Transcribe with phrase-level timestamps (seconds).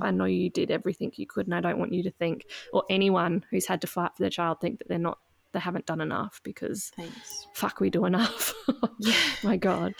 [0.00, 2.82] I know you did everything you could, and I don't want you to think, or
[2.88, 5.18] anyone who's had to fight for their child, think that they're not,
[5.52, 7.46] they haven't done enough because Thanks.
[7.52, 8.54] fuck, we do enough.
[8.98, 9.14] Yeah.
[9.42, 9.94] My God.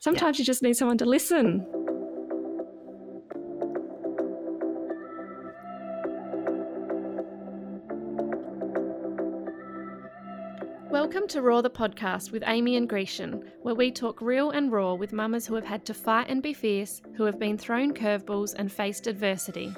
[0.00, 1.66] Sometimes you just need someone to listen.
[11.14, 14.94] Welcome to Raw the podcast with Amy and Grecian, where we talk real and raw
[14.94, 18.56] with mamas who have had to fight and be fierce, who have been thrown curveballs
[18.58, 19.72] and faced adversity.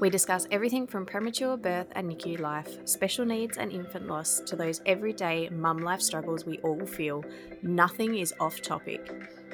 [0.00, 4.56] We discuss everything from premature birth and NICU life, special needs and infant loss, to
[4.56, 7.24] those everyday mum life struggles we all feel.
[7.62, 9.12] Nothing is off topic.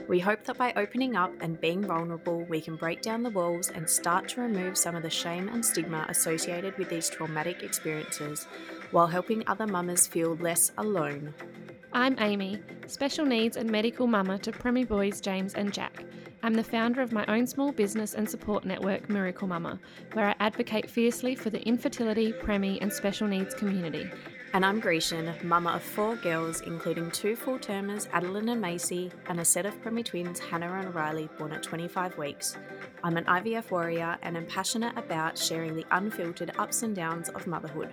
[0.08, 3.68] We hope that by opening up and being vulnerable, we can break down the walls
[3.68, 8.46] and start to remove some of the shame and stigma associated with these traumatic experiences,
[8.90, 11.34] while helping other mamas feel less alone.
[11.92, 16.04] I'm Amy, special needs and medical mama to Premi boys James and Jack.
[16.42, 19.80] I'm the founder of my own small business and support network, Miracle Mama,
[20.12, 24.10] where I advocate fiercely for the infertility, Premi, and special needs community.
[24.52, 29.40] And I'm Grecian, mama of four girls, including two full termers, Adeline and Macy, and
[29.40, 32.56] a set of premi twins, Hannah and Riley, born at 25 weeks.
[33.02, 37.46] I'm an IVF warrior and am passionate about sharing the unfiltered ups and downs of
[37.46, 37.90] motherhood.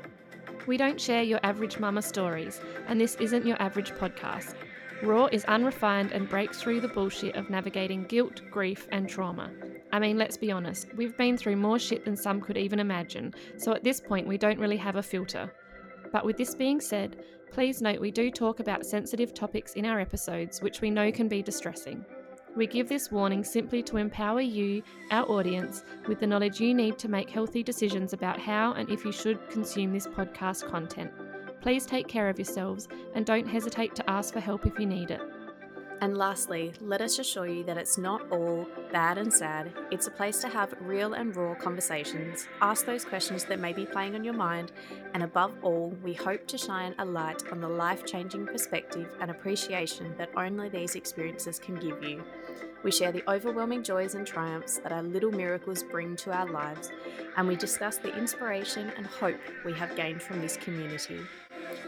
[0.66, 4.56] We don't share your average mama stories, and this isn't your average podcast.
[5.02, 9.52] Raw is unrefined and breaks through the bullshit of navigating guilt, grief, and trauma.
[9.91, 13.34] I mean, let's be honest, we've been through more shit than some could even imagine,
[13.58, 15.53] so at this point, we don't really have a filter.
[16.14, 17.17] But with this being said,
[17.52, 21.28] please note we do talk about sensitive topics in our episodes, which we know can
[21.28, 22.06] be distressing.
[22.56, 27.00] We give this warning simply to empower you, our audience, with the knowledge you need
[27.00, 31.12] to make healthy decisions about how and if you should consume this podcast content.
[31.62, 35.09] Please take care of yourselves and don't hesitate to ask for help if you need
[35.09, 35.22] it.
[36.04, 39.72] And lastly, let us assure you that it's not all bad and sad.
[39.90, 43.86] It's a place to have real and raw conversations, ask those questions that may be
[43.86, 44.74] playing on your mind,
[45.14, 49.31] and above all, we hope to shine a light on the life changing perspective and
[49.31, 52.22] appreciation that only these experiences can give you.
[52.84, 56.92] We share the overwhelming joys and triumphs that our little miracles bring to our lives,
[57.38, 61.22] and we discuss the inspiration and hope we have gained from this community.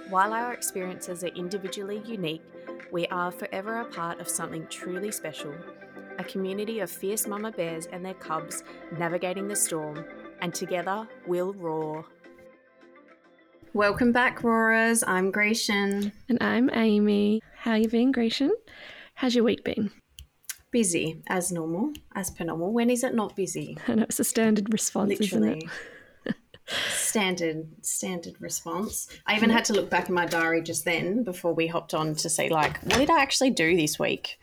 [0.07, 2.43] While our experiences are individually unique,
[2.91, 5.53] we are forever a part of something truly special
[6.17, 8.63] a community of fierce mama bears and their cubs
[8.97, 10.05] navigating the storm,
[10.41, 12.05] and together we'll roar.
[13.73, 15.03] Welcome back, Roarers.
[15.05, 16.13] I'm Grecian.
[16.29, 17.41] And I'm Amy.
[17.57, 18.53] How you been, Grecian?
[19.15, 19.91] How's your week been?
[20.71, 22.71] Busy as normal, as per normal.
[22.71, 23.77] When is it not busy?
[23.87, 25.63] I know it's a standard response, isn't it?
[26.67, 29.07] Standard standard response.
[29.27, 32.15] I even had to look back in my diary just then before we hopped on
[32.15, 34.39] to see like what did I actually do this week?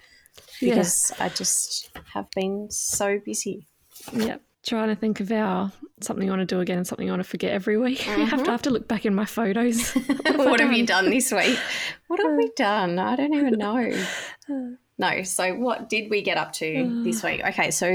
[0.60, 0.74] Yeah.
[0.74, 3.66] Because I just have been so busy.
[4.12, 4.40] Yep.
[4.64, 7.22] Trying to think of our something you want to do again and something you want
[7.22, 8.06] to forget every week.
[8.08, 8.50] I have to I mm-hmm.
[8.50, 9.90] have to look back in my photos.
[10.36, 11.58] what have you done this week?
[12.06, 12.98] What have we done?
[12.98, 13.92] I don't even know.
[14.50, 14.74] Uh.
[14.98, 15.22] No.
[15.22, 17.04] So what did we get up to uh.
[17.04, 17.42] this week?
[17.44, 17.88] Okay, so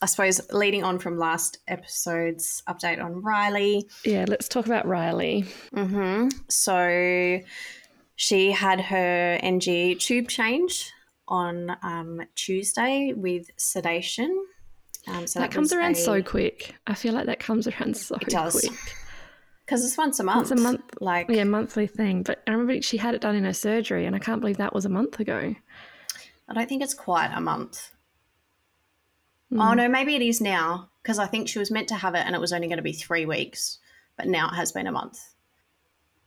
[0.00, 3.88] I suppose leading on from last episode's update on Riley.
[4.04, 5.44] Yeah, let's talk about Riley.
[5.74, 7.40] hmm So
[8.16, 10.90] she had her NG tube change
[11.26, 14.44] on um, Tuesday with sedation.
[15.08, 16.74] Um, so that, comes around a- so quick.
[16.86, 18.60] I feel like that comes around so It does.
[18.60, 18.72] quick.
[19.66, 20.50] because it's once a month.
[20.52, 22.22] It's a month, Like yeah, monthly thing.
[22.22, 24.74] But I remember she had it done in her surgery, and I can't believe that
[24.74, 25.54] was a month ago.
[26.48, 27.90] I don't think it's quite a month.
[29.50, 29.60] Hmm.
[29.60, 32.24] Oh no, maybe it is now because I think she was meant to have it
[32.26, 33.78] and it was only going to be three weeks,
[34.16, 35.18] but now it has been a month.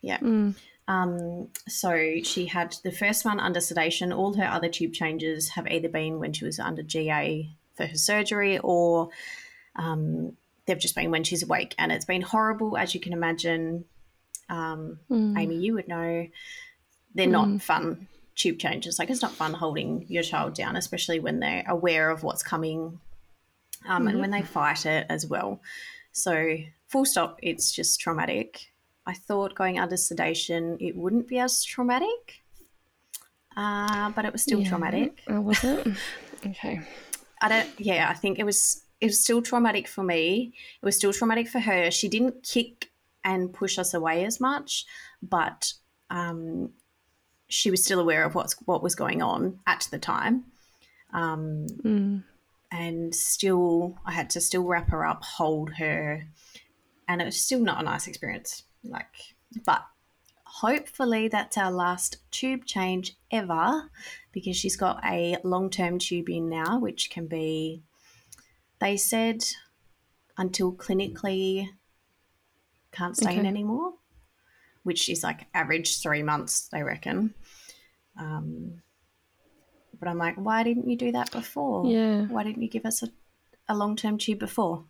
[0.02, 0.18] Yeah.
[0.20, 0.56] Mm.
[0.88, 4.12] Um, so she had the first one under sedation.
[4.12, 7.96] All her other tube changes have either been when she was under GA for her
[7.96, 9.10] surgery or
[9.76, 11.76] um, they've just been when she's awake.
[11.78, 13.86] And it's been horrible, as you can imagine.
[14.50, 15.40] Um, Mm.
[15.40, 16.28] Amy, you would know
[17.16, 18.98] they're not fun tube changes.
[19.00, 23.00] Like it's not fun holding your child down, especially when they're aware of what's coming
[23.88, 25.62] um, and when they fight it as well.
[26.12, 26.58] So,
[26.88, 28.68] full stop, it's just traumatic.
[29.06, 32.44] I thought going under sedation, it wouldn't be as traumatic,
[33.58, 34.70] uh, but it was still Yeah.
[34.70, 35.22] traumatic.
[35.28, 35.88] Oh, was it?
[36.46, 36.82] okay.
[37.42, 37.70] I don't.
[37.80, 38.84] Yeah, I think it was.
[39.00, 40.54] It was still traumatic for me.
[40.82, 41.90] It was still traumatic for her.
[41.90, 42.92] She didn't kick
[43.24, 44.86] and push us away as much,
[45.24, 45.74] but
[46.12, 46.70] um,
[47.48, 50.46] she was still aware of what's what was going on at the time.
[51.14, 52.24] Um, Mm.
[52.72, 56.24] And still, I had to still wrap her up, hold her,
[57.08, 58.64] and it was still not a nice experience.
[58.84, 59.36] Like,
[59.66, 59.84] but
[60.46, 63.90] hopefully that's our last tube change ever
[64.32, 67.84] because she's got a long term tube in now, which can be,
[68.80, 69.44] they said,
[70.38, 71.68] until clinically
[72.92, 73.94] can't stay in anymore,
[74.84, 77.34] which is like average three months, they reckon.
[78.18, 78.82] Um,
[80.02, 81.86] but I'm like, why didn't you do that before?
[81.86, 82.24] Yeah.
[82.26, 83.08] Why didn't you give us a,
[83.70, 84.84] a long term tube before?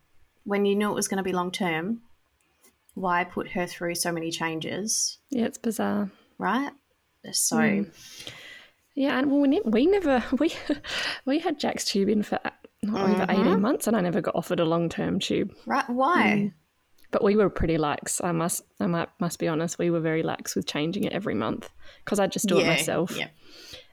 [0.45, 2.01] When you knew it was going to be long term,
[2.95, 6.09] why put her through so many changes, Yeah, it's bizarre.
[6.39, 6.71] right?
[7.31, 7.83] So, Hmm.
[8.95, 10.51] Yeah, and well, we, ne- we never we
[11.25, 12.39] we had Jack's tube in for
[12.83, 13.31] not over Mm-hmm.
[13.31, 15.53] eighteen months, and I never got offered a long term tube.
[15.65, 16.53] right, why?
[17.11, 18.21] But we were pretty lax.
[18.23, 19.77] I must I might, must be honest.
[19.77, 21.69] We were very lax with changing it every month
[22.03, 23.15] because I just do it myself.
[23.17, 23.27] Yeah,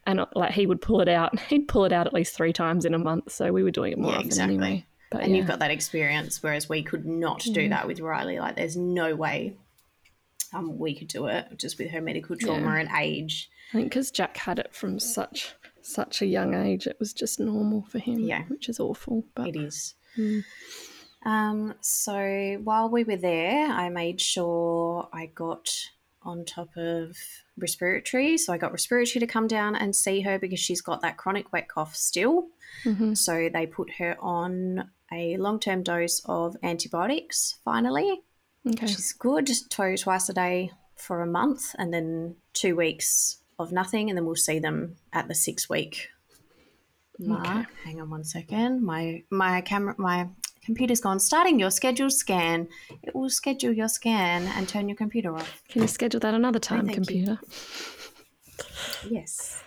[0.09, 1.39] And like he would pull it out.
[1.49, 3.31] He'd pull it out at least three times in a month.
[3.31, 4.55] So we were doing it more Yeah, often exactly.
[4.57, 4.87] anyway.
[5.11, 5.37] But and yeah.
[5.39, 8.39] you've got that experience, whereas we could not do that with Riley.
[8.39, 9.57] Like, there's no way
[10.53, 13.49] um, we could do it just with her medical trauma and age.
[13.71, 17.39] I think because Jack had it from such such a young age, it was just
[17.41, 18.19] normal for him.
[18.21, 18.43] Yeah.
[18.49, 19.25] which is awful.
[19.35, 19.95] But It is.
[20.17, 20.41] Hmm.
[21.25, 25.71] Um, so while we were there, I made sure I got
[26.23, 27.17] on top of
[27.57, 28.37] respiratory.
[28.39, 31.53] So I got respiratory to come down and see her because she's got that chronic
[31.53, 32.49] wet cough still.
[32.85, 33.17] Mhm.
[33.17, 38.23] So they put her on a long term dose of antibiotics finally.
[38.67, 44.11] okay, She's good, twice a day for a month, and then two weeks of nothing,
[44.11, 46.09] and then we'll see them at the six week
[47.19, 47.69] mark.
[47.85, 48.83] Hang on one second.
[48.85, 50.29] My my camera my
[50.69, 51.19] computer's gone.
[51.19, 52.69] Starting your scheduled scan.
[53.03, 55.63] It will schedule your scan and turn your computer off.
[55.67, 56.95] can you schedule that another time, you.
[56.95, 57.41] computer?
[59.09, 59.63] Yes.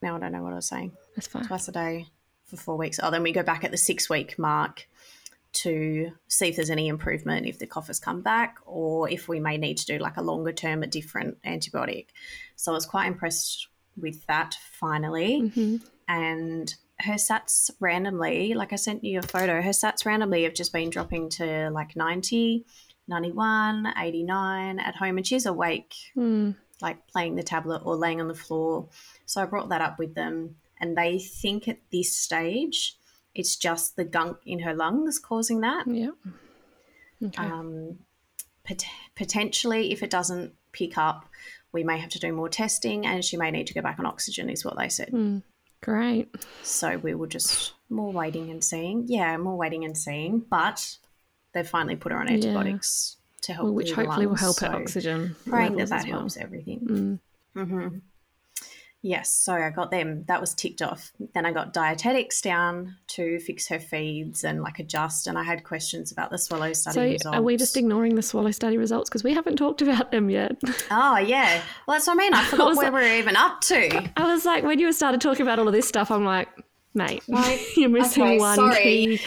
[0.00, 0.92] Now I don't know what I was saying.
[1.16, 1.46] That's fine.
[1.46, 2.06] Twice a day
[2.44, 3.00] for four weeks.
[3.02, 4.86] Oh, then we go back at the six week mark
[5.54, 9.40] to see if there's any improvement, if the cough has come back, or if we
[9.40, 12.06] may need to do like a longer term, a different antibiotic.
[12.54, 13.66] So I was quite impressed
[13.96, 15.48] with that finally.
[15.48, 20.54] hmm And her sats randomly, like I sent you a photo, her sats randomly have
[20.54, 22.64] just been dropping to like 90,
[23.08, 25.16] 91, 89 at home.
[25.18, 26.56] And she's awake Mm.
[26.80, 28.88] like playing the tablet or laying on the floor.
[29.26, 32.96] So I brought that up with them, and they think at this stage
[33.34, 35.86] it's just the gunk in her lungs causing that.
[35.86, 36.10] Yeah.
[37.22, 37.42] Okay.
[37.42, 37.98] Um,
[38.64, 38.84] pot-
[39.14, 41.26] potentially, if it doesn't pick up,
[41.72, 44.06] we may have to do more testing, and she may need to go back on
[44.06, 45.10] oxygen, is what they said.
[45.12, 45.42] Mm.
[45.82, 46.34] Great.
[46.62, 49.04] So we were just more waiting and seeing.
[49.08, 50.96] Yeah, more waiting and seeing, but
[51.52, 52.34] they've finally put her on Yeah.
[52.34, 55.36] antibiotics to help, Well, which hopefully will lungs, help her so- oxygen.
[55.46, 56.20] praying that that well.
[56.20, 57.20] helps everything.
[57.54, 57.66] Mm.
[57.68, 57.98] hmm
[59.06, 60.24] Yes, so I got them.
[60.26, 61.12] That was ticked off.
[61.32, 65.28] Then I got dietetics down to fix her feeds and like adjust.
[65.28, 67.26] And I had questions about the swallow study So results.
[67.38, 70.56] are we just ignoring the swallow study results because we haven't talked about them yet?
[70.90, 72.34] Oh yeah, well that's what I mean.
[72.34, 74.10] I forgot was where we we're even up to.
[74.16, 76.48] I was like, when you started talking about all of this stuff, I'm like,
[76.94, 78.76] mate, Like, you're missing okay, one sorry.
[78.82, 79.20] key.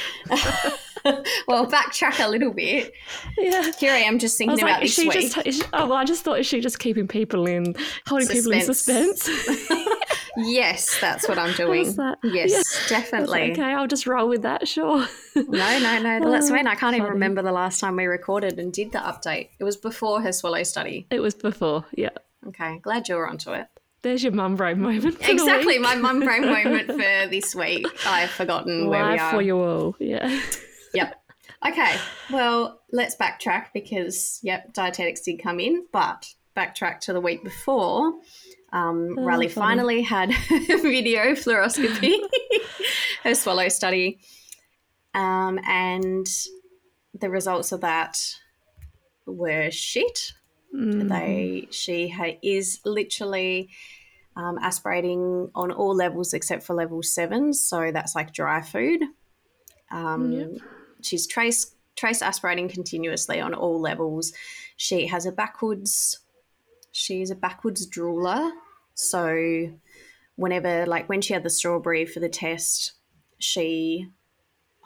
[1.47, 2.91] well, backtrack a little bit.
[3.37, 3.71] Yeah.
[3.79, 5.33] Here I am, just thinking about like, this she week.
[5.33, 5.59] just?
[5.59, 7.75] She, oh, well, I just thought is she just keeping people in,
[8.07, 9.23] holding people in Suspense.
[9.23, 9.87] suspense?
[10.37, 11.91] Yes, that's what I'm doing.
[11.95, 12.17] that?
[12.23, 12.51] Yes,
[12.89, 12.97] Yeah.
[12.99, 13.51] Definitely.
[13.51, 14.67] okay, I'll just roll with that.
[14.67, 15.05] Sure.
[15.35, 15.43] No,
[15.79, 16.19] no, no.
[16.21, 18.91] Well, that's Oh, when I can't even remember the last time we recorded and did
[18.93, 19.49] the update.
[19.59, 21.07] It was before her swallow study.
[21.09, 21.83] it was before.
[21.97, 22.11] Yeah.
[22.47, 23.67] Okay, glad you were onto it.
[24.01, 25.17] There's your mum brain moment.
[25.27, 27.85] Exactly, my mum brain moment for this week.
[28.05, 29.31] I've forgotten where we are.
[29.31, 29.95] for you all.
[29.99, 30.39] Yeah.
[30.93, 31.15] Yep.
[31.67, 31.95] Okay.
[32.31, 36.25] Well, let's backtrack because yep, dietetics did come in, but
[36.55, 38.13] backtrack to the week before.
[38.71, 42.17] Um, Oh, Riley finally had video fluoroscopy,
[43.23, 44.19] her swallow study,
[45.13, 46.27] um, and
[47.19, 48.19] the results of that
[49.25, 50.33] were shit.
[50.75, 51.09] Mm.
[51.09, 53.69] They she ha- is literally
[54.35, 59.01] um, aspirating on all levels except for level seven, so that's like dry food.
[59.91, 60.49] Um, Yep.
[61.01, 64.33] She's trace trace aspirating continuously on all levels.
[64.77, 66.19] She has a backwards.
[66.91, 68.51] She's a backwards drooler,
[68.93, 69.71] so
[70.35, 72.93] whenever like when she had the strawberry for the test,
[73.37, 74.07] she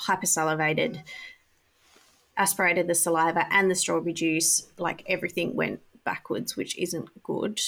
[0.02, 1.02] hypersalivated
[2.36, 7.60] aspirated the saliva and the strawberry juice, like everything went backwards, which isn't good.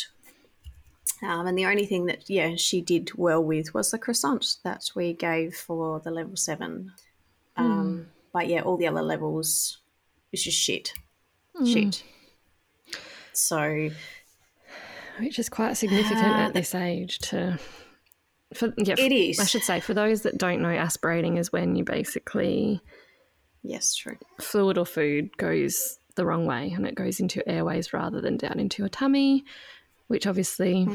[1.22, 4.90] Um, and the only thing that, yeah, she did well with was the croissant that
[4.96, 6.92] we gave for the level seven.
[7.56, 9.78] Um, But yeah, all the other levels,
[10.34, 10.92] it's just shit.
[11.66, 12.04] Shit.
[13.32, 13.90] So,
[15.20, 17.58] which is quite significant Uh, at this age to
[18.54, 19.40] for yeah It is.
[19.40, 22.82] i should say for those that don't know aspirating is when you basically
[23.64, 24.18] yes, true.
[24.42, 28.36] fluid or food goes the wrong way and it goes into your airways rather than
[28.38, 29.44] down into your tummy
[30.08, 30.86] which obviously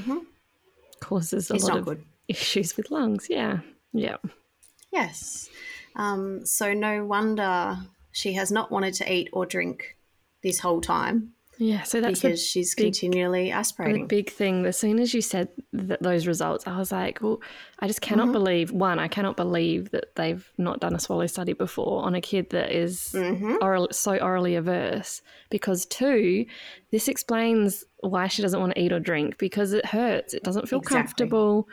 [1.00, 2.04] causes a It's lot of good.
[2.28, 3.60] issues with lungs yeah
[3.94, 4.16] yeah
[4.92, 5.48] Yes.
[5.96, 7.76] Um, so no wonder
[8.12, 9.96] she has not wanted to eat or drink
[10.42, 14.06] this whole time Yeah, so that's because she's big- continually the aspirating.
[14.06, 14.64] big thing.
[14.64, 17.40] As soon as you said th- those results, I was like, well,
[17.80, 18.32] I just cannot Mm-hmm.
[18.32, 22.20] believe, one, I cannot believe that they've not done a swallow study before on a
[22.22, 23.56] kid that is Mm-hmm.
[23.60, 25.20] oral, so orally averse.
[25.50, 26.46] Because, two,
[26.90, 30.32] this explains why she doesn't want to eat or drink because it hurts.
[30.32, 30.96] It doesn't feel Exactly.
[31.26, 31.68] comfortable.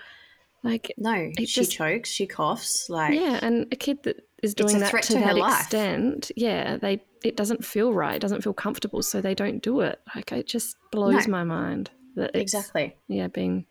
[0.63, 4.53] Like, no, It she just- chokes, she coughs, like yeah, and a kid that is
[4.53, 5.61] doing that to, to that life.
[5.61, 9.79] extent, yeah, they it doesn't feel right, it doesn't feel comfortable, so they don't do
[9.81, 9.99] it.
[10.15, 11.31] Like it just blows No.
[11.31, 13.65] my mind that it's exactly, yeah being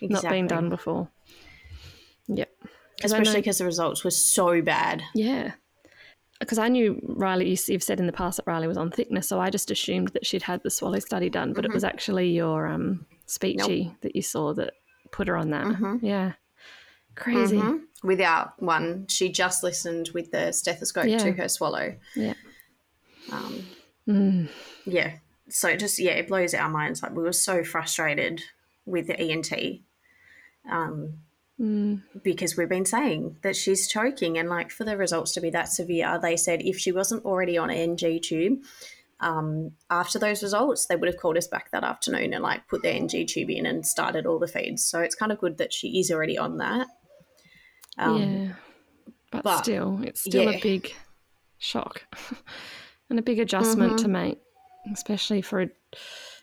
[0.00, 0.08] exactly.
[0.08, 1.08] not being done before.
[2.28, 2.50] Yep.
[3.00, 5.02] 'Cause especially because the results were so bad.
[5.14, 5.52] yeah.
[6.38, 9.28] Because I knew Riley, you- you've said in the past that Riley was on thickness,
[9.28, 12.30] so I just assumed that she'd had the swallow study done, but it was actually
[12.30, 14.72] your um, speechy that you saw that
[15.10, 15.98] put her on that.
[16.02, 16.32] Yeah.
[17.14, 17.58] Crazy.
[17.58, 17.82] Mhm.
[18.02, 21.18] Without one, she just listened with the stethoscope Yeah.
[21.18, 21.96] to her swallow.
[22.14, 22.34] Yeah.
[23.30, 23.66] Um,
[24.08, 24.48] Mm.
[24.86, 27.02] yeah, so it just yeah, it blows our minds.
[27.02, 28.42] Like we were so frustrated
[28.86, 29.82] with the ENT.
[30.68, 31.20] Um,
[31.60, 32.02] Mm.
[32.22, 35.68] because we've been saying that she's choking and like for the results to be that
[35.68, 38.62] severe they said if she wasn't already on an ng tube
[39.20, 42.82] um, after those results they would have called us back that afternoon and like put
[42.82, 45.72] the ng tube in and started all the feeds so it's kind of good that
[45.72, 46.86] she is already on that
[47.98, 48.52] um, yeah.
[49.30, 50.58] But, but- still, it's still yeah.
[50.58, 50.92] a big
[51.58, 52.04] shock
[53.10, 54.02] and a big adjustment Mm-hmm.
[54.02, 54.38] to make,
[54.92, 55.66] especially for,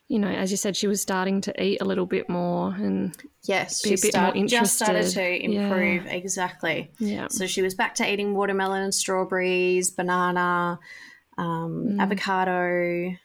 [0.08, 3.16] you know, as you said, she was starting to eat a little bit more and
[3.44, 7.28] yes she start, just started to improve exactly yeah.
[7.30, 10.78] so she was back to eating watermelon and strawberries banana
[11.38, 12.02] um, Mm.
[12.02, 13.16] avocado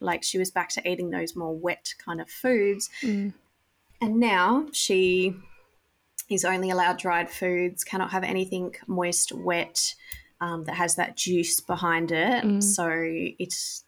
[0.00, 3.32] like she was back to eating those more wet kind of foods Mm.
[4.00, 5.34] And now she
[6.28, 9.94] is only allowed dried foods, cannot have anything moist, wet,
[10.40, 12.44] um, that has that juice behind it.
[12.44, 12.62] Mm.
[12.62, 12.90] So
[13.38, 13.84] it's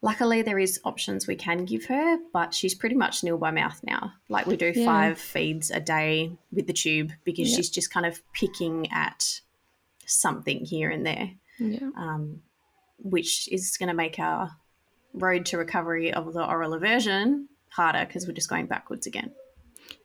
[0.00, 3.78] luckily there is options we can give her, but she's pretty much nil by mouth
[3.84, 4.14] now.
[4.30, 4.86] Like we do Yeah.
[4.86, 7.56] five feeds a day with the tube because Yeah.
[7.56, 9.40] she's just kind of picking at
[10.06, 11.90] something here and there, Yeah.
[11.96, 12.42] um,
[12.98, 14.50] which is going to make our
[15.14, 19.32] road to recovery of the oral aversion harder because we're just going backwards again.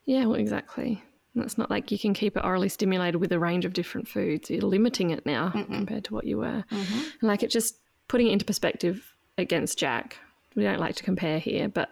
[0.05, 1.01] Yeah, well, exactly.
[1.35, 4.07] And It's not like you can keep it orally stimulated with a range of different
[4.07, 4.49] foods.
[4.49, 6.63] You're limiting it now compared to what you were.
[6.71, 6.99] Mm-hmm.
[7.21, 7.75] And like it just
[8.07, 10.17] putting it into perspective against Jack.
[10.55, 11.89] We don't like to compare here, but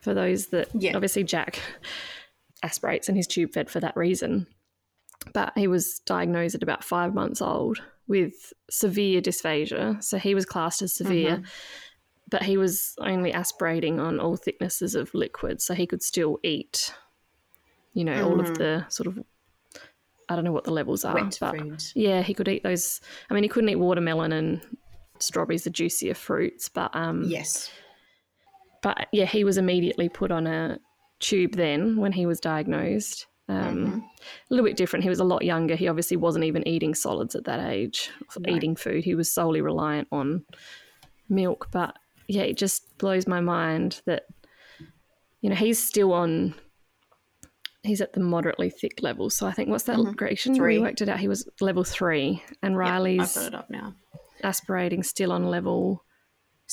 [0.00, 0.96] for those that Yeah.
[0.96, 1.60] obviously Jack
[2.62, 4.46] aspirates and he's tube fed for that reason.
[5.32, 7.80] But he was diagnosed at about five months old
[8.10, 10.02] with severe dysphagia.
[10.02, 11.44] So he was classed as severe, Mm-hmm.
[12.28, 15.62] but he was only aspirating on all thicknesses of liquid.
[15.62, 16.92] So he could still eat,
[17.94, 19.18] you know, all of the sort of,
[20.28, 21.14] I don't know what the levels are.
[21.14, 21.54] Wet but
[21.94, 23.00] yeah, he could eat those.
[23.30, 24.60] I mean, he couldn't eat watermelon and
[25.20, 27.70] strawberries, the juicier fruits, but um, Yes.
[28.82, 30.78] but yeah, he was immediately put on a
[31.20, 33.26] tube then when he was diagnosed.
[33.50, 33.98] Um, Mm-hmm.
[33.98, 35.02] A little bit different.
[35.02, 35.76] He was a lot younger.
[35.76, 38.10] He obviously wasn't even eating solids at that age,
[38.46, 39.02] eating food.
[39.04, 40.44] He was solely reliant on
[41.28, 41.68] milk.
[41.70, 41.96] But
[42.28, 44.24] yeah, it just blows my mind that,
[45.40, 46.54] you know, he's still on,
[47.82, 49.30] he's at the moderately thick level.
[49.30, 49.96] So I think, what's that?
[49.96, 50.54] Mm-hmm.
[50.54, 50.78] Three.
[50.78, 51.18] We worked it out.
[51.18, 53.94] He was level three, and I've got it up now.
[54.42, 56.04] aspirating still on level,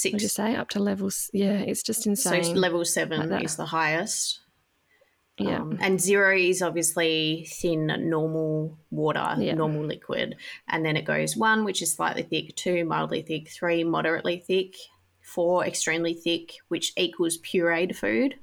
[0.03, 0.55] what did you say?
[0.55, 1.29] Up to levels.
[1.33, 2.43] Yeah, it's just insane.
[2.43, 4.41] So level seven is the highest.
[5.37, 5.61] Yeah.
[5.61, 9.53] Um, and zero is obviously thin, normal water, Yeah.
[9.53, 10.35] normal liquid.
[10.67, 14.75] And then it goes one, which is slightly thick, two, mildly thick, three, moderately thick,
[15.21, 18.35] four, extremely thick, which equals pureed food.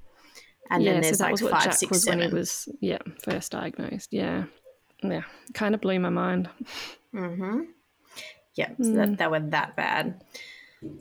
[0.71, 2.29] And yeah, then there's so that like was what five, Jack six, was when seven.
[2.31, 4.13] he was yeah first diagnosed.
[4.13, 4.45] Yeah,
[5.03, 5.23] yeah,
[5.53, 6.49] kind of blew my mind.
[7.15, 7.61] Mm-hmm.
[8.55, 10.23] Yeah, so that, they were that bad.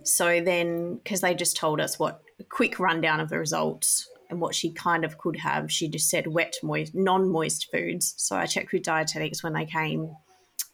[0.03, 4.41] So then, because they just told us what a quick rundown of the results and
[4.41, 8.15] what she kind of could have, she just said wet, moist, non-moist foods.
[8.17, 10.15] So I checked with dietetics when they came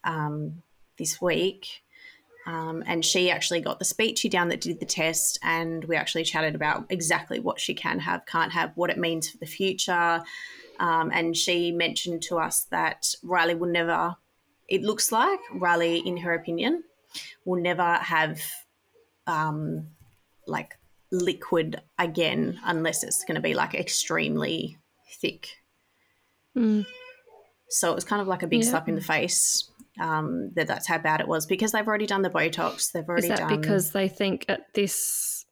[0.05, 0.63] um,
[0.97, 1.67] this week,
[2.47, 6.23] um, and she actually got the speechy down that did the test, and we actually
[6.23, 10.23] chatted about exactly what she can have, can't have, what it means for the future.
[10.79, 14.15] Um, and she mentioned to us that Riley will never
[14.69, 16.83] it looks like Riley, in her opinion,
[17.43, 18.39] will never have
[19.27, 19.87] um,
[20.45, 20.77] like
[21.11, 24.77] liquid again unless it's going to be like extremely
[25.21, 25.49] thick.
[26.57, 26.85] Mm.
[27.69, 28.69] So it was kind of like a big Yeah.
[28.69, 32.21] slap in the face um, that that's how bad it was because they've already done
[32.21, 32.91] the Botox.
[32.91, 35.45] They've already Is that done because they think at this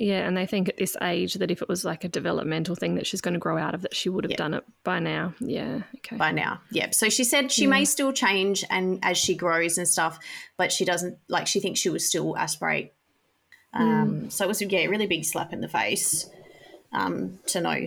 [0.00, 2.94] Yeah, and they think at this age that if it was like a developmental thing
[2.94, 4.36] that she's going to grow out of, that she would have Yeah.
[4.36, 5.34] done it by now.
[5.40, 5.82] Yeah.
[5.96, 6.16] Okay.
[6.16, 6.60] by now.
[6.70, 6.94] Yep.
[6.94, 10.20] So she said she may still change and as she grows and stuff,
[10.56, 12.92] but she doesn't like she thinks she will still aspirate.
[13.74, 16.28] Um, So it was yeah, a really big slap in the face
[16.92, 17.86] um, to know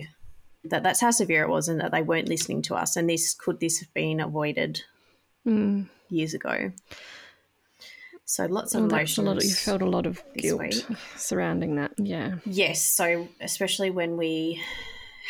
[0.64, 2.96] that that's how severe it was and that they weren't listening to us.
[2.96, 4.82] And this could this have been avoided
[5.46, 5.88] Mm.
[6.08, 6.70] years ago?
[8.24, 9.18] So lots of Well, emotions.
[9.18, 10.86] a lot of, you felt a lot of guilt week.
[11.16, 11.92] surrounding that.
[11.98, 12.36] Yeah.
[12.46, 14.62] Yes, so especially when we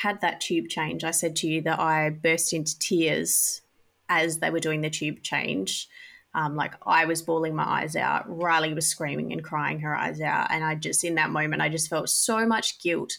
[0.03, 3.63] had that tube change, I said to you that I burst into tears
[4.09, 5.89] as they were doing the tube change.
[6.35, 8.25] Um, like I was bawling my eyes out.
[8.27, 10.51] Riley was screaming and crying her eyes out.
[10.51, 13.13] And I just, in that moment, I just felt so much guilt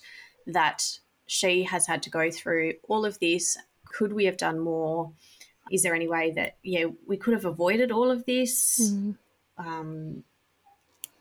[0.47, 0.83] that
[1.27, 3.57] she has had to go through all of this.
[3.85, 5.11] Could we have done more?
[5.71, 8.79] Is there any way that, yeah, we could have avoided all of this?
[9.57, 10.23] um,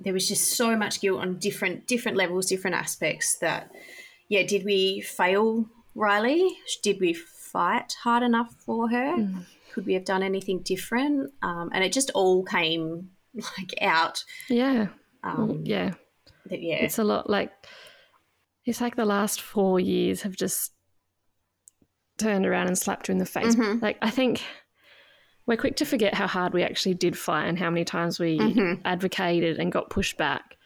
[0.01, 3.39] there was just so much guilt on different different levels, different aspects.
[3.39, 3.71] That
[4.29, 6.57] yeah, did we fail Riley?
[6.83, 9.15] Did we fight hard enough for her?
[9.73, 11.33] Could we have done anything different?
[11.43, 14.23] Um, and it just all came like out.
[14.49, 14.89] Yeah.
[15.25, 15.95] Um, yeah.
[16.47, 17.53] that, yeah, It's a lot like
[18.65, 20.73] it's like the last four years have just
[22.19, 23.55] turned around and slapped you in the face.
[23.57, 23.81] Mhm.
[23.83, 24.43] Like I think
[25.47, 28.39] we're quick to forget how hard we actually did fight and how many times we
[28.39, 28.81] Mhm.
[28.85, 30.57] advocated and got pushed back.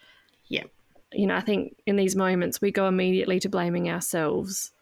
[0.48, 0.64] yeah,
[1.12, 4.72] You know, I think in these moments we go immediately to blaming ourselves.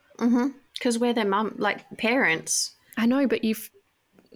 [0.74, 2.74] because we're their mum, like parents.
[2.96, 3.70] I know, but you've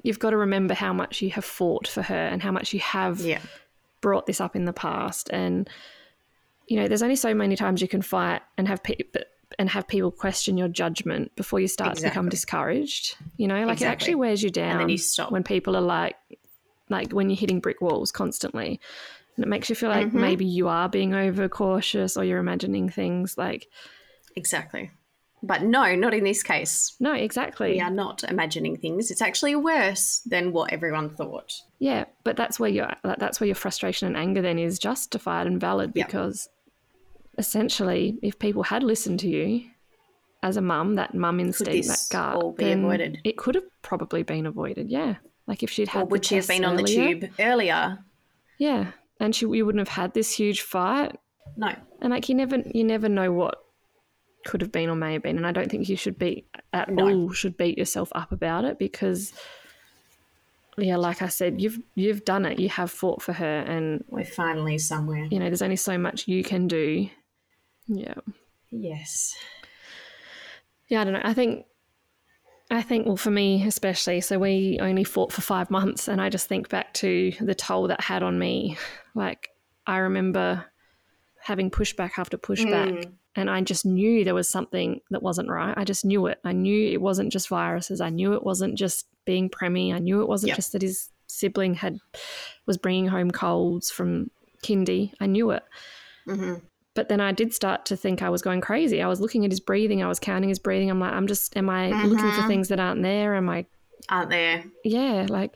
[0.03, 2.81] you've got to remember how much you have fought for her and how much you
[2.81, 3.41] have Yeah,
[4.01, 5.69] brought this up in the past and
[6.67, 9.23] you know there's only so many times you can fight and have people
[9.59, 13.81] and have people question your judgment before you start to become discouraged you know like
[13.81, 15.33] it actually wears you down then you stop.
[15.33, 16.17] when people are like
[16.91, 18.79] like when you're hitting brick walls constantly
[19.37, 20.21] and it makes you feel like Mm-hmm.
[20.21, 23.69] maybe you are being overcautious or you're imagining things like
[24.37, 24.91] exactly.
[25.43, 26.97] But no, not in this case.
[26.99, 29.11] no exactly We are not imagining things.
[29.11, 31.53] It's actually worse than what everyone thought.
[31.79, 35.61] Yeah, but that's where your that's where your frustration and anger then is justified and
[35.61, 36.49] valid because
[37.37, 39.69] essentially, if people had listened to you
[40.43, 43.19] as a mum, that mum instinct, that gut, then avoided?
[43.25, 44.91] it could have probably been avoided.
[44.91, 47.99] Yeah, like if she'd had Or would she have been on the tube earlier?
[48.59, 51.17] Yeah, and she you wouldn't have had this huge fight,
[51.57, 51.75] No.
[52.01, 53.63] and like you never you never know what
[54.49, 56.89] could have been or may have been, and I don't think you should be at
[56.89, 57.09] No.
[57.09, 59.33] all should beat yourself up about it because.
[60.81, 62.61] Yeah, like I said, you've you've done it.
[62.61, 65.27] You have fought for her, and We're finally somewhere.
[65.31, 67.09] you know, there's only so much you can do.
[67.89, 68.15] Yeah.
[68.71, 69.35] Yes.
[70.89, 71.21] Yeah, I don't know.
[71.25, 71.67] I think
[72.71, 76.29] I think well for me especially, so we only fought for 5 months and I
[76.29, 78.77] just think back to the toll that had on me.
[79.15, 79.49] Like
[79.87, 80.65] I remember
[81.43, 83.13] having pushback after pushback mm.
[83.39, 85.75] And I just knew there was something that wasn't right.
[85.77, 86.39] I just knew it.
[86.45, 88.01] I knew it wasn't just viruses.
[88.01, 89.95] I knew it wasn't just being preemie.
[89.95, 90.57] I knew it wasn't Yep.
[90.57, 91.99] just that his sibling had
[92.67, 94.31] was bringing home colds from
[94.65, 95.13] kindy.
[95.21, 95.63] I knew it.
[96.27, 96.55] hmm
[96.95, 99.01] But then I did start to think I was going crazy.
[99.03, 100.03] I was looking at his breathing.
[100.03, 100.91] I was counting his breathing.
[100.91, 103.35] I'm like, I'm just, am I looking for things that aren't there?
[103.37, 103.67] Am I,
[104.09, 104.65] Aren't there?
[104.85, 105.53] yeah, like,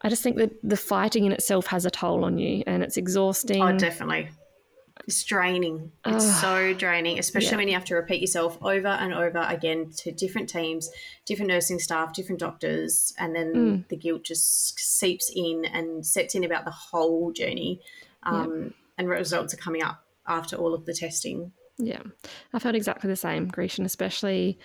[0.00, 2.96] I just think that the fighting in itself has a toll on you and it's
[2.96, 3.62] exhausting.
[3.62, 4.30] Oh, definitely.
[5.06, 5.92] It's draining.
[6.04, 6.40] It's Ugh.
[6.40, 7.56] so draining, especially Yeah.
[7.56, 10.90] when you have to repeat yourself over and over again to different teams,
[11.24, 13.88] different nursing staff, different doctors, and then Mm.
[13.88, 17.80] the guilt just seeps in and sets in about the whole journey.
[18.24, 21.52] Um, And results are coming up after all of the testing.
[21.78, 22.02] Yeah.
[22.52, 24.58] I felt exactly the same, Grecian, especially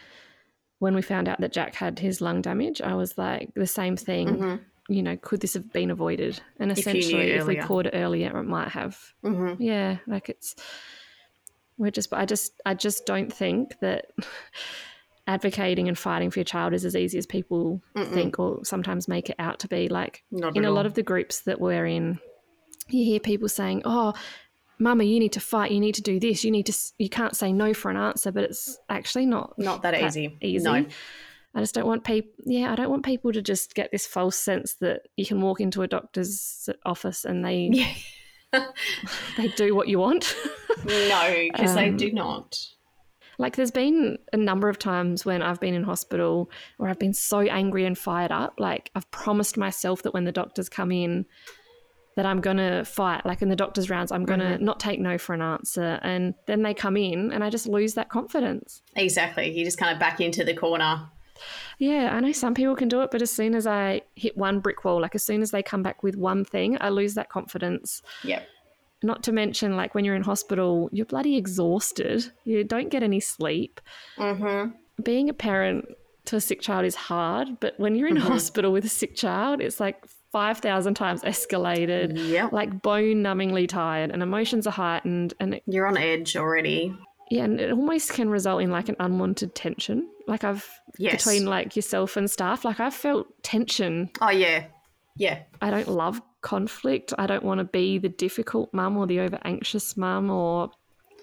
[0.79, 2.81] when we found out that Jack had his lung damage.
[2.81, 4.59] I was like, the same thing.
[4.89, 6.41] You know, could this have been avoided?
[6.59, 6.79] And Mm-hmm.
[6.79, 8.99] If essentially, if, we caught it earlier, it might have.
[9.21, 10.55] hmm Yeah, like it's
[11.77, 14.07] we're just I just I just don't think that
[15.27, 17.81] advocating and fighting for your child is as easy as people
[18.13, 21.03] think or sometimes make it out to be like Not in a lot of the
[21.03, 22.19] groups that we're in
[22.89, 24.13] you hear people saying oh
[24.79, 27.37] mama you need to fight you need to do this you need to you can't
[27.37, 30.37] say no for an answer but it's actually not Not that easy.
[30.41, 30.85] easy No.
[31.55, 32.31] I just don't want people.
[32.45, 35.61] Yeah, I don't want people to just get this false sense that you can walk
[35.61, 37.93] into a doctor's office and they Yeah.
[39.37, 40.35] they do what you want.
[40.85, 42.57] no, because they Um, do not.
[43.39, 47.13] like, there's been a number of times when I've been in hospital where I've been
[47.15, 48.55] so angry and fired up.
[48.59, 51.25] Like, I've promised myself that when the doctors come in,
[52.15, 53.25] that I'm gonna fight.
[53.25, 56.61] Like in the doctor's rounds, I'm gonna not take no for an answer, and then
[56.61, 58.83] they come in, and I just lose that confidence.
[58.95, 59.49] Exactly.
[59.57, 61.09] You just kind of back into the corner.
[61.79, 64.59] Yeah, I know some people can do it, but as soon as I hit one
[64.59, 67.29] brick wall, like as soon as they come back with one thing, I lose that
[67.29, 68.01] confidence.
[68.23, 68.47] Yep.
[69.01, 72.31] Not to mention, like when you're in hospital, you're bloody exhausted.
[72.45, 73.81] You don't get any sleep.
[74.17, 74.71] Mm-hmm.
[75.03, 75.85] Being a parent
[76.25, 78.21] to a sick child is hard, but when you're in Mhm.
[78.21, 82.53] hospital with a sick child, it's like 5,000 times escalated, Yep.
[82.53, 85.33] like bone numbingly tired, and emotions are heightened.
[85.39, 86.95] And it, You're on edge already.
[87.33, 90.07] Yeah, and it almost can result in like an unwanted tension.
[90.27, 90.69] Like I've
[90.99, 91.25] Yes.
[91.25, 94.65] between like yourself and staff, like I've felt tension Oh yeah.
[95.17, 95.39] Yeah.
[95.61, 97.13] I don't love conflict.
[97.17, 100.69] I don't want to be the difficult mum or the over anxious mum, or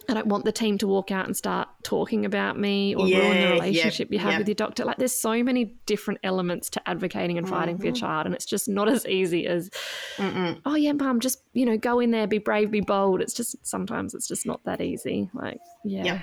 [0.09, 3.11] I don't want the team to walk out and start talking about me or ruin
[3.11, 4.39] Yeah, the yep, relationship you have yep.
[4.41, 4.85] with your doctor.
[4.85, 8.01] Like, there's so many different elements to advocating and fighting for your Mm-hmm.
[8.01, 9.71] child, and it's just not as easy as,
[10.17, 10.61] Mm-mm.
[10.65, 13.21] oh yeah, mum, just you know, go in there, be brave, be bold.
[13.21, 15.31] It's just sometimes it's just not that easy.
[15.35, 16.05] Like, yeah.
[16.05, 16.21] Yep.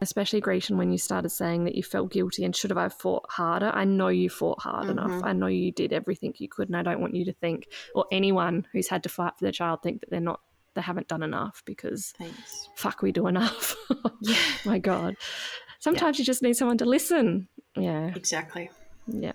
[0.00, 3.24] Especially Grecian, when you started saying that you felt guilty and should have I fought
[3.28, 3.70] harder.
[3.72, 5.12] I know you fought hard enough.
[5.12, 5.24] Mhm.
[5.24, 8.06] I know you did everything you could, and I don't want you to think, or
[8.10, 10.40] anyone who's had to fight for their child, think that they're not,
[10.74, 12.68] they haven't done enough because Thanks.
[12.76, 13.76] fuck, we do enough.
[14.24, 14.36] Yeah.
[14.64, 15.16] My God,
[15.80, 17.48] sometimes you just need someone to listen.
[17.76, 18.70] Yeah, Exactly.
[19.08, 19.32] yeah.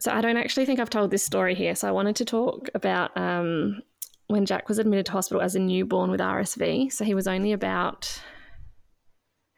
[0.00, 1.74] So I don't actually think I've told this story here.
[1.74, 3.80] So I wanted to talk about um,
[4.28, 6.92] when Jack was admitted to hospital as a newborn with RSV.
[6.92, 8.10] So he was only about,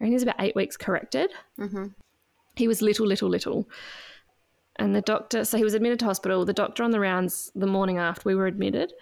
[0.01, 1.31] I think he was about eight weeks corrected.
[1.61, 1.87] Mm-hmm.
[2.57, 3.69] He was little, little, little.
[4.77, 6.45] And the doctor, so he was admitted to hospital.
[6.45, 8.93] The doctor on the rounds the morning after we were admitted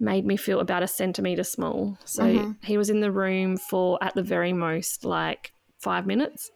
[0.00, 1.98] made me feel about a centimetre small.
[2.04, 2.56] So Mhm.
[2.64, 6.50] he was in the room for, at the very most, like five minutes.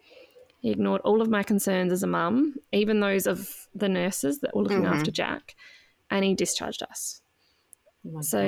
[0.60, 4.54] He ignored all of my concerns as a mum, even those of the nurses that
[4.54, 4.92] were looking Mhm.
[4.94, 5.56] after Jack,
[6.10, 7.20] and he discharged us.
[8.06, 8.42] Oh So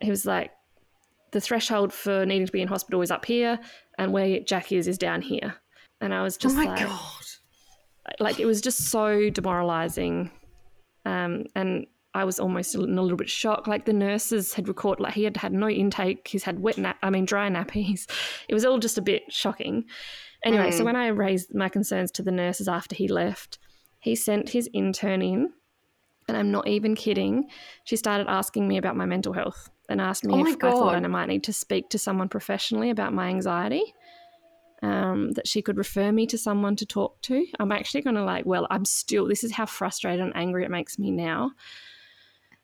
[0.00, 0.52] he was like,
[1.32, 3.58] the threshold for needing to be in hospital is up here,
[3.98, 5.56] and where Jack is is down here.
[6.00, 7.23] And I was oh just my like, god.
[8.20, 10.30] Like it was just so demoralizing
[11.06, 15.02] um, and i was almost in a little bit shocked like the nurses had recorded
[15.02, 18.08] like he had had no intake he's had wet nap i mean dry nappies.
[18.48, 19.84] It was all just a bit shocking.
[20.44, 20.84] Anyway so Mm.
[20.86, 23.58] when i raised my concerns to the nurses after he left
[24.00, 25.50] he sent his intern in
[26.28, 27.48] and i'm not even kidding
[27.84, 30.94] she started asking me about my mental health and asked me Oh if i thought
[30.94, 33.94] i might need to speak to someone professionally about my anxiety
[34.84, 37.46] um, that she could refer me to someone to talk to.
[37.58, 40.70] I'm actually going to like, well, I'm still, this is how frustrated and angry it
[40.70, 41.52] makes me now.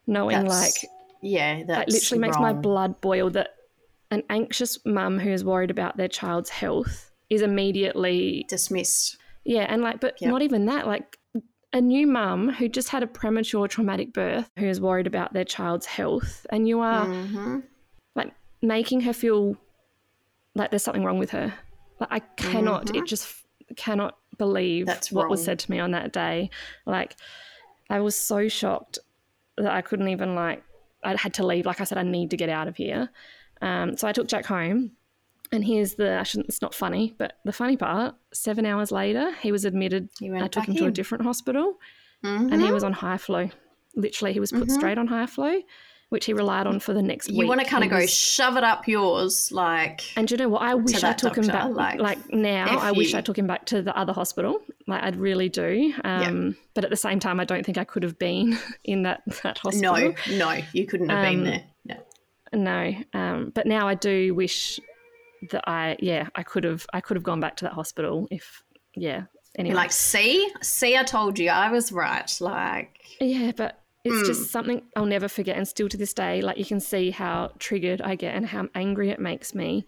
[0.07, 0.91] Knowing That's- like,
[1.23, 3.55] Yeah, that it literally makes my blood boil that
[4.11, 9.19] an anxious mum who is worried about their child's health is immediately, dismissed.
[9.45, 10.31] yeah, and like, but Yep.
[10.31, 11.19] not even that, like,
[11.73, 15.45] a new mum who just had a premature traumatic birth who is worried about their
[15.45, 17.63] child's health, and you are Mhm.
[18.17, 19.57] like making her feel
[20.57, 21.55] like there's something wrong with her.
[22.01, 23.35] Like I cannot, it just
[23.77, 26.51] cannot believe That's what was said to me on that day.
[26.87, 27.17] Like
[27.91, 28.99] I was so shocked
[29.59, 30.65] that I couldn't even like.
[31.03, 31.65] I had to leave.
[31.67, 33.11] Like I said, I need to get out of here.
[33.63, 34.93] Um, so I took Jack home.
[35.53, 39.33] And here's the, I shouldn't, it's not funny, but the funny part, seven hours later,
[39.43, 40.09] he was admitted.
[40.23, 41.81] I took him to a different hospital
[42.23, 42.65] and Mhm.
[42.65, 43.49] he was on high flow.
[43.97, 44.71] Literally, he was put Mhm.
[44.71, 45.61] straight on high flow,
[46.11, 47.39] which he relied on for the next week.
[47.39, 50.49] You want to kind of go was- shove it up yours, like and you know
[50.49, 50.63] what?
[50.63, 51.71] I wish I took him back.
[51.71, 53.19] Like, like, now, F I wish you.
[53.19, 54.61] I took him back to the other hospital.
[54.87, 55.95] Like I'd really do.
[56.05, 59.23] Um, But at the same time, I don't think I could have been in that
[59.43, 59.95] that hospital.
[59.97, 61.65] no, no, you couldn't have been Um, there.
[61.85, 61.97] No.
[62.53, 62.95] no.
[63.15, 64.79] Um, but now I do wish
[65.51, 66.87] that I, yeah, I could have.
[66.93, 68.63] I could have gone back to that hospital if,
[68.95, 69.23] yeah.
[69.59, 72.31] Anyway, like, see, see, I told you, I was right.
[72.41, 74.27] Like, Yeah, but it's Mm.
[74.27, 75.57] just something I'll never forget.
[75.57, 78.69] And still to this day, like you can see how triggered I get and how
[78.75, 79.87] angry it makes me.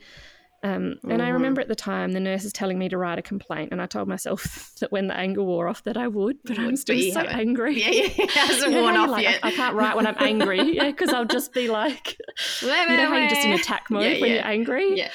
[0.65, 1.33] Um, and I Mhm.
[1.33, 4.07] remember at the time the nurses telling me to write a complaint, and I told
[4.07, 6.37] myself that when the anger wore off, that I would.
[6.45, 7.35] But I'm still so haven't.
[7.37, 7.81] angry.
[7.81, 9.41] yeah, yeah, it hasn't worn off like, yet.
[9.43, 10.61] I, I can't write when I'm angry.
[10.77, 12.17] Yeah, because I'll just be like,
[12.61, 14.37] you know how you're just in attack mode Yeah, when yeah.
[14.37, 14.97] you're angry.
[14.97, 15.11] Yeah.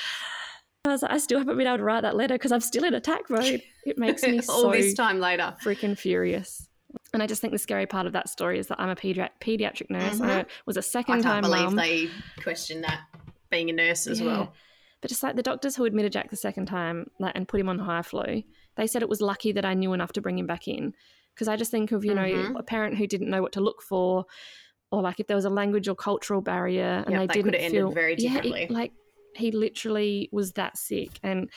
[0.83, 2.83] I was like, I still haven't been able to write that letter because I'm still
[2.83, 3.61] in attack mode.
[3.85, 5.55] It makes me All so this time later.
[5.63, 6.66] freaking furious.
[7.13, 9.29] And I just think the scary part of that story is that I'm a pediatric
[9.39, 10.19] pediatric nurse.
[10.19, 10.29] Mhm.
[10.29, 11.53] I was a second time mum.
[11.53, 12.11] I can't believe mum.
[12.35, 13.01] they question that
[13.49, 14.27] being a nurse as Yeah.
[14.27, 14.53] well.
[15.01, 17.69] But just like the doctors who admitted Jack the second time, like and put him
[17.69, 18.41] on high flow,
[18.75, 20.93] they said it was lucky that I knew enough to bring him back in.
[21.33, 22.59] Because I just think of you know Mhm.
[22.59, 24.25] a parent who didn't know what to look for,
[24.91, 27.45] or like if there was a language or cultural barrier and Yep, they that didn't
[27.45, 28.91] could have ended feel very Yeah, it- like
[29.35, 31.49] he literally was that sick and.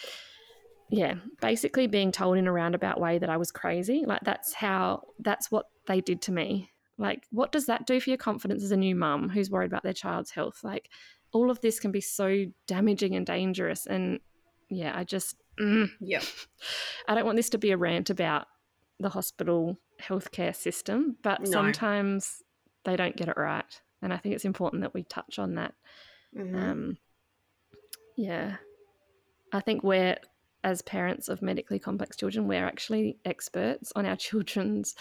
[0.91, 4.05] Yeah, basically being told in a roundabout way that I was crazy.
[4.07, 6.71] Like that's how that's what they did to me.
[6.99, 9.83] Like what does that do for your confidence as a new mum who's worried about
[9.85, 10.65] their child's health?
[10.65, 10.89] Like
[11.33, 14.21] all of this can be so damaging and dangerous and
[14.69, 16.23] yeah, I just mm, Yep.
[17.09, 18.47] I don't want this to be a rant about
[18.99, 21.51] the hospital healthcare system, but No.
[21.51, 22.43] sometimes
[22.85, 23.65] they don't get it right.
[24.03, 25.75] and I think it's important that we touch on that.
[26.37, 26.55] Mhm.
[26.57, 26.97] Um,
[28.17, 28.57] yeah,
[29.53, 30.17] I think we're
[30.63, 34.95] as parents of medically complex children, we're actually experts on our children's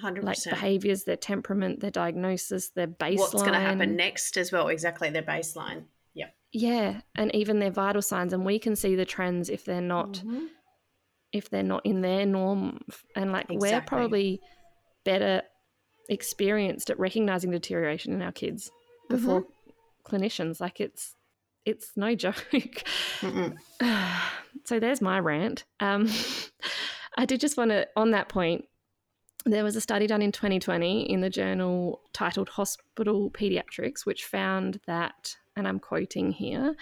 [0.00, 0.22] 100%.
[0.22, 3.18] like behaviors, their temperament, their diagnosis, their baseline.
[3.18, 4.68] What's going to happen next as well?
[4.68, 5.84] Exactly, their baseline.
[6.14, 6.34] Yep.
[6.52, 10.22] Yeah, and even their vital signs, and we can see the trends if they're not
[10.24, 10.48] Mhm.
[11.32, 12.80] if they're not in their norm.
[13.14, 14.40] And like we're probably
[15.04, 15.42] better
[16.08, 18.70] experienced at recognizing deterioration in our kids
[19.10, 20.16] before Mm-hmm.
[20.16, 20.60] clinicians.
[20.60, 21.14] Like it's
[21.66, 22.46] it's no joke.
[24.64, 25.62] So there's my rant.
[25.78, 26.08] Um,
[27.16, 28.64] I did just want to, on that point,
[29.44, 34.80] there was a study done in 2020 in the journal titled Hospital Pediatrics, which found
[34.86, 36.74] that, and I'm quoting here,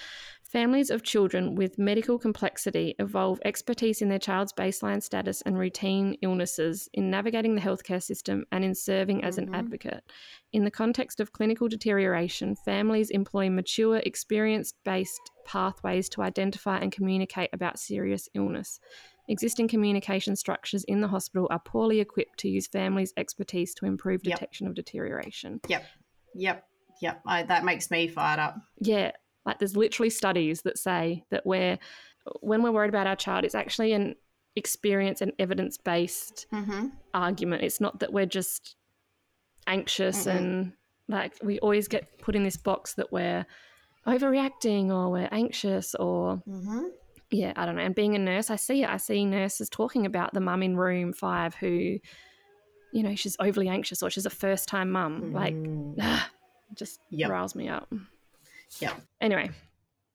[0.55, 6.17] families of children with medical complexity evolve expertise in their child's baseline status and routine
[6.23, 9.57] illnesses in navigating the healthcare system and in serving as an Mhm.
[9.59, 10.05] advocate.
[10.53, 16.93] In the context of clinical deterioration, families employ mature, experience based pathways to identify and
[16.93, 18.79] communicate about serious illness.
[19.27, 24.21] Existing communication structures in the hospital are poorly equipped to use families' expertise to improve
[24.23, 24.37] Yep.
[24.37, 25.61] detection of deterioration.
[25.69, 25.85] Yep.
[26.37, 26.69] Yep.
[27.01, 27.23] Yep.
[27.27, 28.57] I, that makes me fired up.
[28.79, 29.11] Yeah,
[29.46, 31.78] like there's literally studies that say that we're
[32.40, 34.14] when we're worried about our child, it's actually an
[34.57, 36.88] experience and evidence based Mm-hmm.
[37.12, 37.62] argument.
[37.62, 38.76] It's not that we're just
[39.66, 40.37] anxious Mm-mm.
[40.37, 40.72] and
[41.09, 43.44] like we always get put in this box that we're
[44.07, 46.85] overreacting or we're anxious or Mm-hmm.
[47.30, 47.83] yeah, I don't know.
[47.83, 48.88] And being a nurse, I see it.
[48.88, 51.98] I see nurses talking about the mum in room five who,
[52.92, 55.33] you know, she's overly anxious or she's a first time mum.
[55.33, 55.54] Like,
[56.74, 57.04] just Mm.
[57.11, 57.30] Yep.
[57.30, 57.92] riles me up.
[58.81, 59.01] Yep.
[59.21, 59.51] Anyway,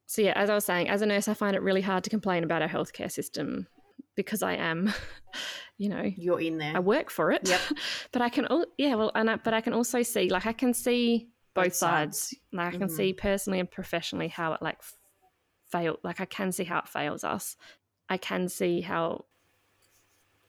[0.06, 2.10] so yeah, as I was saying, as a nurse, I find it really hard to
[2.10, 3.68] complain about our healthcare system
[4.16, 4.94] because I am,
[5.78, 6.76] you know, You're in there.
[6.76, 7.48] I work for it.
[7.48, 7.62] Yep.
[8.12, 10.54] but I can, al- yeah, well, and I, but I can also see, like, I
[10.54, 12.20] can see both, Both sides.
[12.20, 12.36] sides.
[12.52, 12.96] Like, I can Mhm.
[12.96, 14.98] see personally and professionally how it like f-
[15.72, 15.98] fail.
[16.04, 17.56] Like, I can see how it fails us.
[18.10, 19.26] I can see how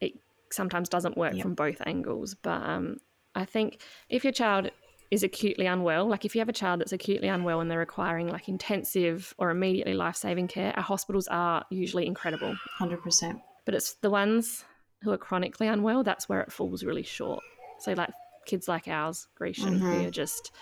[0.01, 0.13] it
[0.51, 1.43] sometimes doesn't work Yep.
[1.43, 2.35] from both angles.
[2.35, 2.97] But um,
[3.35, 4.71] I think if your child
[5.11, 8.29] is acutely unwell, like if you have a child that's acutely unwell and they're requiring
[8.29, 12.57] like intensive or immediately life saving care, our hospitals are usually incredible.
[12.79, 13.41] 100%.
[13.65, 14.65] But it's the ones
[15.03, 17.43] who are chronically unwell, that's where it falls really short.
[17.79, 18.11] So, like
[18.47, 20.07] kids like ours, Grecian, who Mhm.
[20.07, 20.53] are just,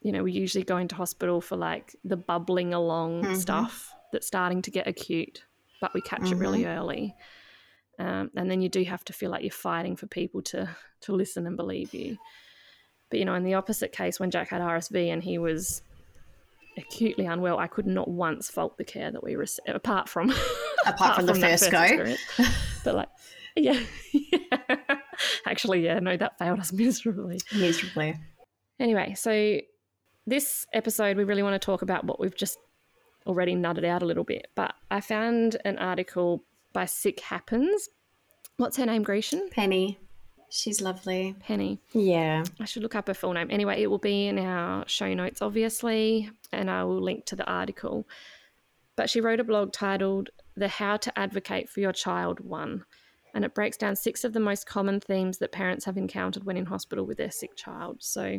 [0.00, 3.36] you know, we usually go into hospital for like the bubbling along Mhm.
[3.36, 5.44] stuff that's starting to get acute,
[5.80, 7.16] but we catch it really early.
[7.98, 10.68] Um, and then you do have to feel like you're fighting for people to
[11.02, 12.16] to listen and believe you.
[13.12, 15.82] But you know, in the opposite case, when Jack had RSV and he was
[16.78, 20.32] acutely unwell, I could not once fault the care that we received, apart from
[20.86, 22.14] Apart from the that first go.
[22.82, 23.08] but like,
[23.54, 23.78] yeah,
[24.14, 24.76] yeah.
[25.46, 27.38] actually, yeah, no, that failed us miserably.
[27.54, 28.16] Miserably.
[28.80, 29.60] Anyway, so
[30.26, 32.56] this episode, we really want to talk about what we've just
[33.26, 34.46] already nutted out a little bit.
[34.54, 37.90] But I found an article by Sick Happens.
[38.56, 39.50] What's her name, Grecian?
[39.50, 39.98] Penny.
[40.54, 41.34] She's lovely.
[41.40, 41.80] Penny.
[41.94, 42.44] Yeah.
[42.60, 43.48] I should look up her full name.
[43.50, 47.50] Anyway, it will be in our show notes, obviously, and I will link to the
[47.50, 48.06] article.
[48.94, 52.84] But she wrote a blog titled The How to Advocate for Your Child One,
[53.32, 56.58] and it breaks down six of the most common themes that parents have encountered when
[56.58, 57.96] in hospital with their sick child.
[58.00, 58.38] So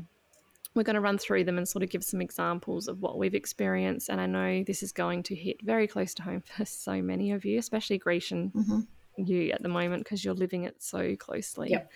[0.75, 3.33] we're going to run through them and sort of give some examples of what we've
[3.33, 4.09] experienced.
[4.09, 7.31] And I know this is going to hit very close to home for so many
[7.31, 8.85] of you, especially Grecian, Mhm.
[9.17, 11.71] You at the moment, because you're living it so closely.
[11.71, 11.91] Yep.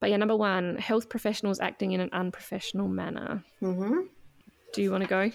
[0.00, 3.44] But yeah, number one, health professionals acting in an unprofessional manner.
[3.62, 4.00] Mm-hmm.
[4.72, 5.30] Do you want to go?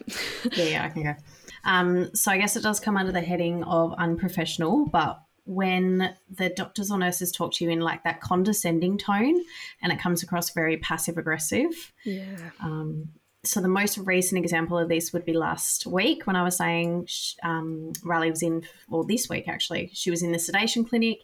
[0.53, 1.15] Yeah, yeah, I can go.
[1.63, 6.49] Um, so I guess it does come under the heading of unprofessional, but when the
[6.49, 9.39] doctors or nurses talk to you in like that condescending tone
[9.81, 11.93] and it comes across very passive aggressive.
[12.03, 12.37] yeah.
[12.59, 13.09] Um,
[13.45, 17.07] so the most recent example of this would be last week when I was saying
[17.43, 21.19] um, Riley was in, or this week actually, she was in the sedation clinic,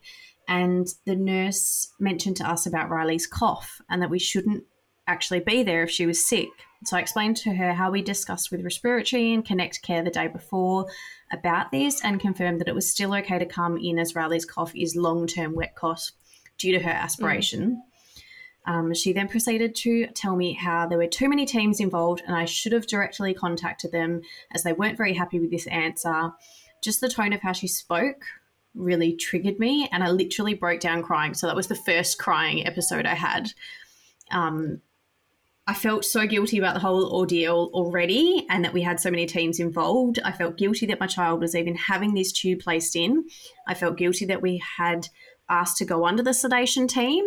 [0.48, 4.64] and the nurse mentioned to us about Riley's cough and that we shouldn't
[5.08, 6.50] actually be there if she was sick.
[6.86, 10.28] So I explained to her how we discussed with respiratory and Connect Care the day
[10.28, 10.88] before
[11.32, 14.76] about this and confirmed that it was still okay to come in as Riley's cough
[14.76, 16.12] is long term wet cough
[16.58, 17.82] due to her aspiration.
[18.66, 22.36] Um, she then proceeded to tell me how there were too many teams involved and
[22.36, 24.22] I should have directly contacted them
[24.52, 26.32] as they weren't very happy with this answer.
[26.82, 28.24] Just the tone of how she spoke
[28.76, 31.34] really triggered me and I literally broke down crying.
[31.34, 33.52] So that was the first crying episode I had.
[34.30, 34.82] Um,
[35.68, 39.26] I felt so guilty about the whole ordeal already and that we had so many
[39.26, 40.20] teams involved.
[40.24, 43.26] I felt guilty that my child was even having this tube placed in.
[43.68, 45.08] I felt guilty that we had
[45.50, 47.26] asked to go under the sedation team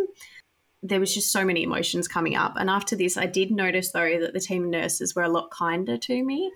[0.84, 2.52] there was just so many emotions coming up.
[2.56, 5.96] And after this, I did notice though that the team nurses were a lot kinder
[5.96, 6.52] to me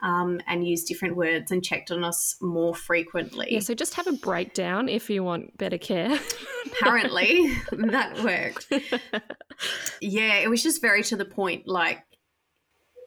[0.00, 3.48] um, and used different words and checked on us more frequently.
[3.50, 6.16] Yeah, so just have a breakdown if you want better care.
[6.66, 8.72] Apparently, that worked.
[10.00, 11.66] Yeah, it was just very to the point.
[11.66, 12.04] Like,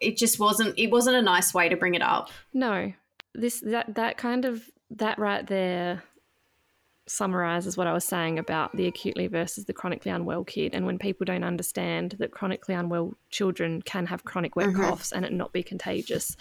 [0.02, 0.78] it just wasn't.
[0.78, 2.30] It wasn't a nice way to bring it up.
[2.54, 2.92] No,
[3.34, 6.04] this that that kind of that right there
[7.08, 10.74] summarizes what I was saying about the acutely versus the chronically unwell kid.
[10.74, 14.82] And when people don't understand that chronically unwell children can have chronic wet mm-hmm.
[14.82, 16.36] coughs and it not be contagious.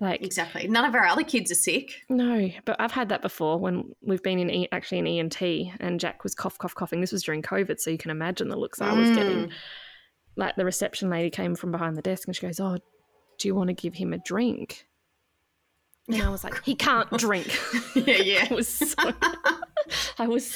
[0.00, 1.94] Like exactly, none of our other kids are sick.
[2.08, 5.40] No, but I've had that before when we've been in e- actually in ENT
[5.78, 7.00] and Jack was cough, cough, coughing.
[7.00, 9.14] This was during COVID, so you can imagine the looks I was mm.
[9.14, 9.52] getting.
[10.34, 12.78] Like the reception lady came from behind the desk and she goes, "Oh,
[13.38, 14.86] do you want to give him a drink?"
[16.08, 17.48] And I was like, "He can't drink."
[17.94, 18.44] yeah, yeah.
[18.50, 19.12] it was so
[20.18, 20.54] I was,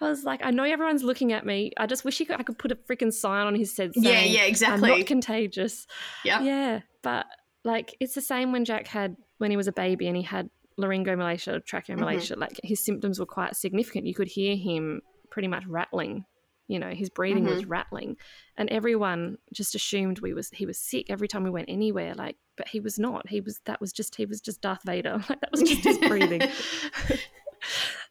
[0.00, 1.72] I was like, I know everyone's looking at me.
[1.78, 4.40] I just wish could, I could put a freaking sign on his head saying, "Yeah,
[4.40, 4.90] yeah, exactly.
[4.90, 5.86] I'm not contagious."
[6.24, 6.80] Yeah, yeah.
[7.02, 7.26] But
[7.64, 10.48] like, it's the same when Jack had when he was a baby and he had
[10.78, 12.32] laryngomalacia, tracheomalacia.
[12.32, 12.40] Mm-hmm.
[12.40, 14.06] Like his symptoms were quite significant.
[14.06, 16.24] You could hear him pretty much rattling.
[16.72, 17.54] You know, his breathing mm-hmm.
[17.54, 18.16] was rattling,
[18.56, 22.14] and everyone just assumed we was he was sick every time we went anywhere.
[22.14, 23.28] Like, but he was not.
[23.28, 25.22] He was that was just he was just Darth Vader.
[25.28, 26.40] Like that was just his breathing.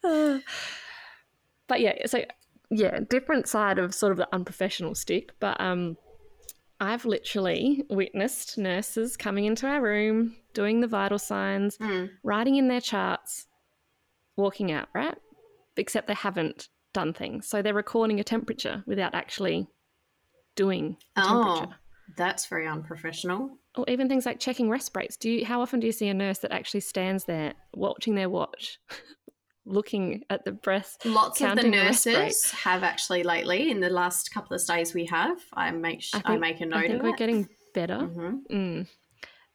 [1.68, 2.24] but yeah, so
[2.70, 5.32] yeah, different side of sort of the unprofessional stick.
[5.40, 5.98] But um,
[6.80, 12.10] I've literally witnessed nurses coming into our room, doing the vital signs, mm.
[12.24, 13.48] writing in their charts,
[14.36, 15.18] walking out, right?
[15.78, 17.48] Except they haven't done things.
[17.48, 19.68] So they're recording a temperature without actually
[20.56, 21.74] doing oh.
[22.18, 23.58] That's very unprofessional.
[23.76, 25.16] Or even things like checking resp rates.
[25.16, 28.30] Do you how often do you see a nurse that actually stands there watching their
[28.30, 28.80] watch
[29.66, 30.98] looking at the breath.
[31.06, 35.38] Lots of the nurses have actually lately in the last couple of days we have.
[35.54, 36.78] I make sh- I, think, I, make a note.
[36.78, 37.18] I think we're it.
[37.18, 37.98] getting better.
[37.98, 38.56] Mm-hmm.
[38.56, 38.88] Mm.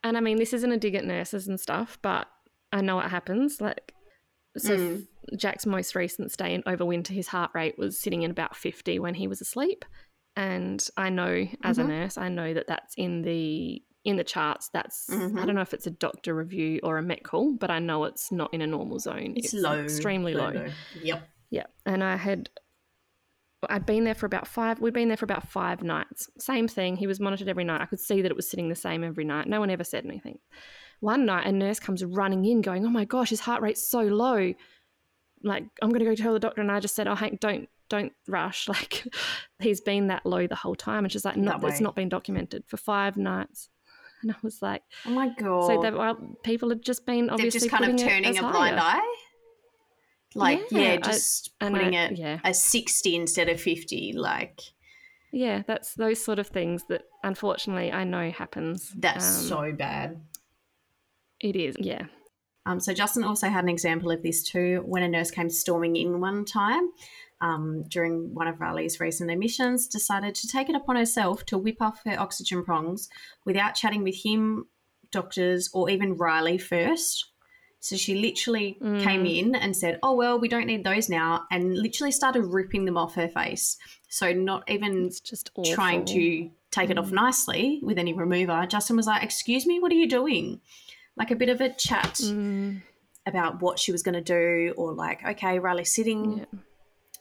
[0.05, 2.29] And I mean, this isn't a dig at nurses and stuff, but
[2.73, 3.61] I know it happens.
[3.61, 3.93] Like,
[4.57, 5.07] so mm.
[5.37, 8.99] Jack's most recent stay in over winter, his heart rate was sitting in about fifty
[8.99, 9.85] when he was asleep.
[10.37, 11.91] And I know, as mm-hmm.
[11.91, 14.69] a nurse, I know that that's in the in the charts.
[14.73, 15.39] That's mm-hmm.
[15.39, 18.05] I don't know if it's a doctor review or a met call, but I know
[18.05, 19.35] it's not in a normal zone.
[19.37, 20.51] It's, it's low, extremely low.
[20.51, 20.67] low.
[21.03, 21.29] Yep.
[21.51, 22.51] Yeah, and I had
[23.69, 24.81] I'd been there for about five.
[24.81, 26.29] We'd been there for about five nights.
[26.39, 26.97] Same thing.
[26.97, 27.81] He was monitored every night.
[27.81, 29.49] I could see that it was sitting the same every night.
[29.49, 30.39] No one ever said anything.
[31.01, 34.03] One night, a nurse comes running in, going, "Oh my gosh, his heart rate's so
[34.03, 34.55] low."
[35.47, 37.69] Like, I'm going to go tell the doctor, and I just said, "Oh, Hank, don't
[37.89, 38.69] don't rush.
[38.69, 39.07] Like,
[39.61, 42.65] he's been that low the whole time." And she's like, "No, it's not been documented
[42.67, 43.69] for five nights."
[44.23, 45.67] And I was like, oh my god!
[45.67, 49.03] So well, people have just been obviously They're just kind of turning a blind higher.
[49.03, 49.17] eye.
[50.35, 52.41] Like yeah, yeah just I, putting I, it yeah.
[52.43, 54.15] a sixty instead of fifty.
[54.15, 54.63] Like
[55.33, 58.91] yeah, that's those sort of things that unfortunately I know happens.
[58.97, 60.21] That's um, so bad.
[61.41, 62.07] It is, yeah.
[62.67, 65.97] Um, so Justin also had an example of this too when a nurse came storming
[65.97, 66.91] in one time
[67.41, 71.81] um, during one of Riley's recent admissions, decided to take it upon herself to whip
[71.81, 73.09] off her oxygen prongs
[73.45, 74.67] without chatting with him,
[75.11, 77.27] doctors, or even Riley first.
[77.79, 79.03] So she literally mm.
[79.03, 82.85] came in and said, Oh, well, we don't need those now, and literally started ripping
[82.85, 83.77] them off her face.
[84.09, 85.75] So, not even it's just awful.
[85.75, 86.93] trying to take mm.
[86.93, 87.13] it off mm.
[87.13, 88.67] nicely with any remover.
[88.67, 90.61] Justin was like, Excuse me, what are you doing?
[91.17, 92.83] Like a bit of a chat mm.
[93.27, 96.39] about what she was going to do, or like, Okay, Riley's sitting.
[96.39, 96.61] Yeah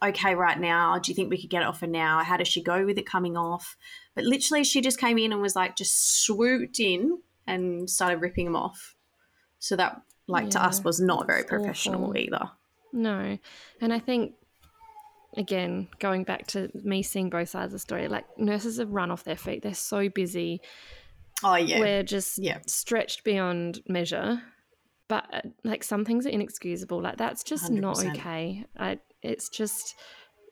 [0.04, 1.00] okay right now?
[1.00, 2.24] Do you think we could get it off for now?
[2.24, 3.78] How does she go with it coming off?
[4.16, 8.46] But literally, she just came in and was like, just swooped in and started ripping
[8.46, 8.96] them off.
[9.60, 12.18] So that, like, yeah, to us was not very professional awful.
[12.18, 12.52] either.
[12.94, 13.38] No.
[13.82, 14.34] And I think,
[15.38, 19.12] again, going back to me seeing both sides of the story, like, nurses have run
[19.12, 19.64] off their feet.
[19.64, 20.62] They're so busy.
[21.46, 21.80] Oh, yeah.
[21.80, 22.60] We're just yeah.
[22.68, 24.42] stretched beyond measure
[25.08, 27.80] but uh, like some things are inexcusable like that's just 100%.
[27.80, 29.96] not okay I, it's just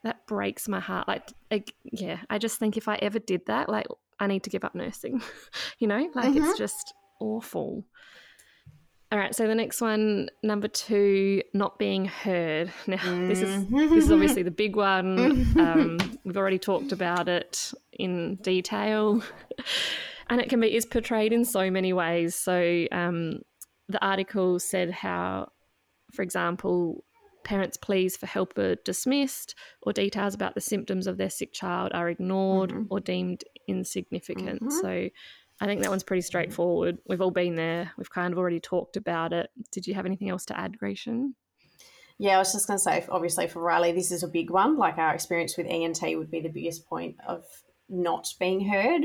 [0.03, 1.08] that breaks my heart.
[1.08, 3.88] Like, I, yeah, I just think if I ever did that, like,
[4.19, 5.21] I need to give up nursing.
[5.79, 6.43] you know, like mm-hmm.
[6.43, 7.86] it's just awful.
[9.12, 12.71] All right, so the next one, number two, not being heard.
[12.88, 13.27] Now, mm-hmm.
[13.27, 15.54] this is this is obviously the big one.
[15.63, 19.23] Um, we've already talked about it in detail,
[20.34, 22.34] and it can be is portrayed in so many ways.
[22.34, 23.42] So um,
[23.88, 25.52] the article said how,
[26.12, 27.04] for example,
[27.44, 29.54] parents' pleas for help are dismissed,
[29.84, 32.86] or details about the symptoms of their sick child are ignored mm-hmm.
[32.90, 34.60] or deemed insignificant.
[34.63, 34.79] Mm-hmm.
[34.81, 35.10] So
[35.62, 36.98] I think that one's pretty straightforward.
[37.08, 37.92] We've all been there.
[37.96, 39.52] We've kind of already talked about it.
[39.71, 41.36] Did you have anything else to add, Grecian?
[42.17, 44.79] Yeah, I was just going to say, obviously for Riley, this is a big one.
[44.79, 47.44] Like our experience with ENT would be the biggest point of
[47.88, 49.04] not being heard.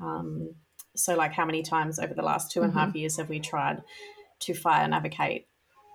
[0.00, 0.54] Um,
[0.94, 2.96] so, like, how many times over the last two and a half Mhm.
[2.96, 3.82] years have we tried
[4.40, 5.46] to fire and advocate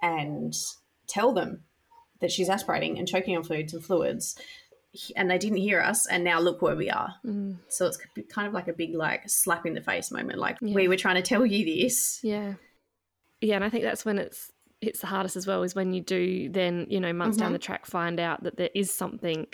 [0.02, 0.54] and
[1.08, 1.64] tell them
[2.20, 4.38] that she's aspirating and choking on foods and fluids,
[5.16, 7.16] and they didn't hear us, and now look where we are.
[7.26, 7.98] Mm, So it's
[8.30, 10.40] kind of like a big like slap in the face moment.
[10.40, 10.74] Like Yeah.
[10.74, 12.20] we were trying to tell you this.
[12.24, 12.54] yeah.
[13.42, 14.52] Yeah, and I think that's when it's
[14.82, 17.54] it's the hardest as well is when you do then, you know, months down Mhm.
[17.54, 19.48] the track find out that there is something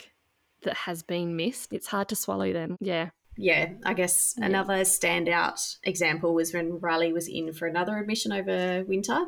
[0.64, 1.72] that has been missed.
[1.74, 2.76] It's hard to swallow then.
[2.82, 3.10] Yeah.
[3.38, 4.45] Yeah, I guess Yeah.
[4.45, 9.25] another standout example was when Riley was in for another admission over winter,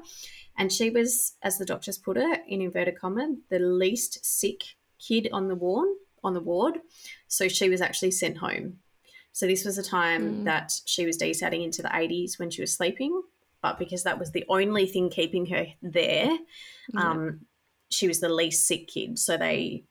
[0.58, 4.64] and she was, as the doctors put it, in inverted commas, the least sick
[5.00, 5.90] kid on the ward.
[6.26, 6.80] On the ward,
[7.28, 8.80] so she was actually sent home.
[9.34, 10.44] So this was a time Mm.
[10.46, 13.22] that she was desatting into the 80s when she was sleeping,
[13.62, 16.38] but because that was the only thing keeping her there,
[16.94, 17.12] Yeah.
[17.12, 17.46] um,
[17.90, 19.20] she was the least sick kid.
[19.20, 19.84] So they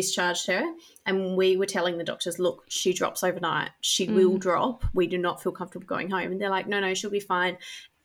[0.00, 0.62] discharged her,
[1.06, 3.70] and we were telling the doctors, "Look, she drops overnight.
[3.80, 4.40] She will Mm.
[4.40, 4.84] drop.
[4.94, 7.56] We do not feel comfortable going home." And they're like, "No, no, she'll be fine."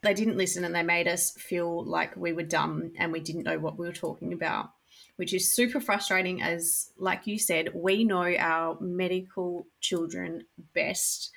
[0.02, 3.44] They didn't listen, and they made us feel like we were dumb and we didn't
[3.44, 4.72] know what we were talking about,
[5.18, 6.42] which is super frustrating.
[6.42, 11.32] As, like you said, we know our medical children best,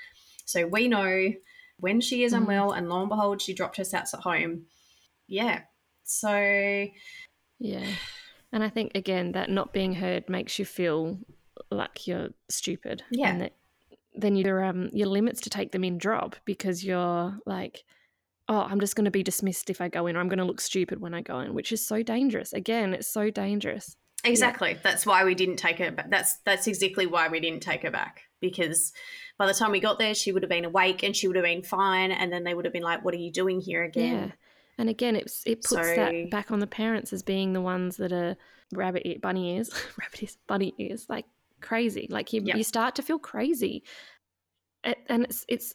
[0.44, 1.34] so we know
[1.78, 2.38] when she is Mhm.
[2.38, 4.66] unwell, and lo and behold, she dropped her sats at home.
[5.26, 5.62] Yeah,
[6.04, 6.86] so
[7.60, 7.86] Yeah.
[8.54, 11.18] And I think again that not being heard makes you feel
[11.72, 13.02] like you're stupid.
[13.10, 13.30] Yeah.
[13.30, 13.52] And that
[14.14, 17.82] then your um your limits to take them in drop because you're like,
[18.48, 20.44] oh, I'm just going to be dismissed if I go in, or I'm going to
[20.44, 22.52] look stupid when I go in, which is so dangerous.
[22.52, 23.96] Again, it's so dangerous.
[24.22, 24.78] Exactly.
[24.82, 26.08] That's why we didn't take her back.
[26.08, 28.92] That's that's exactly why we didn't take her back because
[29.36, 31.44] by the time we got there, she would have been awake and she would have
[31.44, 34.30] been fine, and then they would have been like, "What are you doing here Yeah.
[34.76, 37.60] Again?" And again, it's it puts So- that back on the parents as being the
[37.60, 38.36] ones that are
[38.72, 41.26] rabbit ear, bunny ears, rabbit ears, bunny ears, like
[41.60, 42.06] crazy.
[42.10, 42.56] Like you, Yep.
[42.56, 43.82] you start to feel crazy,
[44.82, 45.74] and it's it's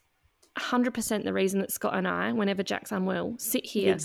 [0.58, 3.96] hundred percent the reason that Scott and I, whenever Jack's unwell, sit here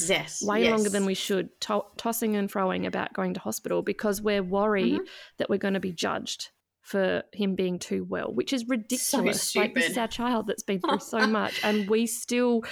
[0.42, 4.42] way longer than we should, to- tossing and throwing about going to hospital because we're
[4.42, 5.04] worried Mm-hmm.
[5.38, 9.56] that we're going to be judged for him being too well, which is ridiculous.
[9.56, 12.62] like this is our child that's been through so much, and we still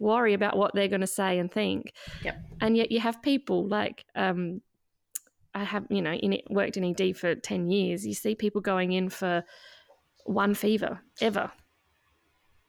[0.00, 1.92] worry about what they're going to say and think.
[2.24, 2.42] Yep.
[2.60, 4.62] And yet you have people like um,
[5.54, 8.06] I have, you know, in worked in ED for ten years.
[8.06, 9.44] You see people going in for
[10.24, 11.50] one fever ever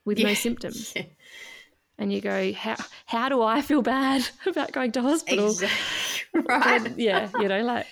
[0.05, 1.03] with no symptoms Yeah.
[1.97, 2.75] and you go, how
[3.05, 5.47] how do I feel bad about going to hospital?
[5.47, 6.41] Exactly.
[6.47, 6.85] right.
[6.85, 7.87] And, yeah, you know, like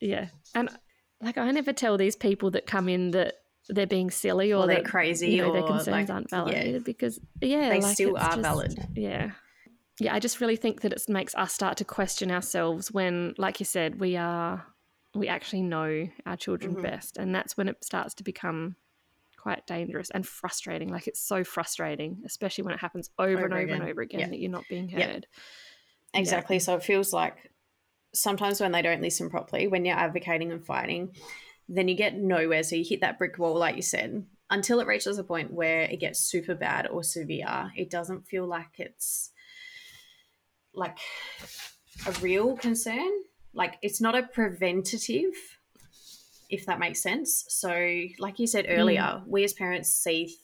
[0.00, 0.68] yeah, and
[1.20, 3.34] like I never tell these people that come in that
[3.68, 6.38] they're being silly or Or they're that, crazy you know, their concerns like, aren't yeah.
[6.44, 8.78] validated because yeah, They like, still are just- valid.
[8.94, 9.30] Yeah.
[10.00, 13.60] Yeah, I just really think that it makes us start to question ourselves when, like
[13.60, 14.66] you said, we are
[15.14, 16.82] we actually know our children Mhm.
[16.82, 18.74] best, and that's when it starts to become
[19.36, 20.88] quite dangerous and frustrating.
[20.88, 23.80] Like it's so frustrating, especially when it happens over, Over and over again.
[23.82, 24.26] and over again Yeah.
[24.30, 25.06] that you're not being Yeah.
[25.12, 25.26] heard.
[26.12, 26.58] Exactly.
[26.58, 27.52] So it feels like
[28.12, 31.14] sometimes when they don't listen properly, when you're advocating and fighting,
[31.68, 32.62] then you get nowhere.
[32.62, 35.82] So you hit that brick wall, like you said, until it reaches a point where
[35.82, 37.70] it gets super bad or severe.
[37.76, 39.30] It doesn't feel like it's
[40.74, 40.98] like
[42.06, 43.10] a real concern.
[43.52, 45.34] Like it's not a preventative,
[46.50, 47.44] if that makes sense.
[47.48, 47.70] So,
[48.18, 49.26] like you said earlier, mm.
[49.26, 50.36] we as parents see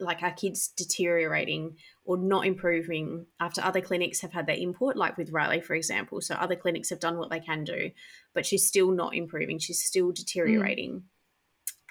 [0.00, 5.16] like our kids deteriorating or not improving after other clinics have had their input, like
[5.16, 6.20] with Riley, for example.
[6.20, 7.90] So other clinics have done what they can do,
[8.34, 9.58] but she's still not improving.
[9.58, 11.04] She's still deteriorating.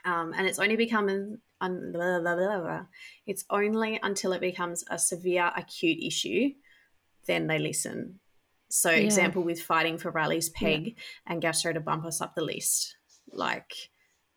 [0.05, 1.07] Um, and it's only become
[1.61, 2.85] un- blah, blah, blah, blah.
[3.27, 6.51] it's only until it becomes a severe acute issue
[7.25, 8.19] then they listen.
[8.69, 8.97] So Yeah.
[8.97, 10.97] example with fighting for Riley's peg
[11.27, 12.95] and gastro to bump us up the list.
[13.31, 13.73] Like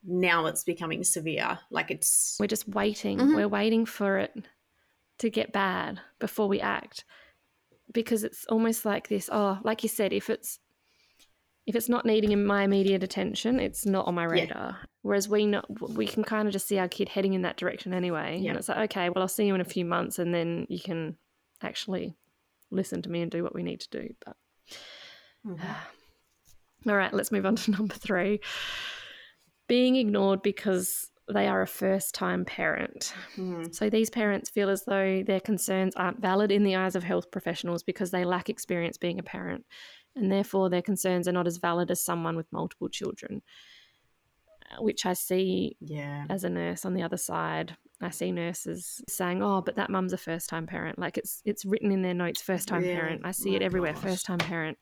[0.05, 1.59] now it's becoming severe.
[1.71, 3.19] Like it's We're just waiting.
[3.19, 3.35] Mhm.
[3.37, 4.35] We're waiting for it
[5.19, 7.05] to get bad before we act.
[7.93, 10.59] Because it's almost like this, oh, like you said, if it's
[11.65, 14.31] if it's not needing my immediate attention, it's not on my Yeah.
[14.33, 14.79] radar.
[15.03, 17.95] Whereas we know we can kind of just see our kid heading in that direction
[17.95, 18.39] anyway.
[18.41, 18.51] Yeah.
[18.51, 20.81] And it's like, okay, well I'll see you in a few months and then you
[20.81, 21.17] can
[21.61, 22.17] actually
[22.73, 24.15] listen to me and do what we need to do.
[24.25, 24.37] But
[25.47, 25.61] Mhm.
[26.89, 28.41] all right, let's move on to number three.
[29.73, 33.15] Being ignored because they are a first time parent.
[33.37, 33.75] Mhm.
[33.75, 37.31] So these parents feel as though their concerns aren't valid in the eyes of health
[37.31, 39.65] professionals because they lack experience being a parent,
[40.15, 43.41] and therefore their concerns are not as valid as someone with multiple children,
[44.71, 46.27] uh, which I see yeah.
[46.29, 47.77] as a nurse on the other side.
[48.03, 51.93] I see nurses saying, "Oh, but that mum's a first-time parent." Like it's it's written
[51.93, 52.95] in their notes, first-time Really?
[52.95, 53.23] parent.
[53.25, 54.03] I see My it everywhere, gosh.
[54.03, 54.77] first-time parent.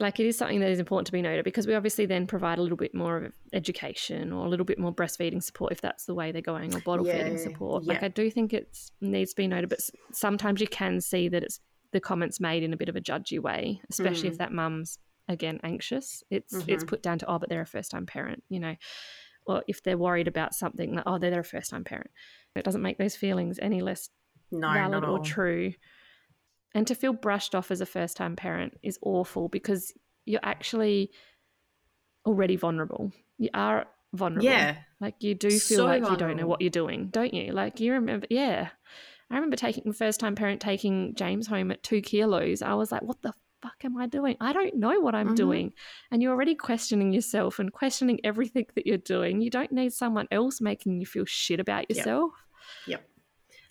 [0.00, 2.58] Like it is something that is important to be noted because we obviously then provide
[2.58, 6.04] a little bit more of education or a little bit more breastfeeding support if that's
[6.04, 7.84] the way they're going or bottle Yeah, feeding support.
[7.84, 8.02] Like.
[8.02, 9.80] I do think it needs to be noted, but
[10.12, 11.60] sometimes you can see that it's
[11.92, 14.32] the comments made in a bit of a judgy way, especially Mm.
[14.32, 16.22] if that mum's again anxious.
[16.30, 16.88] It's it's Mhm.
[16.88, 18.76] put down to oh, but they're a first time parent, you know,
[19.46, 22.10] or if they're worried about something like oh, they're, they're a first time parent.
[22.54, 24.10] It doesn't make those feelings any less
[24.52, 25.72] No, valid or true.
[26.74, 29.92] And to feel brushed off as a first time parent is awful because
[30.26, 31.10] you're actually
[32.26, 33.12] already vulnerable.
[33.38, 34.44] You are vulnerable.
[34.48, 34.76] Yeah.
[35.00, 37.52] Like you do feel So like you don't know what you're doing, don't you?
[37.52, 38.68] Like you remember, yeah.
[39.30, 42.62] I remember taking the first time parent taking James home at two kilos.
[42.62, 44.36] I was like, what the fuck am I doing?
[44.40, 45.36] I don't know what I'm Mhm.
[45.36, 45.72] doing.
[46.10, 49.40] And you're already questioning yourself and questioning everything that you're doing.
[49.40, 52.32] You don't need someone else making you feel shit about yourself.
[52.86, 53.00] Yep.
[53.00, 53.04] yourself.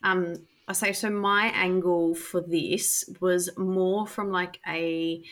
[0.04, 5.24] um I say so my angle for this was more from like a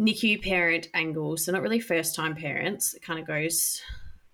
[0.00, 2.94] NICU parent angle, so not really first time parents.
[2.94, 3.82] It kind of goes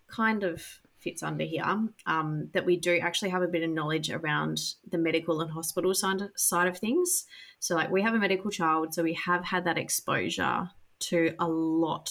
[0.08, 0.62] kind of
[0.98, 1.88] fits under here.
[2.06, 4.58] Um, that we do actually have a bit of knowledge around
[4.90, 7.24] the medical and hospital side side of things.
[7.58, 11.48] So like we have a medical child, so we have had that exposure to a
[11.48, 12.10] lot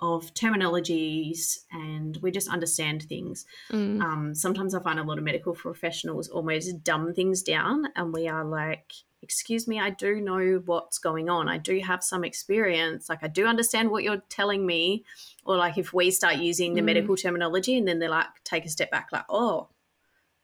[0.00, 3.46] of terminologies and we just understand things.
[3.70, 4.00] Mm.
[4.00, 8.28] Um, sometimes I find a lot of medical professionals almost dumb things down, and we
[8.28, 11.48] are like, Excuse me, I do know what's going on.
[11.48, 13.08] I do have some experience.
[13.08, 15.04] Like, I do understand what you're telling me.
[15.44, 16.84] Or, like, if we start using the Mm.
[16.84, 19.70] medical terminology and then they're like, take a step back, like, oh,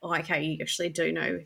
[0.03, 1.39] oh okay, you actually do know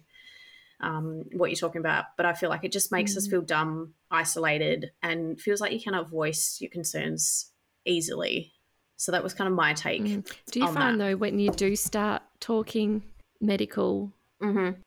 [0.79, 2.05] um, what you're talking about.
[2.17, 3.29] But I feel like it just makes us Mm.
[3.29, 7.51] feel dumb, isolated, and feels like you cannot voice your concerns
[7.89, 8.53] easily.
[8.97, 10.01] So that was kind of my take.
[10.01, 10.29] Mm.
[10.51, 13.03] Do you find though when you do start talking
[13.41, 14.11] medical
[14.41, 14.79] Mm-hmm.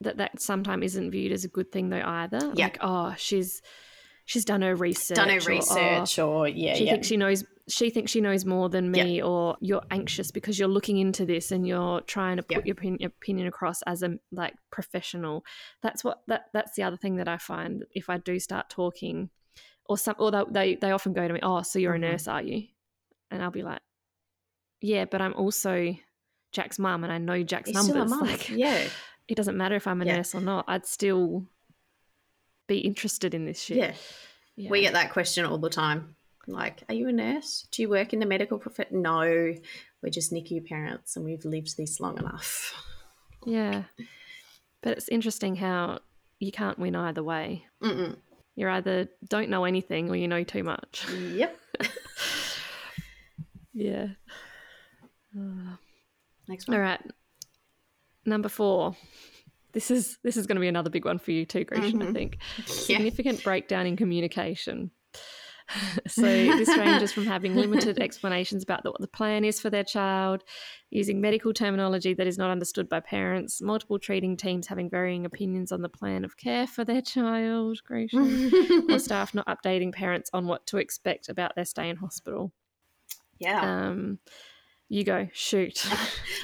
[0.00, 2.52] that that sometimes isn't viewed as a good thing though either?
[2.54, 2.64] Yeah.
[2.64, 3.62] Like, oh, she's
[4.24, 5.14] she's done her research.
[5.16, 6.92] Done her or, "Oh, research, or yeah, she yeah.
[6.92, 10.68] thinks she knows she thinks she knows more than me or you're anxious because you're
[10.68, 14.54] looking into this and you're trying to put your opinion, opinion across as a like
[14.70, 15.44] professional
[15.82, 19.30] that's what that that's the other thing that i find if i do start talking
[19.90, 21.96] or some or they they, they often go to me oh so you're Mhm.
[21.96, 22.58] a nurse are you
[23.30, 23.80] and i'll be like
[24.80, 25.94] yeah but i'm also
[26.52, 28.26] jack's mum and i know jack's He's still a numbers mum.
[28.28, 28.82] like yeah,
[29.28, 30.16] it doesn't matter if i'm a Yeah.
[30.16, 31.44] nurse or not i'd still
[32.68, 33.94] be interested in this shit yeah.
[34.56, 34.70] yeah.
[34.70, 36.14] We get that question all the time.
[36.46, 37.66] Like, are you a nurse?
[37.72, 39.02] Do you work in the medical profession?
[39.02, 39.20] No,
[40.02, 42.72] we're just NICU parents, and we've lived this long enough.
[43.46, 43.84] Yeah.
[44.82, 46.00] But it's interesting how
[46.38, 47.66] you can't win either way.
[47.82, 48.16] Mm-mm.
[48.60, 51.06] You're either don't know anything or you know too much.
[51.10, 51.56] Yep.
[53.72, 54.08] Yeah.
[55.36, 55.76] Uh,
[56.48, 56.76] Next one.
[56.76, 57.00] all right.
[58.26, 58.96] Number four.
[59.72, 62.06] This is this is going to be another big one for you too, Grecian, I
[62.06, 62.12] Mhm.
[62.12, 62.38] think.
[62.58, 62.64] Yeah.
[62.66, 64.90] Significant breakdown in communication.
[66.06, 70.44] so this ranges from having limited explanations about what the plan is for their child,
[70.90, 75.72] using medical terminology that is not understood by parents, multiple treating teams having varying opinions
[75.72, 78.50] on the plan of care for their child, Grecian,
[78.90, 82.52] or staff not updating parents on what to expect about their stay in hospital.
[83.38, 83.88] yeah.
[83.88, 84.18] Um,
[84.92, 85.86] you go, shoot.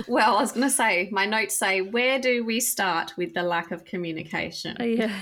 [0.07, 3.43] well, I was going to say, my notes say, where do we start with the
[3.43, 4.77] lack of communication?
[4.81, 5.13] yeah.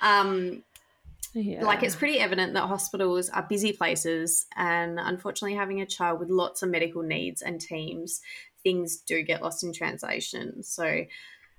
[0.00, 0.64] um,
[1.36, 1.64] yeah.
[1.64, 6.30] Like it's pretty evident that hospitals are busy places, and unfortunately, having a child with
[6.30, 8.22] lots of medical needs and teams,
[8.62, 10.62] things do get lost in translation.
[10.62, 11.04] So,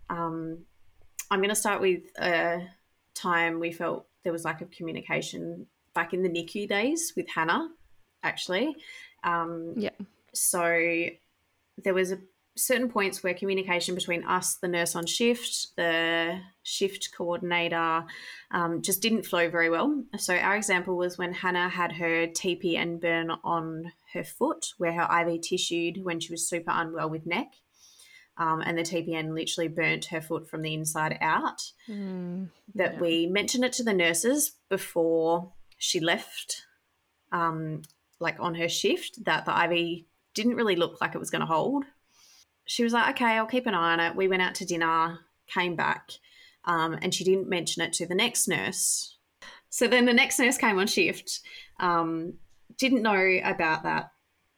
[0.09, 0.59] um,
[1.29, 2.67] I'm going to start with a
[3.13, 7.69] time we felt there was lack of communication back in the NICU days with Hannah,
[8.23, 8.75] actually.
[9.23, 9.91] Um, Yeah.
[10.33, 11.05] So
[11.83, 12.19] there was a
[12.57, 18.03] certain points where communication between us, the nurse on shift, the shift coordinator,
[18.51, 20.03] um, just didn't flow very well.
[20.17, 25.07] So our example was when Hannah had her TPN burn on her foot, where her
[25.27, 27.47] IV tissued when she was super unwell with NEC.
[28.39, 31.61] Um, and the TPN literally burnt her foot from the inside out.
[31.89, 32.99] Mm, That Yeah.
[32.99, 36.63] we mentioned it to the nurses before she left,
[37.31, 37.81] um,
[38.19, 40.05] like on her shift, that the IV
[40.35, 41.85] didn't really look like it was going to hold.
[42.67, 44.15] She was like, okay, I'll keep an eye on it.
[44.15, 46.11] We went out to dinner, came back,
[46.65, 49.17] um, and she didn't mention it to the next nurse.
[49.69, 51.39] So then the next nurse came on shift,
[51.79, 52.33] um,
[52.77, 54.11] didn't know about that.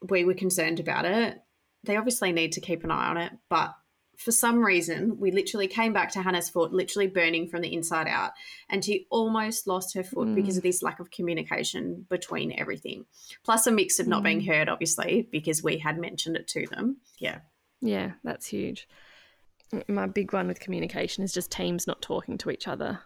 [0.07, 1.39] We were concerned about it.
[1.83, 3.73] They obviously need to keep an eye on it, but
[4.17, 8.05] for some reason, we literally came back to Hannah's foot, literally burning from the inside
[8.07, 8.31] out.
[8.69, 10.35] And she almost lost her foot Mm.
[10.35, 13.05] because of this lack of communication between everything.
[13.45, 16.97] Plus, a mix of not being heard, obviously, because we had mentioned it to them.
[17.17, 17.39] Yeah.
[17.81, 18.87] Yeah, that's huge.
[19.87, 22.99] My big one with communication is just teams not talking to each other.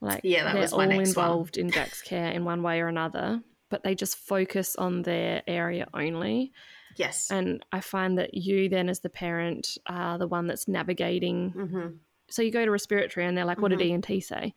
[0.00, 1.26] Like Yeah, that they're was my all next one.
[1.26, 3.40] involved in Jack's care in one way or another,
[3.70, 6.52] but they just focus on their area only.
[6.96, 7.30] Yes.
[7.30, 11.86] And I find that you then as the parent are the one that's navigating hmm
[12.28, 13.78] so you go to respiratory and they're like, what Mhm.
[13.78, 14.52] did ENT say?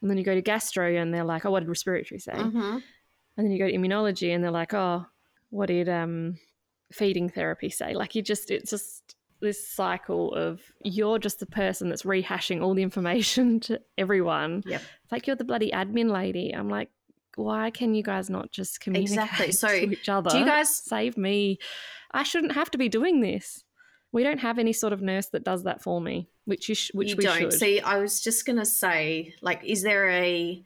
[0.00, 2.34] And then you go to gastro and they're like, oh, what did respiratory say?
[2.34, 2.78] hmm
[3.36, 5.04] And then you go to immunology and they're like, oh,
[5.50, 6.38] what did um,
[6.92, 7.94] feeding therapy say?
[7.94, 12.74] Like you just, it's just this cycle of you're just the person that's rehashing all
[12.74, 14.62] the information to everyone.
[14.66, 14.80] Yep.
[15.02, 16.52] It's like you're the bloody admin lady.
[16.52, 16.88] I'm like,
[17.36, 19.52] why can you guys not just communicate Exactly.
[19.52, 20.30] So, to each other?
[20.30, 21.58] Do you guys save me?
[22.12, 23.64] I shouldn't have to be doing this.
[24.12, 26.90] We don't have any sort of nurse that does that for me, which you sh-
[26.92, 27.52] which you we don't should.
[27.54, 27.80] see?
[27.80, 30.62] I was just gonna say, like, is there a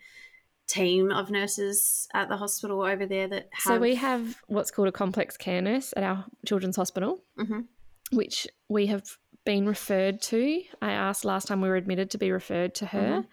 [0.67, 3.75] team of nurses at the hospital over there that have?
[3.75, 7.67] So we have what's called a complex care nurse at our children's hospital, Mhm.
[8.12, 9.05] which we have
[9.45, 10.62] been referred to.
[10.83, 13.27] I asked last time we were admitted to be referred to her, Mhm.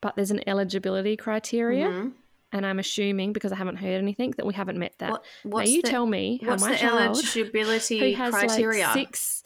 [0.00, 2.12] but there's an eligibility criteria, Mhm.
[2.52, 5.10] and I'm assuming because I haven't heard anything that we haven't met that.
[5.10, 8.86] What, now you the, tell me how what's my the child eligibility who has criteria?
[8.86, 9.44] like six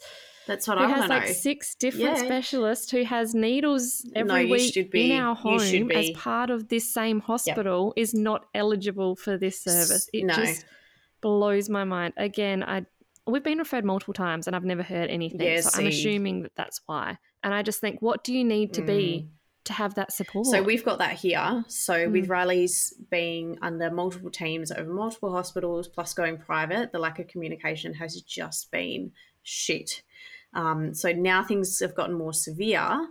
[0.49, 2.25] That's what who I has want to like six different Yeah.
[2.25, 6.91] specialists who has needles every you week be- in our home as part of this
[6.91, 10.09] same hospital is not eligible for this service.
[10.11, 10.33] It no.
[10.33, 10.65] just
[11.21, 12.13] blows my mind.
[12.17, 12.85] Again, I
[13.27, 15.39] we've been referred multiple times and I've never heard anything.
[15.41, 17.19] Yeah, so I'm assuming that that's why.
[17.43, 19.29] And I just think, what do you need to be
[19.65, 20.47] to have that support?
[20.47, 21.63] So we've got that here.
[21.67, 22.29] So with Mm.
[22.29, 27.93] Riley's being under multiple teams over multiple hospitals, plus going private, the lack of communication
[27.93, 29.11] has just been
[29.43, 30.01] shit.
[30.53, 33.07] Um, so now things have gotten more severe.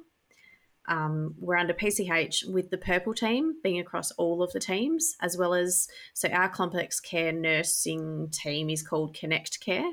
[0.88, 5.36] Um, we're under PCH with the purple team being across all of the teams, as
[5.36, 9.92] well as so our complex care nursing team is called Connect Care,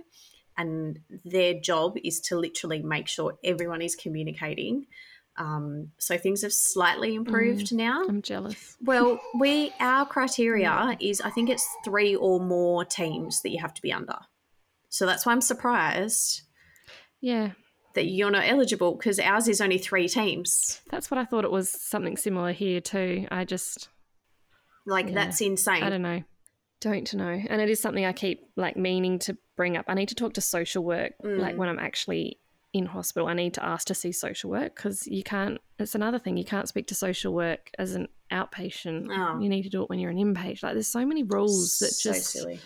[0.58, 4.88] and their job is to literally make sure everyone is communicating.
[5.38, 8.06] Um, so things have slightly improved now.
[8.08, 8.78] I'm jealous.
[8.82, 13.74] Well, we our criteria is I think it's three or more teams that you have
[13.74, 14.18] to be under.
[14.88, 16.44] So that's why I'm surprised
[17.22, 17.52] Yeah,
[17.96, 20.82] that you're not eligible because ours is only three teams.
[20.92, 23.28] that's what I thought it was something similar here too.
[23.32, 23.90] I just
[24.86, 25.14] Like Yeah.
[25.16, 25.82] that's insane.
[25.84, 26.24] I don't know.
[26.82, 27.42] Don't know.
[27.50, 29.86] And it is something I keep like meaning to bring up.
[29.88, 31.58] I need to talk to social work like Mm.
[31.58, 32.40] when I'm actually
[32.74, 33.28] in hospital.
[33.30, 36.38] I need to ask to see social work because you can't it's another thing.
[36.38, 39.08] You can't speak to social work as an outpatient.
[39.10, 39.40] Oh.
[39.40, 40.64] You need to do it when you're an inpatient.
[40.64, 42.60] Like there's so many rules that so just silly.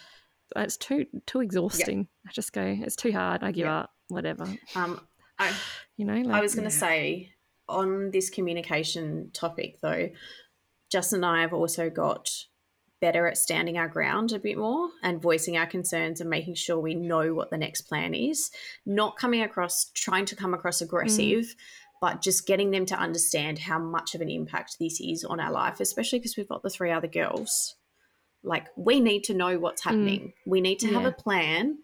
[0.56, 2.08] it's too too exhausting.
[2.28, 3.43] I just go, it's too hard.
[3.43, 3.82] I give Yeah.
[3.82, 3.93] up.
[4.10, 4.47] Whatever.
[4.76, 5.01] Um,
[5.38, 5.53] I,
[5.97, 6.80] You know, like I was going to yeah.
[6.80, 7.34] say
[7.68, 10.10] on this communication topic though,
[10.91, 12.30] Justin and I have also got
[13.01, 16.80] better at standing our ground a bit more and voicing our concerns and making sure
[16.80, 18.51] we know what the next plan is.
[18.86, 21.55] Not coming across, trying to come across aggressive,
[22.01, 25.51] but just getting them to understand how much of an impact this is on our
[25.51, 27.76] life, especially because we've got the three other girls.
[28.43, 30.34] Like, we need to know what's happening.
[30.45, 31.80] We need to have a plan.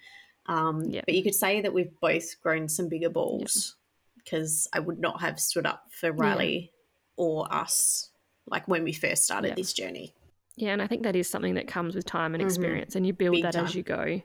[0.47, 1.01] Um, Yeah.
[1.05, 3.75] But you could say that we've both grown some bigger balls
[4.17, 6.71] because I would not have stood up for Riley
[7.17, 8.11] or us
[8.47, 9.55] like when we first started Yeah.
[9.55, 10.13] this journey.
[10.55, 12.47] Yeah, and I think that is something that comes with time and Mhm.
[12.47, 13.65] experience, and you build Big that time.
[13.65, 14.21] as you go.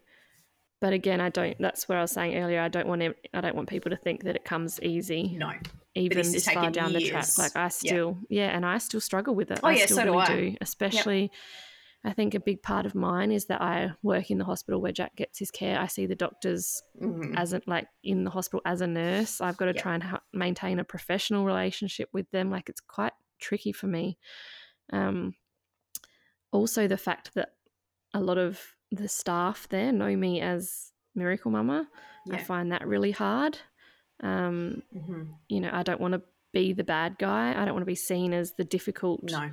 [0.81, 1.59] But again, I don't.
[1.59, 2.61] That's what I was saying earlier.
[2.61, 5.53] I don't want I don't want people to think that it comes easy, No.
[5.95, 7.27] even this this far down the track.
[7.37, 8.55] Like I still, yeah.
[8.57, 9.61] and I still struggle with it.
[9.63, 10.27] Oh, I yeah, still so do I.
[10.27, 10.57] do.
[10.61, 11.31] Especially,
[12.03, 14.91] I think a big part of mine is that I work in the hospital where
[14.93, 15.79] Jack gets his care.
[15.79, 17.37] I see the doctors Mhm.
[17.37, 19.41] as a, like in the hospital as a nurse.
[19.43, 19.83] I've got to Yeah.
[19.83, 22.51] try and ha- maintain a professional relationship with them.
[22.51, 24.17] Like it's quite tricky for me.
[24.93, 25.35] Um,
[26.53, 27.51] also, the fact that
[28.15, 31.89] a lot of the staff there know me as Miracle Mama,
[32.33, 33.59] I find that really hard.
[34.21, 35.35] Um, Mhm.
[35.49, 36.23] you know, I don't want to
[36.53, 37.51] be the bad guy.
[37.51, 39.53] I don't want to be seen as the difficult No.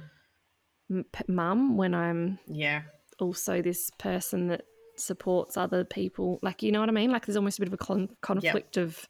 [1.27, 2.83] Mum when I'm Yeah.
[3.19, 4.61] also this person that
[4.97, 6.39] supports other people.
[6.41, 7.11] Like, you know what I mean?
[7.11, 9.07] Like, there's almost a bit of a con- conflict of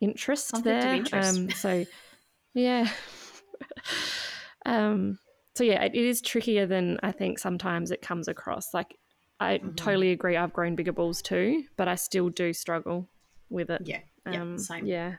[0.00, 0.94] interest Conflict of there.
[0.94, 1.38] interest.
[1.38, 1.84] Um, so,
[2.54, 2.88] yeah.
[4.66, 5.18] um,
[5.54, 8.72] so yeah, it, it is trickier than I think sometimes it comes across.
[8.74, 8.96] Like,
[9.40, 9.76] I Mhm.
[9.76, 10.36] totally agree.
[10.36, 13.08] I've grown bigger balls too, but I still do struggle
[13.50, 13.82] with it.
[13.84, 14.00] Yeah.
[14.30, 14.42] Yeah.
[14.42, 14.86] Um, Same.
[14.86, 15.16] Yeah.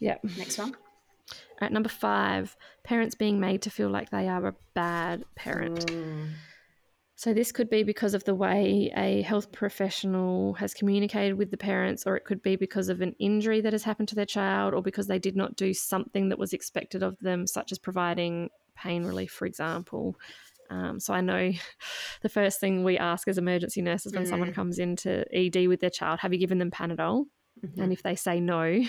[0.00, 0.16] Yeah.
[0.36, 0.74] Next one.
[1.60, 5.86] At number five, parents being made to feel like they are a bad parent.
[5.86, 6.30] Mm.
[7.16, 11.56] So, this could be because of the way a health professional has communicated with the
[11.56, 14.74] parents, or it could be because of an injury that has happened to their child,
[14.74, 18.50] or because they did not do something that was expected of them, such as providing
[18.74, 20.16] pain relief, for example.
[20.70, 21.52] Um, so, I know
[22.22, 24.54] the first thing we ask as emergency nurses when someone Mm.
[24.54, 27.26] comes into ED with their child have you given them Panadol?
[27.64, 27.82] Mhm.
[27.84, 28.82] And if they say no,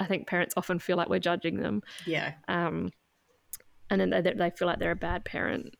[0.00, 1.82] I think parents often feel like we're judging them.
[2.06, 2.34] Yeah.
[2.48, 2.90] Um,
[3.90, 5.74] and then they, they feel like they're a bad parent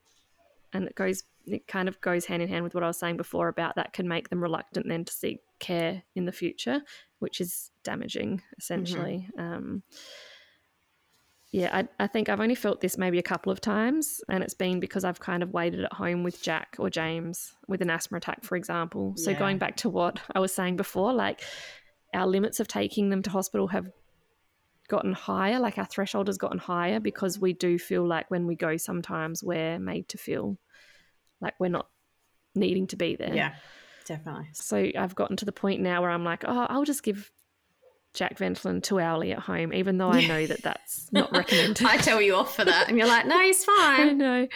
[0.73, 3.17] and it goes it kind of goes hand in hand with what I was saying
[3.17, 6.83] before about that can make them reluctant then to seek care in the future,
[7.21, 9.29] which is damaging essentially.
[9.39, 9.55] Mm-hmm.
[9.55, 9.83] Um,
[11.51, 14.53] yeah, I, I think I've only felt this maybe a couple of times, and it's
[14.53, 18.19] been because I've kind of waited at home with Jack or James with an asthma
[18.19, 19.15] attack, for example.
[19.17, 19.39] So, yeah.
[19.39, 21.41] going back to what I was saying before, like
[22.13, 23.91] our limits of taking them to hospital have
[24.89, 28.57] gotten higher, like our threshold has gotten higher because we do feel like when we
[28.57, 30.59] go, sometimes we're made to feel
[31.41, 31.89] like we're not
[32.55, 33.35] needing to be there.
[33.35, 33.55] Yeah,
[34.07, 34.49] definitely.
[34.53, 37.31] So, I've gotten to the point now where I'm like, oh, I'll just give
[38.15, 41.87] Jack Ventolin two hourly at home, even though I know that that's not recommended.
[41.87, 44.09] I tell you off for that, and you're like, no, he's fine.
[44.09, 44.49] I know.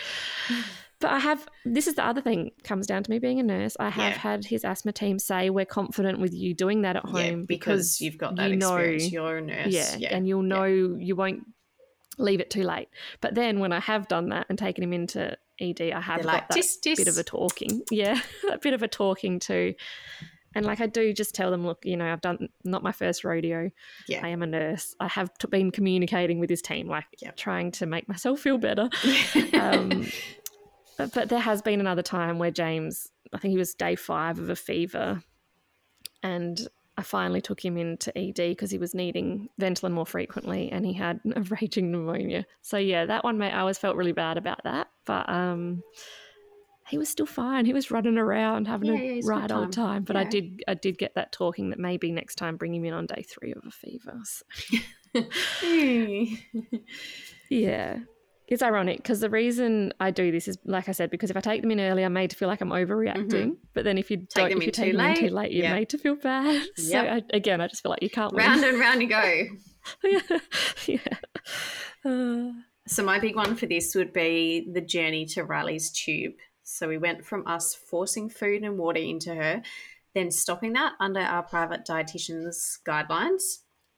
[1.02, 3.76] But I have, this is the other thing, comes down to me being a nurse.
[3.78, 4.18] I have yeah.
[4.18, 7.46] had his asthma team say, we're confident with you doing that at home yeah, because,
[7.48, 9.02] because, you've got that you experience.
[9.02, 9.66] Know, you're a nurse.
[9.66, 10.16] Yeah, yeah.
[10.16, 11.44] And you'll know you won't
[12.18, 12.88] leave it too late.
[13.20, 16.24] But then when I have done that and taken him into ED, I have They're
[16.24, 16.98] got like, that tis, tis.
[16.98, 17.82] bit of a talking.
[17.90, 19.74] Yeah, a bit of a talking too
[20.54, 23.24] and like I do just tell them, look, you know, I've done not my first
[23.24, 23.70] rodeo.
[24.06, 24.24] Yeah.
[24.24, 24.94] I am a nurse.
[25.00, 27.36] I have t- been communicating with his team, like yep.
[27.36, 28.90] trying to make myself feel better.
[29.54, 30.06] um,
[31.06, 34.50] but, there has been another time where James, I think he was day five of
[34.50, 35.22] a fever,
[36.22, 40.84] and I finally took him into ED because he was needing Ventolin more frequently, and
[40.84, 42.46] he had a raging pneumonia.
[42.60, 45.82] So yeah, that one, mate, I always felt really bad about that, but um
[46.92, 47.64] he was still fine.
[47.64, 49.58] He was running around having yeah, a yeah, right time.
[49.58, 50.02] old time.
[50.04, 50.22] But yeah.
[50.22, 53.06] I did I did get that talking that maybe next time bring him in on
[53.06, 54.20] day three of a fever.
[54.24, 54.44] So.
[57.48, 57.98] yeah.
[58.48, 61.40] It's ironic because the reason I do this is, like I said, because if I
[61.40, 63.30] take them in early, I'm made to feel like I'm overreacting.
[63.30, 63.52] Mm-hmm.
[63.72, 65.88] But then if you take don't, if you take them in too late, you're made
[65.90, 66.62] to feel bad.
[66.76, 66.76] Yep.
[66.76, 68.70] So I, again, I just feel like you can't round win.
[68.70, 69.44] and round you go.
[70.04, 70.38] yeah,
[70.86, 71.00] yeah.
[72.04, 72.52] Uh,
[72.86, 76.34] so my big one for this would be the journey to Riley's tube.
[76.62, 79.62] So we went from us forcing food and water into her,
[80.14, 83.42] then stopping that under our private dietitian's guidelines,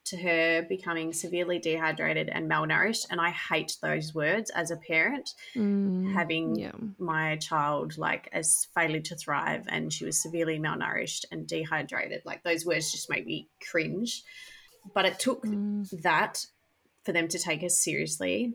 [0.05, 3.07] to her becoming severely dehydrated and malnourished.
[3.09, 6.71] And I hate those words as a parent, mm, having yeah.
[6.99, 12.21] my child like as failure to thrive and she was severely malnourished and dehydrated.
[12.25, 14.23] Like those words just make me cringe.
[14.93, 15.89] But it took mm.
[16.03, 16.45] that
[17.03, 18.53] for them to take us seriously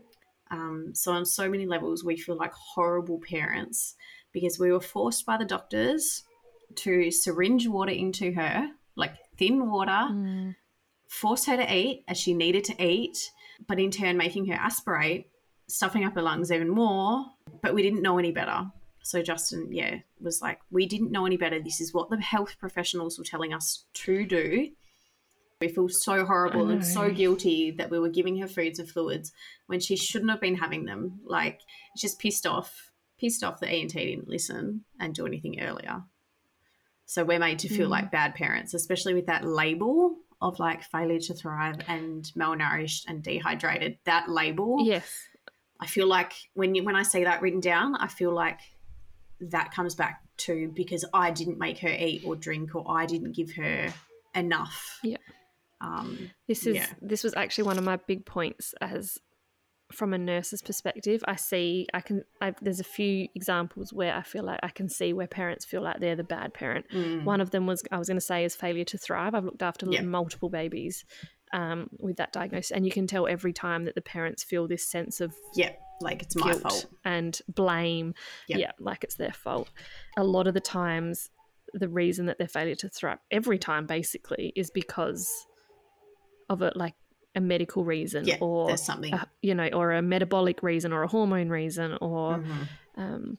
[0.51, 3.94] um, so, on so many levels, we feel like horrible parents
[4.32, 6.24] because we were forced by the doctors
[6.76, 10.55] to syringe water into her, like thin water, mm.
[11.11, 13.32] Force her to eat as she needed to eat,
[13.66, 15.28] but in turn making her aspirate,
[15.66, 17.26] stuffing up her lungs even more.
[17.62, 18.70] But we didn't know any better.
[19.02, 21.61] So Justin, yeah, was like, we didn't know any better.
[21.61, 24.70] This is what the health professionals were telling us to do.
[25.61, 29.32] We feel so horrible and so guilty that we were giving her foods and fluids
[29.66, 31.20] when she shouldn't have been having them.
[31.24, 31.61] Like,
[31.92, 36.02] it's just pissed off, pissed off that ENT didn't listen and do anything earlier.
[37.04, 37.90] So we're made to feel mm.
[37.90, 43.22] like bad parents, especially with that label of like failure to thrive and malnourished and
[43.22, 43.99] dehydrated.
[44.05, 45.12] That label, yes,
[45.80, 48.61] I feel like when you when I see that written down, I feel like
[49.41, 53.32] that comes back to because I didn't make her eat or drink or I didn't
[53.32, 53.93] give her
[54.34, 55.01] enough.
[55.03, 55.16] Yeah.
[55.80, 56.86] Um, this is yeah.
[57.01, 59.18] this was actually one of my big points as
[59.93, 61.22] from a nurse's perspective.
[61.26, 64.88] I see I can I've, there's a few examples where I feel like I can
[64.88, 66.86] see where parents feel like they're the bad parent.
[66.93, 67.24] Mm.
[67.24, 69.34] One of them was I was going to say is failure to thrive.
[69.34, 70.03] I've looked after yeah.
[70.03, 71.05] multiple babies
[71.53, 74.88] um, with that diagnosis, and you can tell every time that the parents feel this
[74.88, 78.14] sense of yeah, like it's my fault and blame.
[78.49, 78.59] Yep.
[78.59, 79.70] Yeah, like it's their fault.
[80.16, 81.30] A lot of the times,
[81.72, 85.28] the reason that they're failure to thrive every time basically is because
[86.49, 86.95] of it like
[87.35, 91.09] a medical reason yeah, or something a, you know or a metabolic reason or a
[91.09, 93.01] hormone reason or mm-hmm.
[93.01, 93.39] um,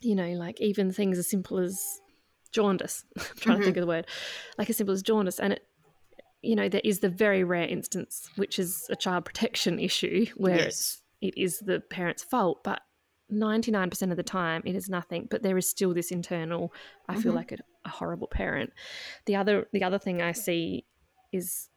[0.00, 2.00] you know like even things as simple as
[2.52, 3.36] jaundice i'm trying mm-hmm.
[3.36, 3.68] to think mm-hmm.
[3.68, 4.06] of the word
[4.56, 5.66] like as simple as jaundice and it
[6.42, 10.56] you know there is the very rare instance which is a child protection issue where
[10.56, 10.66] yes.
[10.66, 12.80] it's it is the parent's fault but
[13.32, 16.72] 99% of the time it is nothing but there is still this internal
[17.08, 17.36] i feel mm-hmm.
[17.36, 17.56] like a,
[17.86, 18.70] a horrible parent
[19.24, 20.84] the other the other thing i see
[21.32, 21.70] is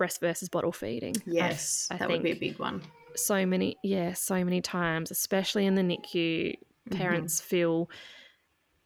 [0.00, 1.14] breast versus bottle feeding.
[1.26, 2.80] Yes, I, I that would be a big one.
[3.16, 6.96] So many, yeah, so many times, especially in the NICU, mm-hmm.
[6.96, 7.48] parents mm-hmm.
[7.48, 7.90] feel,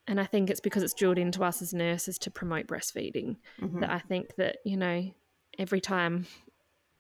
[0.09, 3.79] and I think it's because it's drilled into us as nurses to promote breastfeeding mm-hmm.
[3.79, 5.09] that I think that, you know,
[5.57, 6.27] every time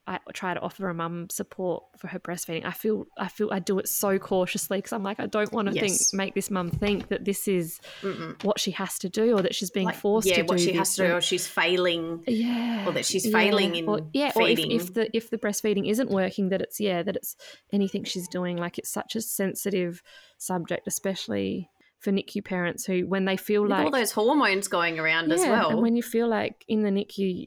[0.07, 2.67] I try to offer a mum support for her breastfeeding.
[2.67, 5.69] I feel I feel I do it so cautiously because I'm like I don't want
[5.69, 6.11] to Yes.
[6.11, 8.43] think make this mum think that this is Mm-mm.
[8.45, 10.65] what she has to do or that she's being Like, forced yeah, to what do
[10.65, 10.79] she this.
[10.79, 12.23] has to do, or she's failing.
[12.27, 13.33] yeah or that she's yeah.
[13.33, 16.79] failing in or, yeah or if, if the if the breastfeeding isn't working that it's
[16.79, 17.35] yeah that it's
[17.73, 20.03] anything she's doing like it's such a sensitive
[20.37, 24.99] subject especially for NICU parents who when they feel With like all those hormones going
[25.01, 25.71] around as well.
[25.71, 27.47] and when you feel like in the NICU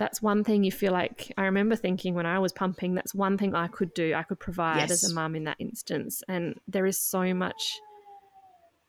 [0.00, 3.36] that's one thing you feel like I remember thinking when I was pumping that's one
[3.36, 4.14] thing I could do.
[4.14, 6.22] I could provide as a mum in that instance.
[6.26, 7.78] And there is so much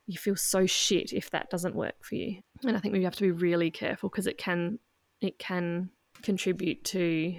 [0.07, 2.41] you feel so shit if that doesn't work for you.
[2.65, 4.79] And I think we have to be really careful because it can
[5.19, 5.89] it can
[6.21, 7.35] contribute to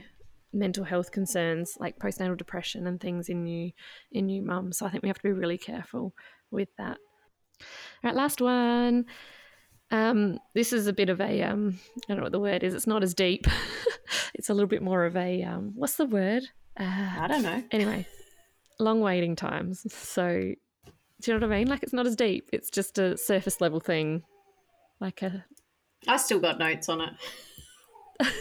[0.53, 3.73] mental health concerns like postnatal depression and things in new
[4.11, 4.77] in new mums.
[4.77, 6.15] So I think we have to be really careful
[6.51, 6.99] with that.
[7.59, 7.67] All
[8.05, 9.07] right last one
[9.93, 12.75] um, this is a bit of a um, I don't know what the word is.
[12.75, 13.47] It's not as deep.
[14.35, 16.45] it's a little bit more of a um, what's the word?
[16.79, 17.63] Uh, I don't know.
[17.71, 18.07] anyway,
[18.81, 19.87] long waiting times.
[19.93, 21.69] So, do you know what I mean?
[21.69, 22.49] Like it's not as deep.
[22.53, 24.23] It's just a surface level thing,
[24.99, 25.45] like a
[26.09, 27.13] I still got notes on it.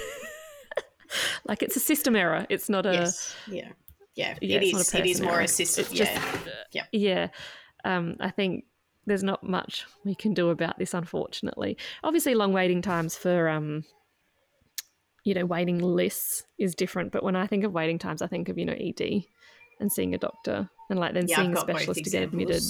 [1.45, 2.45] like it's a system error.
[2.49, 3.35] It's not a yes.
[3.47, 3.69] Yeah.
[4.15, 4.35] Yeah.
[4.41, 4.93] yeah, it is.
[4.93, 5.41] a It is more error.
[5.41, 5.81] assisted.
[5.81, 6.11] It's just
[6.71, 6.85] yeah.
[6.91, 7.27] yeah.
[7.83, 8.65] Um, I think
[9.05, 11.77] there's not much we can do about this, unfortunately.
[12.03, 13.83] Obviously, long waiting times for um,
[15.23, 17.11] you know, waiting lists is different.
[17.11, 19.23] But when I think of waiting times, I think of you know ED
[19.79, 22.61] and seeing a doctor and like then Yeah, seeing a specialist to get admitted.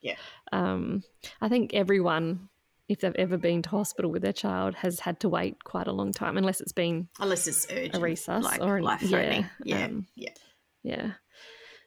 [0.00, 0.16] Yeah.
[0.52, 1.02] Um,
[1.40, 2.48] I think everyone,
[2.88, 5.92] if they've ever been to hospital with their child, has had to wait quite a
[5.92, 7.94] long time, unless it's been Unless it's urgent.
[7.94, 9.46] a resus like or an, life threatening.
[9.64, 9.84] yeah, Yeah.
[9.86, 10.30] um, yeah.
[10.82, 11.10] yeah.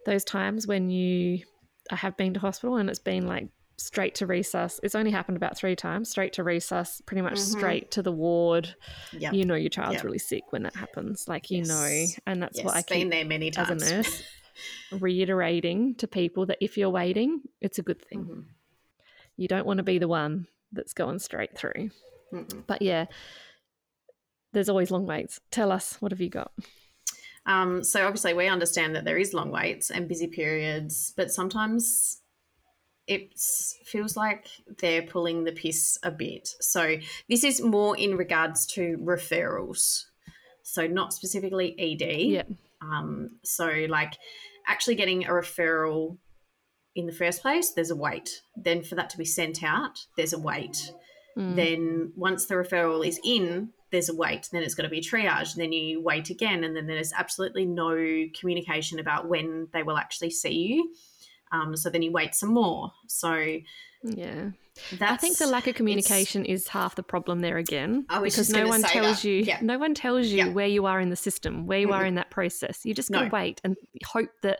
[0.05, 1.43] Those times when you,
[1.91, 3.47] I have been to hospital and it's been like
[3.77, 4.79] straight to resus.
[4.81, 6.09] It's only happened about three times.
[6.09, 7.57] Straight to resus, pretty much Mhm.
[7.57, 8.75] straight to the ward.
[9.11, 9.31] Yeah.
[9.31, 10.03] You know your child's Yep.
[10.03, 11.27] really sick when that happens.
[11.27, 12.65] Like you know, and that's yes.
[12.65, 13.91] what I been keep there many as a times.
[13.91, 14.23] nurse
[14.91, 18.25] reiterating to people that if you're waiting, it's a good thing.
[18.25, 18.45] Mhm.
[19.35, 21.91] You don't want to be the one that's going straight through.
[22.33, 22.63] Mm-mm.
[22.65, 23.05] But yeah,
[24.53, 25.39] there's always long waits.
[25.51, 26.51] Tell us, what have you got?
[27.45, 32.21] Um, so obviously we understand that there is long waits and busy periods, but sometimes
[33.07, 33.39] it
[33.85, 34.49] feels like
[34.79, 36.49] they're pulling the piss a bit.
[36.59, 36.97] So
[37.29, 40.03] this is more in regards to referrals.
[40.63, 42.19] So not specifically ED.
[42.29, 42.43] Yeah.
[42.81, 44.17] Um, so like
[44.67, 46.17] actually getting a referral
[46.95, 48.41] in the first place, there's a wait.
[48.55, 50.91] Then for that to be sent out, there's a wait.
[51.37, 51.55] Mm.
[51.55, 54.49] Then once the referral is in, there's a wait.
[54.51, 55.53] Then it's got to be triage.
[55.53, 59.97] And then you wait again, and then there's absolutely no communication about when they will
[59.97, 60.93] actually see you.
[61.51, 62.91] Um, so then you wait some more.
[63.07, 63.57] So
[64.03, 64.49] yeah.
[64.97, 68.05] that's I think the lack of communication is half the problem there again.
[68.09, 69.27] Because just no one tells that.
[69.27, 69.59] you Yeah.
[69.61, 70.49] no one tells you Yeah.
[70.49, 72.09] where you are in the system, where you are Mm-mm.
[72.09, 72.85] in that process.
[72.85, 73.19] You just No.
[73.19, 73.75] gotta wait and
[74.05, 74.59] hope that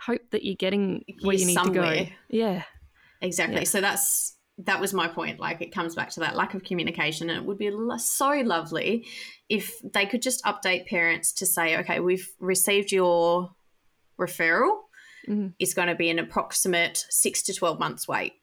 [0.00, 2.06] hope that you're getting where You're you need to go.
[2.28, 2.64] Yeah.
[3.20, 3.58] Exactly.
[3.58, 3.64] Yeah.
[3.64, 5.40] So that's that was my point.
[5.40, 9.06] Like it comes back to that lack of communication, and it would be so lovely
[9.48, 13.50] if they could just update parents to say, okay, we've received your
[14.18, 14.80] referral.
[15.28, 15.54] Mhm.
[15.58, 18.34] It's going to be an approximate six to twelve months wait,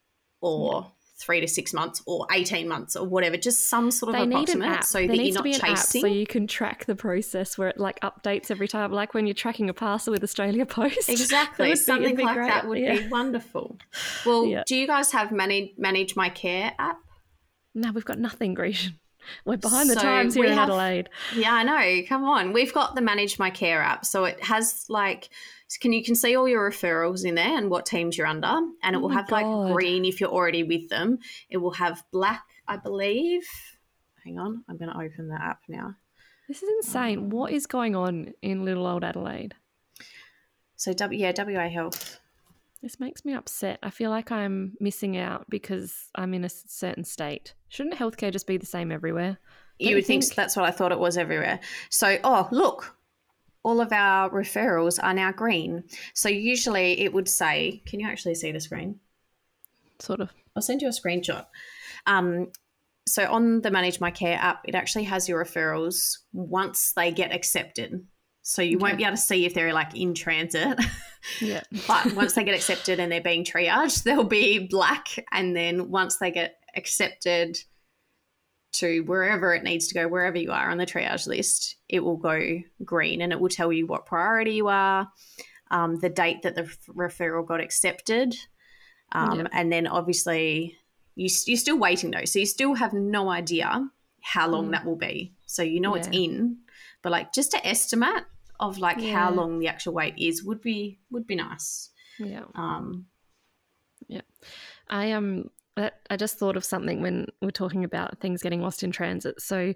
[0.41, 3.35] or three to six months, or eighteen months, or whatever.
[3.35, 4.83] Just some sort of They need an approximate, app.
[4.85, 5.99] so there that needs you're to be not an chasing.
[6.05, 9.27] app so you can track the process where it like updates every time, like when
[9.27, 11.09] you're tracking a parcel with Australia Post.
[11.09, 11.75] Exactly.
[11.75, 12.47] Something be like great.
[12.47, 12.95] that would Yeah.
[13.01, 13.77] be wonderful.
[14.25, 14.63] Well, Yeah.
[14.65, 16.99] do you guys have manage manage my care app?
[17.75, 18.99] No, we've got nothing, Grecian.
[19.45, 21.09] We're behind the So times here in have- Adelaide.
[21.35, 22.07] Yeah, I know.
[22.07, 22.53] Come on.
[22.53, 24.05] We've got the Manage My Care app.
[24.05, 25.29] So it has like
[25.79, 28.47] can you can see all your referrals in there and what teams you're under
[28.81, 29.41] and it Oh will have God.
[29.43, 31.19] like green if you're already with them.
[31.49, 33.47] It will have black, I believe.
[34.23, 34.63] Hang on.
[34.67, 35.95] I'm going to open the app now.
[36.47, 37.19] This is insane.
[37.19, 39.53] Um, what is going on in little old Adelaide?
[40.75, 42.19] So W yeah, WA Health.
[42.81, 43.79] This makes me upset.
[43.83, 47.53] I feel like I'm missing out because I'm in a certain state.
[47.67, 49.37] Shouldn't healthcare just be the same everywhere?
[49.79, 51.59] Don't You would think, that's what I thought it was everywhere.
[51.89, 52.95] So, oh, look.
[53.63, 55.83] All of our referrals are now green.
[56.13, 59.01] So usually it would say, can you actually see the screen?
[59.99, 60.31] Sort of.
[60.55, 61.45] I'll send you a screenshot.
[62.07, 62.47] Um,
[63.05, 67.33] so on the Manage My Care app, it actually has your referrals once they get
[67.33, 68.05] accepted.
[68.49, 70.79] So you won't be able to see if they're like in transit,
[71.39, 71.61] Yeah.
[71.87, 75.23] but once they get accepted and they're being triaged, they'll be black.
[75.31, 77.59] And then once they get accepted
[78.71, 82.17] to wherever it needs to go, wherever you are on the triage list, it will
[82.17, 85.07] go green and it will tell you what priority you are,
[85.69, 88.33] um, the date that the referral got accepted,
[89.11, 89.49] um, Yep.
[89.53, 90.75] and then obviously
[91.13, 93.87] you, you're still waiting though, so you still have no idea
[94.23, 94.71] how long Mm.
[94.71, 95.35] that will be.
[95.45, 96.57] So you know it's in,
[97.03, 98.23] but like just an estimate
[98.59, 99.13] of like Yeah.
[99.17, 101.89] how long the actual wait is would be would be nice.
[102.19, 102.43] Yeah.
[102.55, 103.05] Um,
[104.07, 104.21] yeah.
[104.89, 108.91] I um I just thought of something when we're talking about things getting lost in
[108.91, 109.39] transit.
[109.41, 109.73] So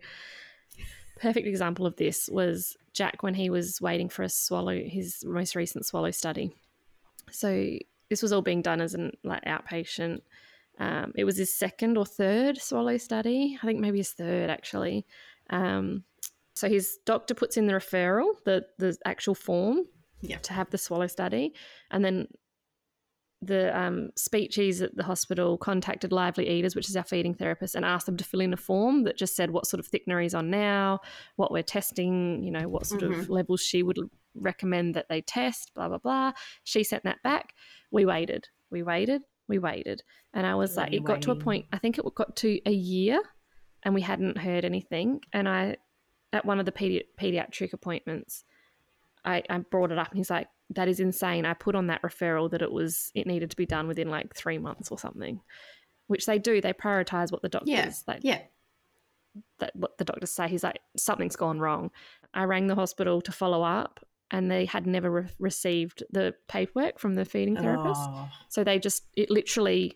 [1.19, 5.55] perfect example of this was Jack when he was waiting for a swallow his most
[5.55, 6.53] recent swallow study.
[7.31, 7.69] So
[8.09, 10.21] this was all being done as an like outpatient.
[10.79, 13.57] Um, it was his second or third swallow study.
[13.61, 15.05] I think maybe his third actually.
[15.49, 16.03] Um,
[16.64, 19.86] so his doctor puts in the referral, the the actual form
[20.22, 20.38] Yeah.
[20.38, 21.53] to have the swallow study,
[21.91, 22.28] and then
[23.41, 27.84] the um, speechies at the hospital contacted Lively Eaters, which is our feeding therapist, and
[27.84, 30.34] asked them to fill in a form that just said what sort of thickener he's
[30.34, 30.99] on now,
[31.36, 33.99] what we're testing, you know, what sort of levels she would
[34.34, 36.32] recommend that they test, blah, blah, blah.
[36.64, 37.53] She sent that back.
[37.91, 40.01] We waited, we waited, we waited.
[40.34, 42.72] And I was like, it got to a point, I think it got to a
[42.72, 43.22] year
[43.84, 45.20] and we hadn't heard anything.
[45.34, 45.76] And I,
[46.34, 48.43] at one of the pedi- pediatric appointments,
[49.23, 51.45] I, I brought it up and he's like, that is insane.
[51.45, 54.36] I put on that referral that it was it needed to be done within like
[54.36, 55.39] three months or something.
[56.07, 56.59] Which they do.
[56.59, 58.41] They prioritize what the doctors yeah, like yeah,
[59.59, 60.49] that what the doctors say.
[60.49, 61.91] He's like, something's gone wrong.
[62.34, 66.99] I rang the hospital to follow up and they had never re- received the paperwork
[66.99, 68.01] from the feeding therapist.
[68.03, 69.95] Oh, So they just, it literally,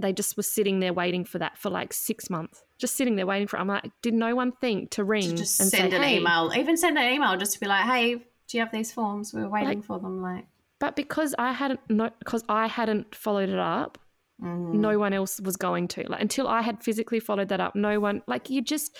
[0.00, 3.26] they just were sitting there waiting for that for like six months, just sitting there
[3.26, 3.58] waiting for.
[3.58, 6.16] I'm like, did no one think to ring to just and send say, an hey?
[6.16, 9.32] email, even send an email just to be like, hey, do you have these forms?
[9.32, 10.20] We were waiting for them.
[10.22, 10.46] Like,
[10.80, 13.98] But because I hadn't, no, because I hadn't followed it up,
[14.42, 16.04] mm, no one else was going to.
[16.08, 18.22] Like until I had physically followed that up, no one.
[18.26, 18.96] Like you just.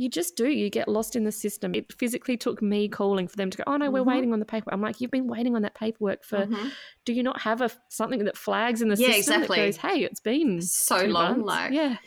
[0.00, 0.48] You just do.
[0.48, 1.74] You get lost in the system.
[1.74, 3.64] It physically took me calling for them to go.
[3.66, 4.06] Oh no, we're Mhm.
[4.06, 4.72] waiting on the paperwork.
[4.72, 6.70] I'm like, you've been waiting on that paperwork for mhm.
[7.04, 9.58] do you not have a something that flags in the Yeah, system exactly.
[9.58, 11.98] that goes, "Hey, it's been So long, months." like- yeah."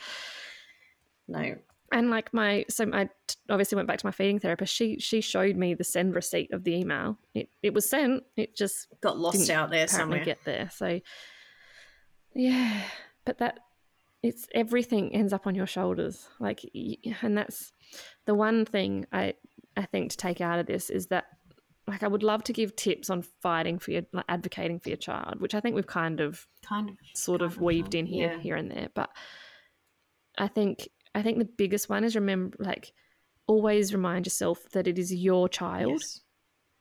[1.27, 1.55] no,
[1.91, 3.07] And like my, so I
[3.49, 4.73] obviously went back to my feeding therapist.
[4.73, 7.19] She she showed me the send receipt of the email.
[7.35, 8.23] It it was sent.
[8.35, 10.25] It just got lost out there somewhere.
[10.25, 10.71] get there.
[10.73, 10.99] So
[12.33, 12.81] yeah,
[13.25, 13.59] but that
[14.23, 16.27] it's everything ends up on your shoulders.
[16.39, 16.61] Like,
[17.21, 17.71] and that's
[18.25, 19.33] the one thing I
[19.77, 21.25] I think to take out of this is that
[21.85, 24.97] like I would love to give tips on fighting for your like advocating for your
[24.97, 27.99] child, which I think we've kind of kind of, sort of kind of weaved done,
[27.99, 28.39] in here yeah.
[28.39, 29.09] here and there but
[30.37, 32.93] i think i think the biggest one is remember like
[33.47, 36.21] always remind yourself that it is your child Yes.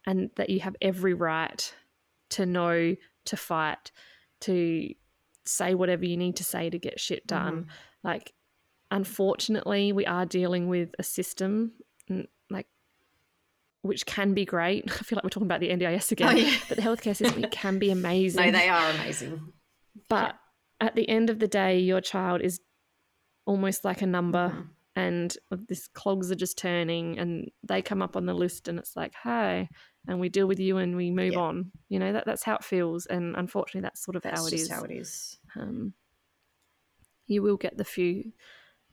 [0.07, 1.75] and that you have every right
[2.31, 3.91] to know to fight
[4.43, 4.95] to
[5.45, 7.71] say whatever you need to say to get shit done Mm-hmm.
[8.09, 8.33] like
[8.91, 11.73] unfortunately we are dealing with a system
[12.51, 12.67] like
[13.83, 16.57] which can be great i feel like we're talking about the ndis again Oh, yeah.
[16.69, 19.53] but the healthcare system can be amazing No, they are amazing.
[20.09, 20.37] but
[20.81, 22.61] at the end of the day, your child is
[23.47, 24.69] almost like a number, Mhm.
[24.95, 25.35] And
[25.69, 29.15] these clogs are just turning, and they come up on the list, and it's like,
[29.23, 29.69] hey,
[30.09, 31.41] and we deal with you, and we move Yeah.
[31.41, 31.73] on.
[31.89, 34.51] You know that that's how it feels, and unfortunately, that's sort of That's how it
[34.51, 34.71] just is.
[34.71, 35.39] how it is.
[35.57, 35.95] Um,
[37.27, 38.33] you will get the few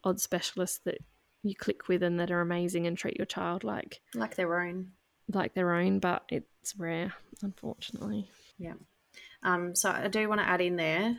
[0.03, 0.99] odd specialists that
[1.43, 4.91] you click with and that are amazing and treat your child like Like their own.
[5.31, 8.29] like their own, but it's rare, unfortunately.
[8.57, 8.73] Yeah.
[9.43, 11.17] Um, so I do want to add in there.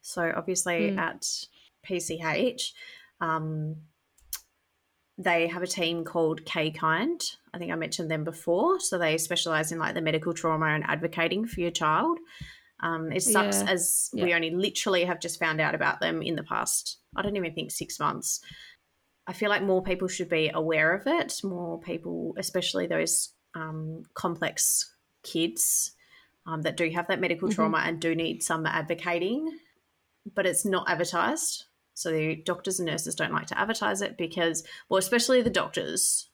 [0.00, 0.98] So obviously Mm.
[0.98, 1.46] at
[1.84, 2.72] PCH,
[3.20, 3.76] um,
[5.18, 7.20] they have a team called K Kind.
[7.54, 8.80] I think I mentioned them before.
[8.80, 12.18] So they specialize in like the medical trauma and advocating for your child.
[12.80, 13.70] Um, it sucks Yeah.
[13.70, 16.98] as we only literally have just found out about them in the past.
[17.14, 18.40] I don't even think six months.
[19.26, 21.40] I feel like more people should be aware of it.
[21.44, 25.92] More people, especially those um, complex kids
[26.46, 27.54] um, that do have that medical Mhm.
[27.54, 29.58] trauma and do need some advocating,
[30.34, 31.66] but it's not advertised.
[31.94, 36.28] So the doctors and nurses don't like to advertise it because, well, especially the doctors.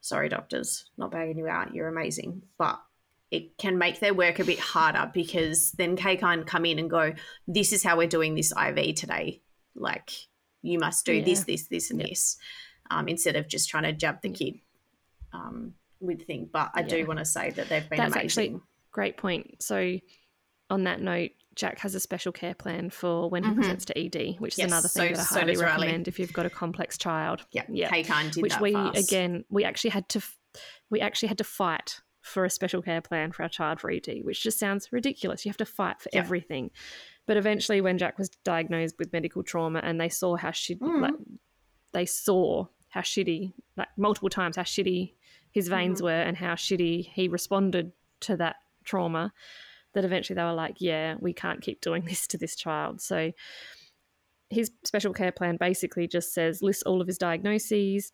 [0.00, 1.74] Sorry, doctors, not bagging you out.
[1.74, 2.78] You're amazing, but
[3.30, 6.90] it can make their work a bit harder because then K kind come in and
[6.90, 7.14] go,
[7.48, 9.40] "This is how we're doing this IV today.
[9.74, 10.10] Like
[10.60, 11.44] you must do this, Yeah.
[11.46, 12.08] this, this, and Yeah.
[12.08, 12.36] this,"
[12.90, 14.60] um, instead of just trying to jab the kid
[15.32, 16.50] um, with thing.
[16.52, 16.86] But I Yeah.
[16.88, 18.26] do want to say that they've been That's amazing.
[18.54, 18.60] actually
[18.92, 19.62] great point.
[19.62, 19.98] So,
[20.68, 23.54] on that note, Jack has a special care plan for when he Mhm.
[23.56, 25.86] presents to ED, which Yes, is another so- thing that I so highly Riley.
[25.86, 27.46] recommend if you've got a complex child.
[27.52, 27.90] yeah, yeah.
[27.90, 28.98] Did which that we fast.
[29.10, 30.22] again we actually had to
[30.90, 34.22] we actually had to fight for a special care plan for our child for ED,
[34.22, 35.44] which just sounds ridiculous.
[35.44, 36.20] You have to fight for Yeah.
[36.20, 36.70] everything.
[37.26, 41.00] But eventually, when Jack was diagnosed with medical trauma, and they saw how shitty, Mhm.
[41.02, 41.14] like,
[41.92, 45.14] they saw how shitty, like multiple times, how shitty
[45.50, 46.04] his veins Mhm.
[46.04, 49.32] were and how shitty he responded to that trauma,
[49.94, 53.00] that eventually they were like, yeah, we can't keep doing this to this child.
[53.00, 53.32] So
[54.50, 58.12] his special care plan basically just says lists all of his diagnoses,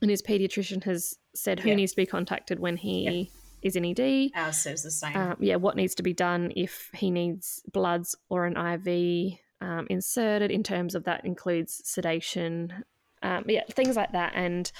[0.00, 1.74] and his pediatrician has said who Yeah.
[1.74, 3.30] needs to be contacted when he
[3.62, 4.30] is in ED.
[4.34, 5.16] Ours says the same.
[5.16, 9.86] Um, yeah, what needs to be done if he needs bloods or an IV um,
[9.88, 10.50] inserted.
[10.50, 12.84] In terms of that, includes sedation.
[13.22, 14.70] Um, yeah, things like that, and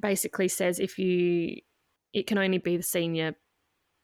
[0.00, 1.56] basically says if you,
[2.12, 3.34] it can only be the senior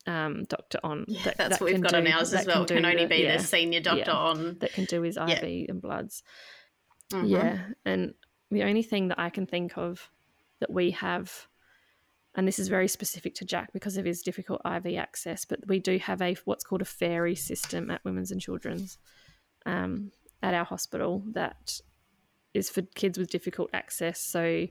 [0.07, 1.05] um, doctor on.
[1.09, 2.65] yeah, that- that's that what we've got do- on ours as well.
[2.65, 4.17] do Can only the- be yeah, the senior doctor yeah.
[4.17, 4.59] on.
[4.59, 6.23] that can do his IV and bloods.
[7.13, 7.29] Mhm.
[7.29, 8.15] Yeah, and
[8.51, 10.11] the only thing that I can think of
[10.61, 11.49] that we have,
[12.35, 15.79] and this is very specific to Jack because of his difficult IV access, but we
[15.79, 18.99] do have a what's called a fairy system at Women's and Children's
[19.67, 21.81] um, at our hospital that
[22.53, 24.21] is for kids with difficult access.
[24.21, 24.67] So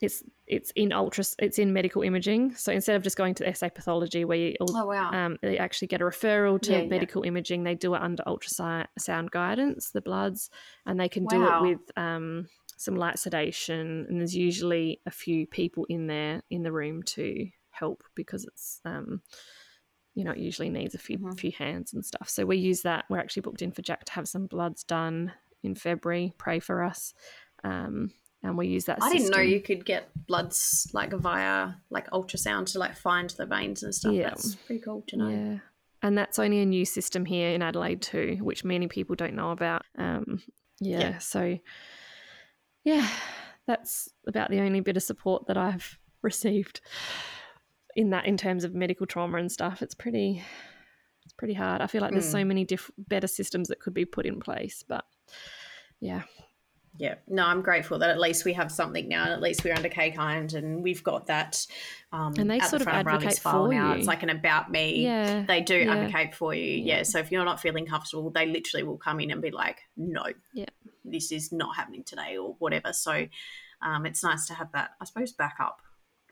[0.00, 2.54] it's it's in ultra it's in medical imaging.
[2.54, 5.10] So instead of just going to the SA pathology where you Oh wow.
[5.12, 6.88] um, they actually get a referral to Yeah, yeah.
[6.88, 7.64] medical imaging.
[7.64, 10.50] They do it under ultrasound guidance, the bloods,
[10.86, 14.06] and they can do it with um, some light sedation.
[14.08, 18.80] And there's usually a few people in there in the room to help because it's,
[18.84, 19.20] um,
[20.14, 21.38] you know, it usually needs a few Mhm.
[21.38, 22.28] few hands and stuff.
[22.28, 23.04] So we use that.
[23.10, 25.32] We're actually booked in for Jack to have some bloods done
[25.62, 26.32] in February.
[26.38, 27.12] Pray for us.
[27.64, 28.10] Um,
[28.42, 28.98] and we use that.
[29.02, 33.46] I didn't know you could get bloods like via like ultrasound to like find the
[33.46, 34.12] veins and stuff.
[34.14, 34.30] Yeah.
[34.30, 35.28] That's pretty cool to know.
[35.28, 35.58] Yeah.
[36.02, 39.50] And that's only a new system here in Adelaide too, which many people don't know
[39.50, 39.82] about.
[39.98, 40.42] Um,
[40.80, 41.18] yeah, Yeah.
[41.18, 41.58] so
[42.84, 43.06] yeah,
[43.66, 46.80] that's about the only bit of support that I've received
[47.96, 49.82] in that in terms of medical trauma and stuff.
[49.82, 50.42] It's pretty
[51.24, 51.82] it's pretty hard.
[51.82, 52.32] I feel like there's Mm.
[52.32, 55.04] so many diff- better systems that could be put in place, but
[56.00, 56.22] yeah,
[56.96, 57.14] Yeah.
[57.28, 59.88] No, I'm grateful that at least we have something now, and at least we're under
[59.88, 61.66] K kind, and we've got that.
[62.12, 63.92] Um, And they at the sort of advocate file for now.
[63.92, 63.98] you.
[63.98, 65.04] It's like an about me.
[65.04, 65.94] yeah, They do Yeah.
[65.94, 66.62] advocate for you.
[66.82, 66.96] Yeah.
[66.98, 67.02] Yeah.
[67.04, 70.24] So if you're not feeling comfortable, they literally will come in and be like, no,
[70.52, 70.66] Yeah.
[71.04, 72.92] this is not happening today or whatever.
[72.92, 73.26] So
[73.82, 75.80] um, it's nice to have that, I suppose, backup.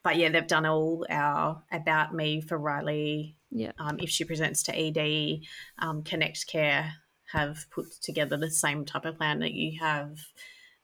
[0.03, 3.37] But yeah, they've done all our about me for Riley.
[3.51, 5.43] yeah, Um, if she presents to ED,
[5.79, 6.93] um, Connect Care
[7.33, 10.19] have put together the same type of plan that you have.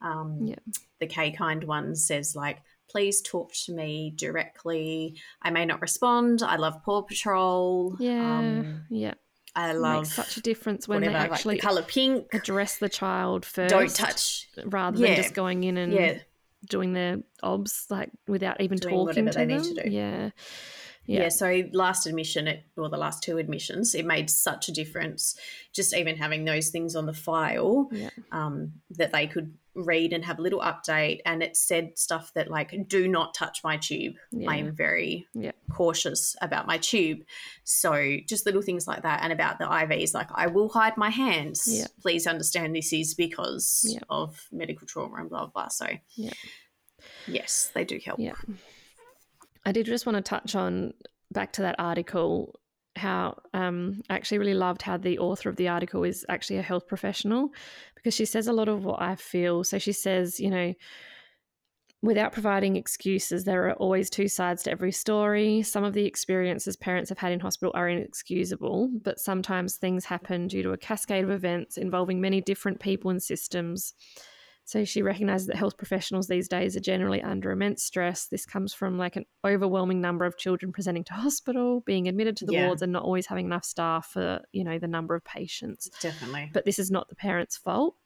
[0.01, 0.57] Um, Yeah.
[1.01, 2.59] The K kind one says like,
[2.91, 5.17] please talk to me directly.
[5.43, 6.43] I may not respond.
[6.43, 7.97] I love Paw Patrol.
[7.99, 9.15] yeah, Um, yeah.
[9.57, 12.27] I It love makes such a difference when whatever, they like actually the color pink.
[12.35, 14.49] address the child 1st Don't touch.
[14.67, 15.07] rather Yeah.
[15.09, 16.19] than just going in and Yeah,
[16.69, 19.63] doing their obs like without even Doing talking whatever to they them.
[19.63, 19.91] need to do.
[19.91, 20.31] Yeah.
[21.07, 21.23] Yeah.
[21.23, 21.29] Yeah.
[21.29, 25.37] So last admission, it, or the last two admissions, it made such a difference.
[25.73, 28.11] Just even having those things on the file Yeah.
[28.33, 32.49] um, that they could read and have a little update, and it said stuff that
[32.49, 34.49] like, "Do not touch my tube." Yeah.
[34.49, 35.51] I am very Yeah.
[35.73, 37.25] cautious about my tube.
[37.65, 41.11] So just little things like that, and about the IVs, like I will hide my
[41.11, 41.89] hands.
[42.01, 45.51] Please understand this is because of medical trauma and blah blah.
[45.65, 45.69] blah.
[45.69, 46.31] So Yeah.
[47.27, 48.21] yes, they do help.
[49.65, 50.93] I did just want to touch on
[51.33, 52.61] back to that article
[52.97, 56.63] how um, I actually really loved how the author of the article is actually a
[56.63, 57.51] health professional
[57.95, 59.65] because she says a lot of what I feel.
[59.65, 60.75] So she says, you know,
[62.03, 65.63] without providing excuses, there are always two sides to every story.
[65.63, 70.47] Some of the experiences parents have had in hospital are inexcusable, but sometimes things happen
[70.47, 73.95] due to a cascade of events involving many different people and systems.
[74.67, 78.27] So she recognizes that health professionals these days are generally under immense stress.
[78.29, 82.47] This comes from like an overwhelming number of children presenting to hospital, being admitted to
[82.47, 82.67] the Yeah.
[82.67, 85.91] wards, and not always having enough staff for you know the number of patients.
[86.01, 86.51] Definitely.
[86.55, 87.97] But this is not the parents' fault,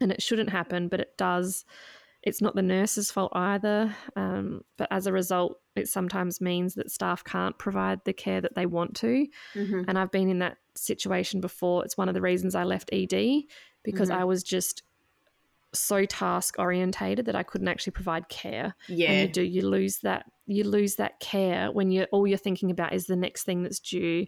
[0.00, 1.64] and it shouldn't happen, but it does.
[2.22, 3.96] It's not the nurse's fault either.
[4.14, 8.54] Um, but as a result, it sometimes means that staff can't provide the care that
[8.54, 9.26] they want to.
[9.54, 9.86] Mhm.
[9.88, 11.82] And I've been in that situation before.
[11.84, 13.48] It's one of the reasons I left ED
[13.82, 14.16] because Mhm.
[14.16, 14.82] I was just
[15.72, 18.74] so task orientated that I couldn't actually provide care.
[18.88, 19.10] Yeah.
[19.10, 22.70] And you do you lose that you lose that care when you all you're thinking
[22.70, 24.26] about is the next thing that's due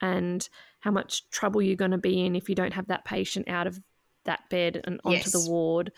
[0.00, 0.48] and
[0.80, 3.66] how much trouble you're going to be in if you don't have that patient out
[3.66, 3.78] of
[4.24, 5.32] that bed and onto Yes.
[5.32, 5.92] the ward.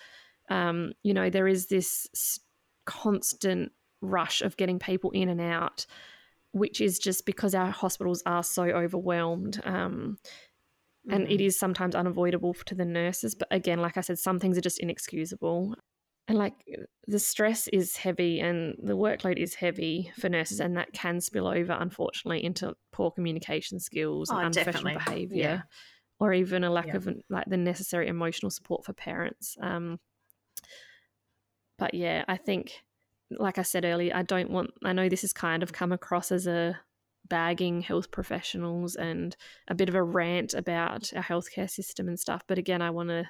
[0.51, 2.39] Um, you know, there is this
[2.85, 5.87] constant rush of getting people in and out,
[6.51, 9.61] which is just because our hospitals are so overwhelmed.
[9.65, 10.19] Um,
[11.11, 11.33] and Mhm.
[11.35, 14.63] it is sometimes unavoidable to the nurses but again like i said some things are
[14.63, 15.75] just inexcusable
[16.29, 16.55] and like
[17.09, 21.49] the stress is heavy and the workload is heavy for nurses and that can spill
[21.49, 25.63] over unfortunately into poor communication skills Oh, and unprofessional behavior Yeah.
[26.21, 26.97] or even a lack Yeah.
[26.97, 29.99] of like the necessary emotional support for parents um
[31.79, 32.83] but yeah i think
[33.31, 36.31] like i said earlier i don't want i know this has kind of come across
[36.31, 36.79] as a
[37.33, 39.35] bagging health professionals and
[39.67, 42.43] a bit of a rant about our healthcare system and stuff.
[42.47, 43.25] But again, I want to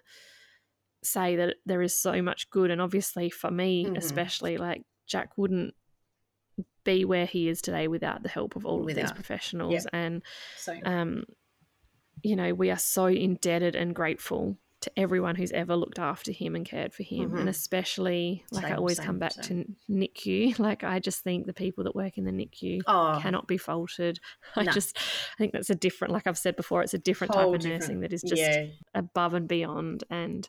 [1.05, 3.97] say that there is so much good, and obviously for me, Mhm.
[3.97, 5.75] especially, like Jack wouldn't
[6.83, 9.87] be where he is today without the help of all of these professionals.
[9.93, 10.23] And
[10.57, 11.25] So um,
[12.25, 16.55] you know, we are so indebted and grateful to everyone who's ever looked after him
[16.55, 17.41] and cared for him, Mhm.
[17.41, 20.59] and especially like I always same, come back to NICU.
[20.59, 24.21] Like I just think the people that work in the NICU oh, cannot be faulted.
[24.57, 24.73] I No.
[24.73, 27.61] just I think that's a different, like I've said before, it's a different type of
[27.61, 30.05] different- nursing that is just yeah, above and beyond.
[30.11, 30.49] And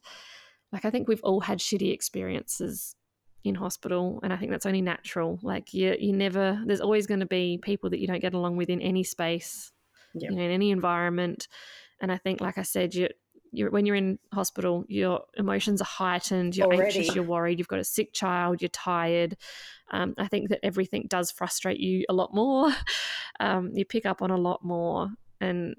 [0.71, 2.95] like I think we've all had shitty experiences
[3.43, 5.37] in hospital, and I think that's only natural.
[5.43, 6.61] Like you, you never.
[6.65, 9.71] There's always going to be people that you don't get along with in any space,
[10.15, 10.31] Yep.
[10.31, 11.47] you know, in any environment.
[11.99, 13.09] And I think, like I said, you.
[13.53, 16.55] You're, when you're in hospital, your emotions are heightened.
[16.57, 16.83] You're Already.
[16.97, 17.15] anxious.
[17.15, 17.59] You're worried.
[17.59, 18.61] You've got a sick child.
[18.61, 19.37] You're tired.
[19.91, 22.71] Um, I think that everything does frustrate you a lot more.
[23.39, 25.09] Um, you pick up on a lot more,
[25.41, 25.75] and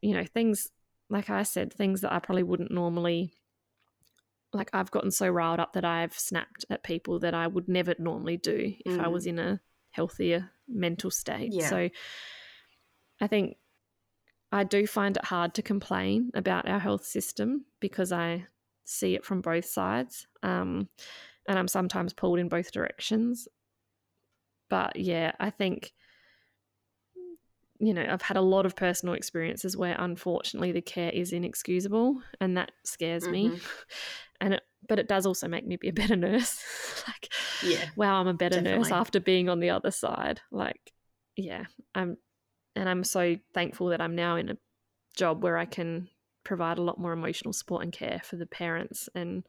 [0.00, 0.68] you know things
[1.10, 3.32] like I said, things that I probably wouldn't normally
[4.52, 7.94] like I've gotten so riled up that I've snapped at people that I would never
[7.98, 9.12] normally do if I Mm.
[9.12, 9.60] was in a
[9.90, 11.52] healthier mental state.
[11.52, 11.68] Yeah.
[11.68, 11.88] So
[13.20, 13.56] I think
[14.50, 18.46] I do find it hard to complain about our health system because I
[18.84, 20.26] see it from both sides.
[20.42, 20.88] Um,
[21.46, 23.48] and I'm sometimes pulled in both directions.
[24.68, 25.92] But yeah, I think
[27.80, 32.20] you know, I've had a lot of personal experiences where unfortunately the care is inexcusable
[32.40, 33.50] and that scares me.
[33.50, 33.60] Mhm.
[34.40, 36.62] And it, but it does also make me be a better nurse.
[37.08, 37.32] like,
[37.64, 40.40] yeah, wow, I'm a better nurse after being on the other side.
[40.52, 40.92] Like,
[41.34, 42.18] yeah, I'm,
[42.78, 44.56] and I'm so thankful that I'm now in a
[45.16, 46.08] job where I can
[46.44, 49.44] provide a lot more emotional support and care for the parents and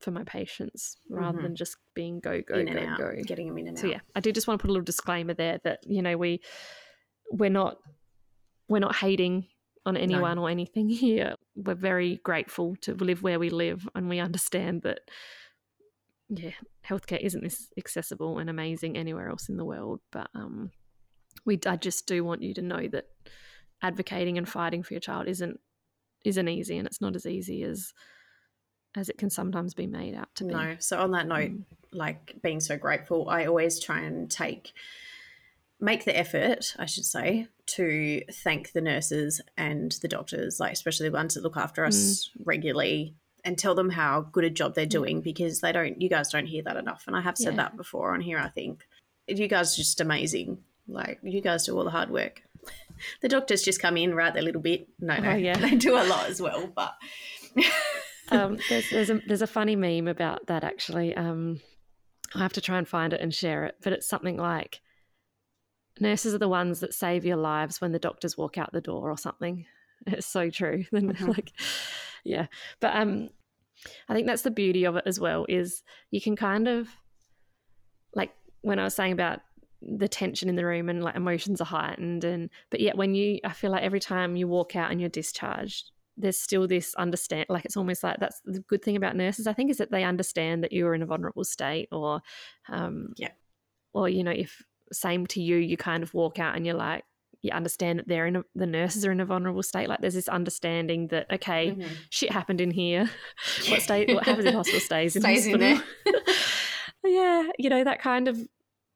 [0.00, 1.42] for my patients rather Mhm.
[1.42, 3.12] than just being go go go out, go.
[3.26, 3.90] getting them in and So out.
[3.90, 6.16] So yeah, I do just want to put a little disclaimer there that you know
[6.16, 6.40] we
[7.32, 7.78] we're not
[8.68, 9.46] we're not hating
[9.86, 11.34] on anyone or anything here.
[11.56, 15.00] We're very grateful to live where we live, and we understand that
[16.28, 16.52] yeah,
[16.86, 20.00] healthcare isn't this accessible and amazing anywhere else in the world.
[20.12, 20.70] But um,
[21.44, 23.06] we I just do want you to know that
[23.82, 25.60] advocating and fighting for your child isn't
[26.24, 27.92] isn't easy, and it's not as easy as
[28.96, 30.52] as it can sometimes be made out to be.
[30.54, 30.76] No.
[30.80, 31.64] So on that note, Mm.
[31.92, 34.72] like being so grateful, I always try and take
[35.80, 41.08] make the effort, I should say, to thank the nurses and the doctors, like especially
[41.08, 44.86] the ones that look after us regularly and tell them how good a job they're
[44.86, 47.04] doing because they don't you guys don't hear that enough.
[47.06, 47.58] And I have said Yeah.
[47.64, 48.88] that before on here, I think.
[49.28, 50.64] You guys are just amazing.
[50.88, 52.42] Like you guys do all the hard work.
[53.22, 54.88] The doctors just come in, write their little bit.
[54.98, 55.30] No, no.
[55.30, 55.56] Oh, yeah.
[55.60, 56.94] They do a lot as well, but
[58.30, 61.14] um, there's there's a there's a funny meme about that actually.
[61.14, 61.60] Um,
[62.34, 64.80] I have to try and find it and share it, but it's something like
[66.00, 69.10] nurses are the ones that save your lives when the doctors walk out the door
[69.10, 69.64] or something.
[70.06, 70.84] It's so true.
[70.92, 71.28] Then Mhm.
[71.36, 71.52] like,
[72.24, 72.46] yeah,
[72.80, 73.30] but um,
[74.08, 76.88] I think that's the beauty of it as well is you can kind of
[78.14, 78.32] like
[78.62, 79.40] when I was saying about
[79.80, 83.38] the tension in the room and like emotions are heightened and but yet when you
[83.44, 87.46] I feel like every time you walk out and you're discharged there's still this understand
[87.48, 90.02] like it's almost like that's the good thing about nurses i think is that they
[90.02, 92.20] understand that you're in a vulnerable state or
[92.68, 93.28] um Yeah.
[93.92, 94.60] or you know if
[94.90, 97.04] same to you you kind of walk out and you're like
[97.42, 100.14] you understand that they're in a, the nurses are in a vulnerable state like there's
[100.14, 101.88] this understanding that okay Mhm.
[102.10, 103.08] shit happened in here
[103.68, 105.84] what state what happens in hospital stays in Stays in hospital
[107.04, 108.38] yeah you know that kind of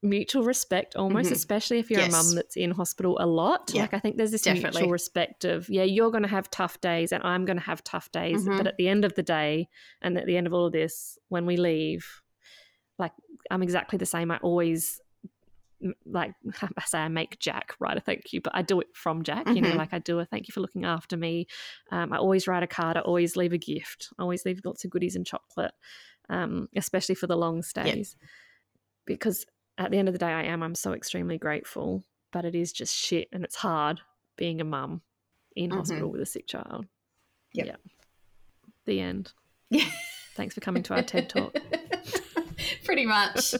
[0.03, 1.33] mutual respect almost Mhm.
[1.33, 4.31] especially if you're a mum that's in hospital a lot Yeah, like i think there's
[4.31, 4.81] this definitely.
[4.81, 7.83] mutual respect of yeah you're going to have tough days and i'm going to have
[7.83, 8.57] tough days Mhm.
[8.57, 9.69] but at the end of the day
[10.01, 12.21] and at the end of all of this when we leave
[12.99, 13.13] like
[13.49, 14.99] i'm exactly the same i always
[16.05, 16.33] like
[16.77, 19.45] I say I make Jack write a thank you, but I do it from Jack.
[19.53, 19.75] You know, Mhm.
[19.77, 21.45] like I do a thank you for looking after me.
[21.91, 22.95] Um, I always write a card.
[22.95, 24.07] I always leave a gift.
[24.17, 25.73] I always leave lots of goodies and chocolate,
[26.29, 28.15] um, especially for the long stays,
[29.05, 29.45] because
[29.77, 30.61] at the end of the day, I am.
[30.63, 34.01] I'm so extremely grateful, but it is just shit, and it's hard
[34.35, 35.01] being a mum
[35.55, 35.75] in Mhm.
[35.77, 36.85] hospital with a sick child.
[37.53, 37.65] Yep.
[37.67, 37.75] Yeah.
[38.85, 39.33] The end.
[39.69, 39.89] Yeah.
[40.35, 41.55] Thanks for coming to our TED talk.
[42.85, 43.53] Pretty much.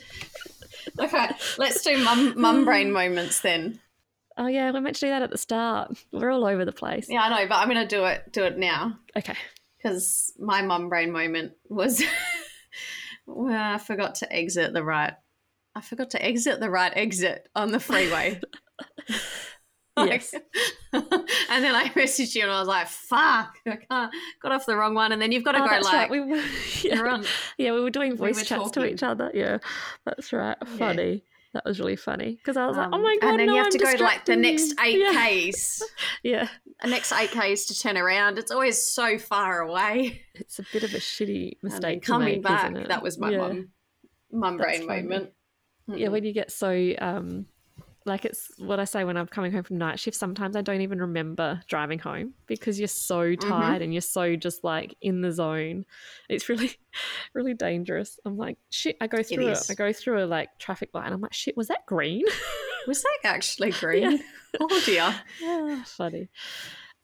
[0.99, 3.79] okay, let's do mum mum brain moments then.
[4.37, 5.95] Oh yeah, we meant to do that at the start.
[6.11, 7.07] We're all over the place.
[7.09, 9.35] Yeah, I know, but I'm gonna do it do it now Okay.
[9.77, 12.03] because my mum brain moment was
[13.25, 15.13] when I forgot to exit the right.
[15.75, 18.39] I forgot to exit the right exit on the freeway.
[19.95, 20.33] Yes.
[20.93, 21.03] and
[21.63, 24.95] then I messaged you and I was like, "Fuck, I can't, got off the wrong
[24.95, 26.09] one." And then you've got to Oh, go like, right.
[26.09, 26.41] We were,
[26.83, 27.21] yeah.
[27.59, 29.29] yeah, we were doing We voice were chats to each other.
[29.35, 29.59] Yeah,
[30.03, 30.57] that's right.
[30.79, 31.23] Funny.
[31.53, 33.51] That was really funny because I was like, Um, "Oh my god!" And then no,
[33.53, 35.13] you have I'm to go like the next eight Yeah.
[35.29, 35.83] k's.
[36.23, 36.47] Yeah,
[36.81, 38.39] The next eight k's to turn around.
[38.39, 40.23] It's always so far away.
[40.33, 42.87] it's a bit of a shitty mistake to coming make, back, isn't it?
[42.87, 43.37] that was my Yeah.
[43.37, 43.67] mum
[44.31, 45.03] mum brain funny.
[45.03, 45.33] moment.
[45.87, 47.45] Yeah, when you get so um,
[48.05, 50.17] like it's what I say when I'm coming home from night shift.
[50.17, 54.63] Sometimes I don't even remember driving home because you're so tired and you're so just
[54.63, 55.85] like in the zone.
[56.29, 56.71] It's really,
[57.33, 58.19] really dangerous.
[58.25, 58.97] I'm like, shit.
[58.99, 59.51] I go through it.
[59.51, 59.69] is.
[59.69, 61.05] I go through a like traffic light.
[61.05, 61.55] and I'm like, shit.
[61.57, 62.25] Was that green?
[62.87, 64.21] Was that actually green?
[64.59, 65.15] Oh dear.
[65.43, 66.29] Ah, Funny.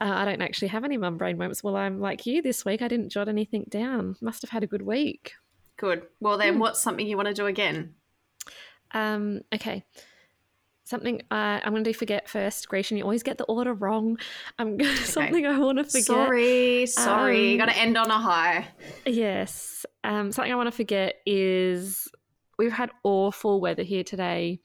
[0.01, 1.63] Uh, I don't actually have any mum brain moments.
[1.63, 2.81] Well, I'm like you this week.
[2.81, 4.15] I didn't jot anything down.
[4.21, 5.33] Must have had a good week.
[5.77, 6.03] Good.
[6.19, 7.95] Well, then, what's something you want to do again?
[8.91, 9.85] Um, okay.
[10.85, 12.97] Something uh, I'm going to do forget first, Grecian.
[12.97, 14.17] You always get the order wrong.
[14.57, 16.05] I'm something I want to forget.
[16.05, 17.51] Sorry, sorry.
[17.51, 18.67] Um, Got to end on a high.
[19.05, 19.85] Yes.
[20.03, 22.07] Um, something I want to forget is
[22.57, 24.61] we've had awful weather here today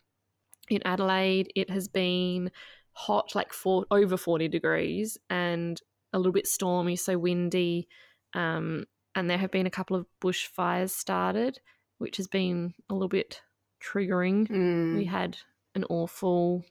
[0.70, 1.52] in Adelaide.
[1.54, 2.50] It has been
[2.92, 5.80] hot, like four, over 40 degrees, and
[6.12, 7.88] a little bit stormy, so windy.
[8.34, 8.84] Um,
[9.14, 11.60] and there have been a couple of bushfires started,
[11.98, 13.42] which has been a little bit
[13.84, 14.48] triggering.
[14.48, 14.96] Mm.
[14.96, 15.36] We had
[15.74, 16.64] an awful,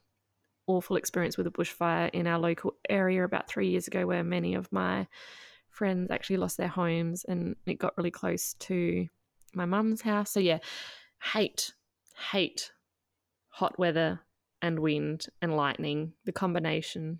[0.68, 4.56] awful experience with a bushfire in our local area about three years ago, where many
[4.56, 5.08] of my
[5.70, 9.08] friends actually lost their homes, and it got really close to
[9.54, 10.32] my mum's house.
[10.32, 10.60] So yeah,
[11.34, 11.74] hate,
[12.32, 12.72] hate
[13.50, 14.20] hot weather
[14.62, 16.14] and wind and lightning.
[16.26, 17.20] The combination,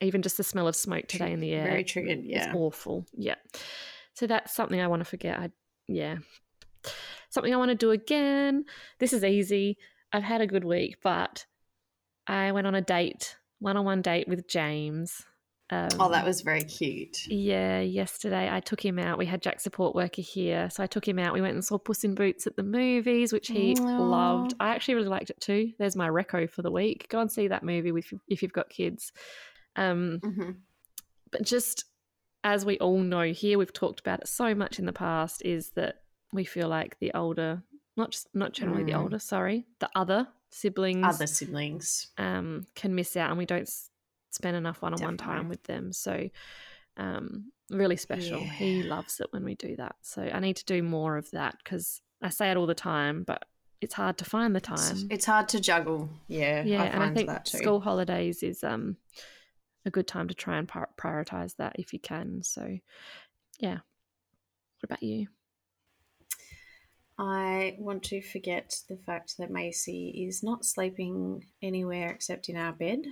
[0.00, 2.18] even just the smell of smoke today in the air, Very triggered.
[2.18, 2.54] it's Yeah.
[2.54, 3.06] awful.
[3.12, 3.36] Yeah.
[4.14, 5.38] So that's something I want to forget.
[5.38, 5.50] I
[5.88, 6.16] yeah.
[7.32, 8.66] Something I want to do again.
[8.98, 9.78] This is easy.
[10.12, 11.46] I've had a good week, but
[12.26, 15.22] I went on a date, one-on-one date with James.
[15.70, 17.26] Um, Oh, that was very cute.
[17.28, 19.16] yeah, yesterday I took him out.
[19.16, 21.32] We had Jack support worker here, so I took him out.
[21.32, 24.52] We went and saw Puss in Boots at the movies, which he loved.
[24.60, 25.72] I actually really liked it too.
[25.78, 27.08] There's my reco for the week.
[27.08, 29.10] Go and see that movie with if you've got kids.
[29.76, 30.50] Um, hmm
[31.30, 31.86] but just
[32.44, 35.70] as we all know here, we've talked about it so much in the past, is
[35.70, 36.01] that
[36.32, 37.62] we feel like the older,
[37.96, 39.02] not just not generally the Mm.
[39.02, 42.10] older, sorry, the other siblings Other siblings.
[42.18, 43.90] um, can miss out, and we don't s-
[44.30, 45.40] spend enough one-on-one Definitely.
[45.40, 45.92] time with them.
[45.92, 46.28] So,
[46.96, 48.46] um, really special.
[48.48, 49.96] He loves it when we do that.
[50.02, 53.24] So I need to do more of that because I say it all the time,
[53.24, 53.44] but
[53.80, 55.08] it's hard to find the time.
[55.10, 56.08] It's hard to juggle.
[56.28, 56.62] Yeah.
[56.64, 57.58] yeah, I and I think that too.
[57.58, 58.96] school holidays is um
[59.84, 62.42] a good time to try and pri- prioritize that if you can.
[62.42, 62.78] So,
[63.58, 63.78] yeah.
[64.78, 65.28] What about you?
[67.18, 72.72] I want to forget the fact that Macy is not sleeping anywhere except in our
[72.72, 73.04] bed.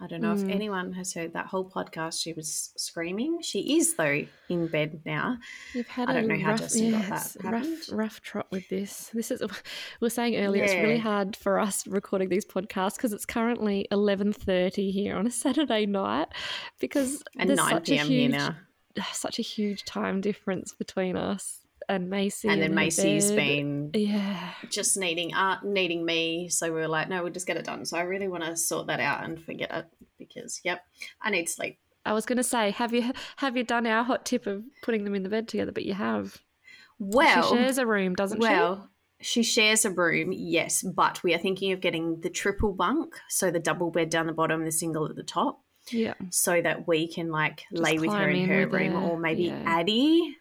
[0.00, 0.42] I don't know Mm.
[0.42, 2.20] if anyone has heard that whole podcast.
[2.20, 3.40] She was screaming.
[3.42, 5.38] She is though in bed now.
[5.72, 8.46] You've had I a don't know how rough, Justin got that it's rough, rough trot
[8.50, 9.10] with this.
[9.14, 9.48] This is we
[10.00, 10.64] were saying earlier.
[10.64, 15.28] It's really hard for us recording these podcasts because it's currently eleven thirty here on
[15.28, 16.28] a Saturday night
[16.80, 18.06] because And there's 9 such p.m.
[18.08, 18.56] huge, here now.
[19.12, 22.48] such a huge time difference between us and Macy.
[22.48, 23.36] And then Macy's bed.
[23.36, 24.50] been yeah.
[24.70, 26.48] just needing art, needing me.
[26.48, 27.84] So we were like, no, we'll just get it done.
[27.84, 29.86] So I really want to sort that out and forget it
[30.18, 30.84] because, yep,
[31.20, 31.78] I need sleep.
[32.04, 35.04] I was going to say, have you have you done our hot tip of putting
[35.04, 35.72] them in the bed together?
[35.72, 36.38] But you have.
[36.98, 38.46] Well, she shares a room, doesn't she?
[38.46, 38.90] well,
[39.20, 43.50] she shares a room, yes, but we are thinking of getting the triple bunk, so
[43.50, 45.60] the double bed down the bottom, the single at the top.
[45.90, 46.14] Yeah.
[46.30, 49.44] so that we can like lay with her in in her room, her, or maybe
[49.44, 49.62] yeah.
[49.66, 50.34] Addie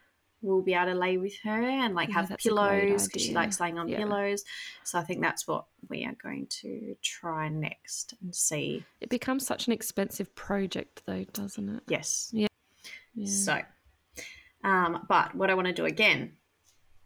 [0.44, 2.56] will be able to lay with her and like have that's a great
[2.90, 3.98] pillows because she likes laying on Yeah.
[3.98, 4.44] pillows.
[4.84, 8.84] So I think that's what we are going to try next and see.
[9.02, 11.84] It becomes such an expensive project, though, doesn't it?
[11.88, 12.30] Yes.
[12.34, 12.48] Yeah.
[13.26, 13.61] So,
[14.64, 16.34] um, but what I want to do again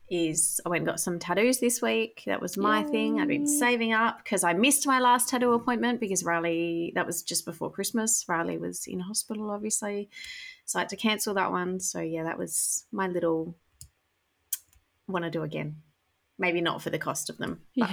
[0.10, 2.24] is I went and got some tattoos this week.
[2.28, 3.20] That was my thing.
[3.20, 7.24] I'd been saving up because I missed my last tattoo appointment because Riley, that was
[7.24, 8.24] just before Christmas.
[8.28, 10.10] Riley was in hospital, obviously.
[10.68, 11.80] So I had to cancel that one.
[11.80, 13.56] So, yeah, that was my little
[15.08, 15.78] want to do again.
[16.38, 17.62] Maybe not for the cost of them.
[17.74, 17.90] Yeah.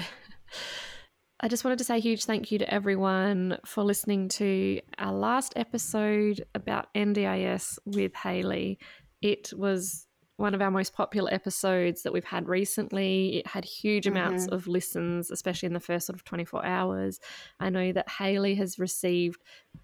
[1.40, 5.12] I just wanted to say a huge thank you to everyone for listening to our
[5.12, 8.80] last episode about NDIS with Haley.
[9.22, 10.06] It was
[10.36, 13.38] one of our most popular episodes that we've had recently.
[13.38, 17.20] It had huge amounts of listens, especially in the first sort of 24 hours.
[17.60, 19.40] I know that Haley has received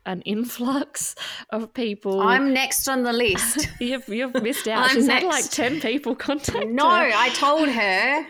[0.06, 1.14] an influx
[1.50, 2.20] of people.
[2.20, 3.68] I'm next on the list.
[3.80, 4.90] You've, you've missed out.
[4.90, 8.26] She's had like 10 people contact no, her I told her.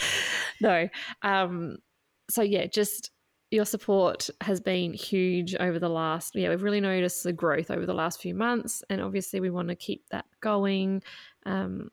[0.60, 0.88] no.
[1.22, 1.78] Um,
[2.30, 3.10] so yeah, just
[3.54, 6.34] your support has been huge over the last.
[6.34, 9.68] Yeah, we've really noticed the growth over the last few months, and obviously we want
[9.68, 11.02] to keep that going.
[11.46, 11.90] Um,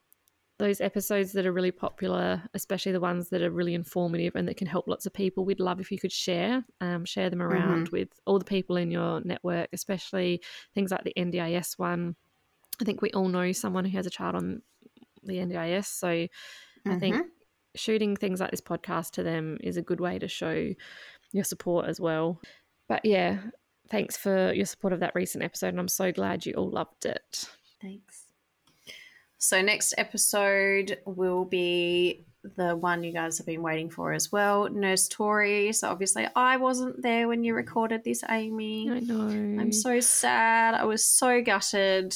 [0.57, 4.57] those episodes that are really popular, especially the ones that are really informative and that
[4.57, 7.89] can help lots of people, we'd love if you could share, um, share them around
[7.89, 10.41] with all the people in your network, especially
[10.75, 12.15] things like the NDIS one.
[12.79, 14.61] I think we all know someone who has a child on
[15.23, 16.29] the NDIS, so I
[16.99, 17.29] think Mhm.
[17.73, 20.73] shooting things like this podcast to them is a good way to show
[21.31, 22.39] your support as well.
[22.87, 23.39] But yeah,
[23.89, 27.05] thanks for your support of that recent episode, and I'm so glad you all loved
[27.05, 27.49] it.
[27.81, 28.25] Thanks.
[29.37, 32.25] So, next episode will be
[32.57, 35.71] the one you guys have been waiting for as well Nurse Tori.
[35.73, 38.89] So, obviously, I wasn't there when you recorded this, Amy.
[38.91, 39.27] I know.
[39.61, 40.75] I'm so sad.
[40.75, 42.15] I was so gutted.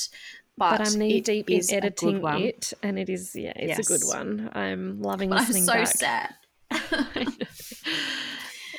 [0.57, 3.51] But, but I'm knee deep in is a good editing it, and it is yeah,
[3.55, 4.49] it's a good one.
[4.53, 5.87] I'm loving But I'm listening so back.
[5.87, 6.35] sad.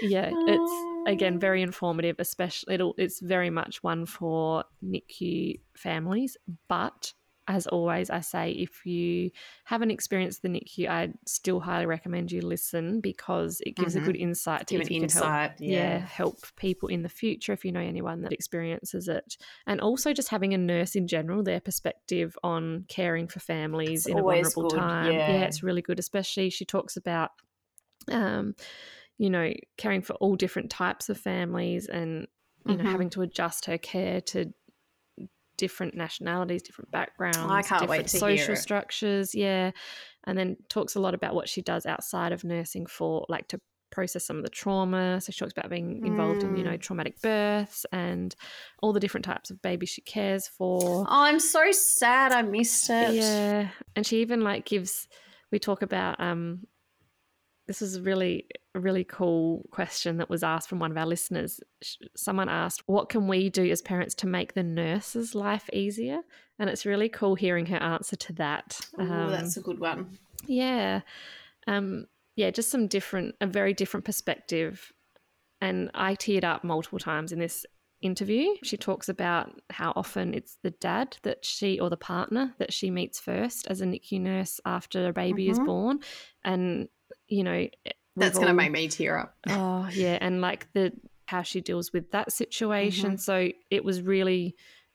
[0.02, 0.72] I yeah, it's
[1.06, 2.16] again very informative.
[2.18, 6.36] Especially, it'll it's very much one for NICU families.
[6.68, 7.12] But
[7.48, 9.30] as always, I say if you
[9.66, 14.02] haven't experienced the NICU, I'd still highly recommend you listen because it gives Mhm.
[14.02, 15.60] a good insight to Give if an you can help insight.
[15.60, 15.70] yeah.
[15.70, 15.98] Yeah.
[16.00, 20.30] help people in the future if you know anyone that experiences it and also just
[20.30, 24.68] having a nurse in general their perspective on caring for families It's in a vulnerable
[24.68, 25.42] good, time yeah.
[25.44, 27.30] it's really good especially she talks about
[28.10, 28.56] um
[29.18, 32.26] you know caring for all different types of families and
[32.66, 32.90] you know Mhm.
[32.92, 34.52] having to adjust her care to
[35.56, 39.70] different nationalities different backgrounds I can't wait different social structures yeah
[40.24, 43.60] and then talks a lot about what she does outside of nursing for like to
[43.90, 46.72] process some of the trauma so she talks about being involved in you Mm.
[46.72, 48.36] know traumatic births and
[48.82, 52.90] all the different types of babies she cares for Oh, I'm so sad I missed
[52.90, 53.16] it.
[53.18, 55.08] yeah and she even like gives
[55.50, 56.66] we talk about um
[57.66, 61.06] this was a really a really cool question that was asked from one of our
[61.06, 61.60] listeners
[62.16, 66.20] someone asked what can we do as parents to make the nurse's life easier
[66.58, 70.18] and it's really cool hearing her answer to that Ooh, Um, that's a good one.
[70.46, 71.00] yeah.
[71.66, 72.06] Um,
[72.36, 74.92] yeah, just some different, a very different perspective.
[75.60, 77.64] And I teared up multiple times in this
[78.02, 78.54] interview.
[78.62, 82.90] She talks about how often it's the dad that she, or the partner that she
[82.90, 85.66] meets first as a NICU nurse after a baby is Mhm.
[85.66, 86.00] born.
[86.44, 86.88] And,
[87.28, 87.68] you know,
[88.16, 89.36] That's going to make me tear up.
[89.48, 90.92] Oh yeah, and like the
[91.26, 93.12] how she deals with that situation.
[93.12, 93.20] Mhm.
[93.20, 94.54] So it was really,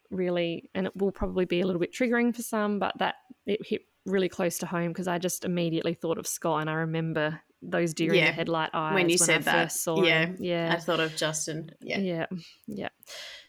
[0.09, 3.59] really, and it will probably be a little bit triggering for some, but that it
[3.65, 7.39] hit really close to home because I just immediately thought of Scott, and I remember
[7.61, 10.37] those deer in the headlight eyes when you I said that, first saw yeah, him.
[10.39, 11.71] Yeah, I thought of Justin.
[11.81, 11.99] Yeah.
[11.99, 12.25] yeah,
[12.67, 12.89] yeah.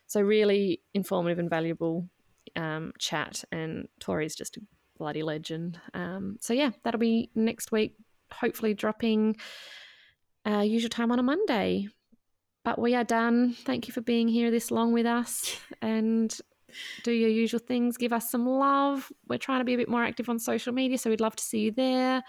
[0.07, 2.09] So really informative and valuable
[2.57, 4.61] um, chat, and Tori's just a
[4.99, 5.81] bloody legend.
[5.95, 7.97] Um, so yeah, that'll be next week.
[8.33, 9.37] Hopefully, dropping
[10.47, 11.89] uh, usual time on a Monday.
[12.65, 13.55] But we are done.
[13.55, 16.37] Thank you for being here this long with us, and
[17.03, 17.97] do your usual things.
[17.97, 19.11] Give us some love.
[19.29, 21.43] We're trying to be a bit more active on social media, so we'd love to
[21.43, 22.23] see you there.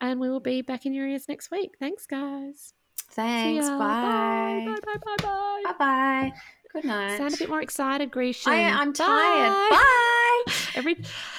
[0.00, 1.72] And we will be back in your ears next week.
[1.78, 2.72] Thanks, guys.
[3.12, 3.68] Thanks.
[3.68, 4.64] Bye.
[4.66, 4.76] Bye.
[4.84, 4.96] Bye.
[5.04, 5.16] Bye.
[5.22, 5.62] Bye.
[5.64, 5.72] Bye.
[5.78, 6.32] Bye.
[6.72, 7.16] Good night.
[7.18, 8.52] Sound a bit more excited, Grecian.
[8.52, 8.96] I, I'm Bye.
[8.96, 9.70] tired.
[9.70, 10.52] Bye.
[10.76, 10.94] Every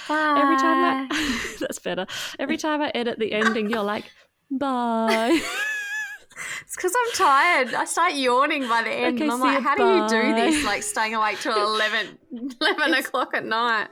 [0.07, 0.35] Bye.
[0.41, 2.05] every time I, that's better.
[2.37, 4.05] Every time I edit the ending, you're like,
[4.49, 5.39] bye.
[6.63, 7.73] It's because I'm tired.
[7.75, 9.15] I start yawning by the end.
[9.17, 9.83] Okay, and I'm like, ya, how do
[10.15, 10.63] you do this?
[10.65, 12.17] Like staying awake till 11,
[12.59, 13.89] 11 o'clock at night.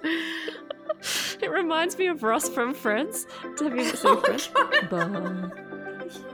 [1.42, 3.28] it reminds me of Ross from Friends.
[3.60, 4.48] Have you seen Oh, Friends?
[4.90, 5.64] Bye.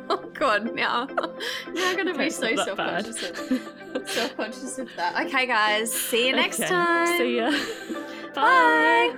[0.10, 3.06] oh God, now, now I'm going to be so bad.
[3.06, 5.26] self-conscious of, self-conscious of that.
[5.26, 5.92] Okay, guys.
[5.92, 7.18] See you next Okay, time.
[7.18, 7.52] See ya.
[8.36, 9.16] Bye.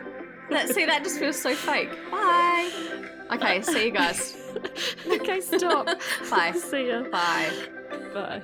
[0.49, 1.91] That, see, that just feels so fake.
[2.11, 2.71] Bye.
[3.31, 4.37] Okay, see you guys.
[5.07, 5.87] okay, stop.
[6.29, 6.51] Bye.
[6.53, 7.03] See ya.
[7.09, 7.51] Bye.
[8.13, 8.41] Bye.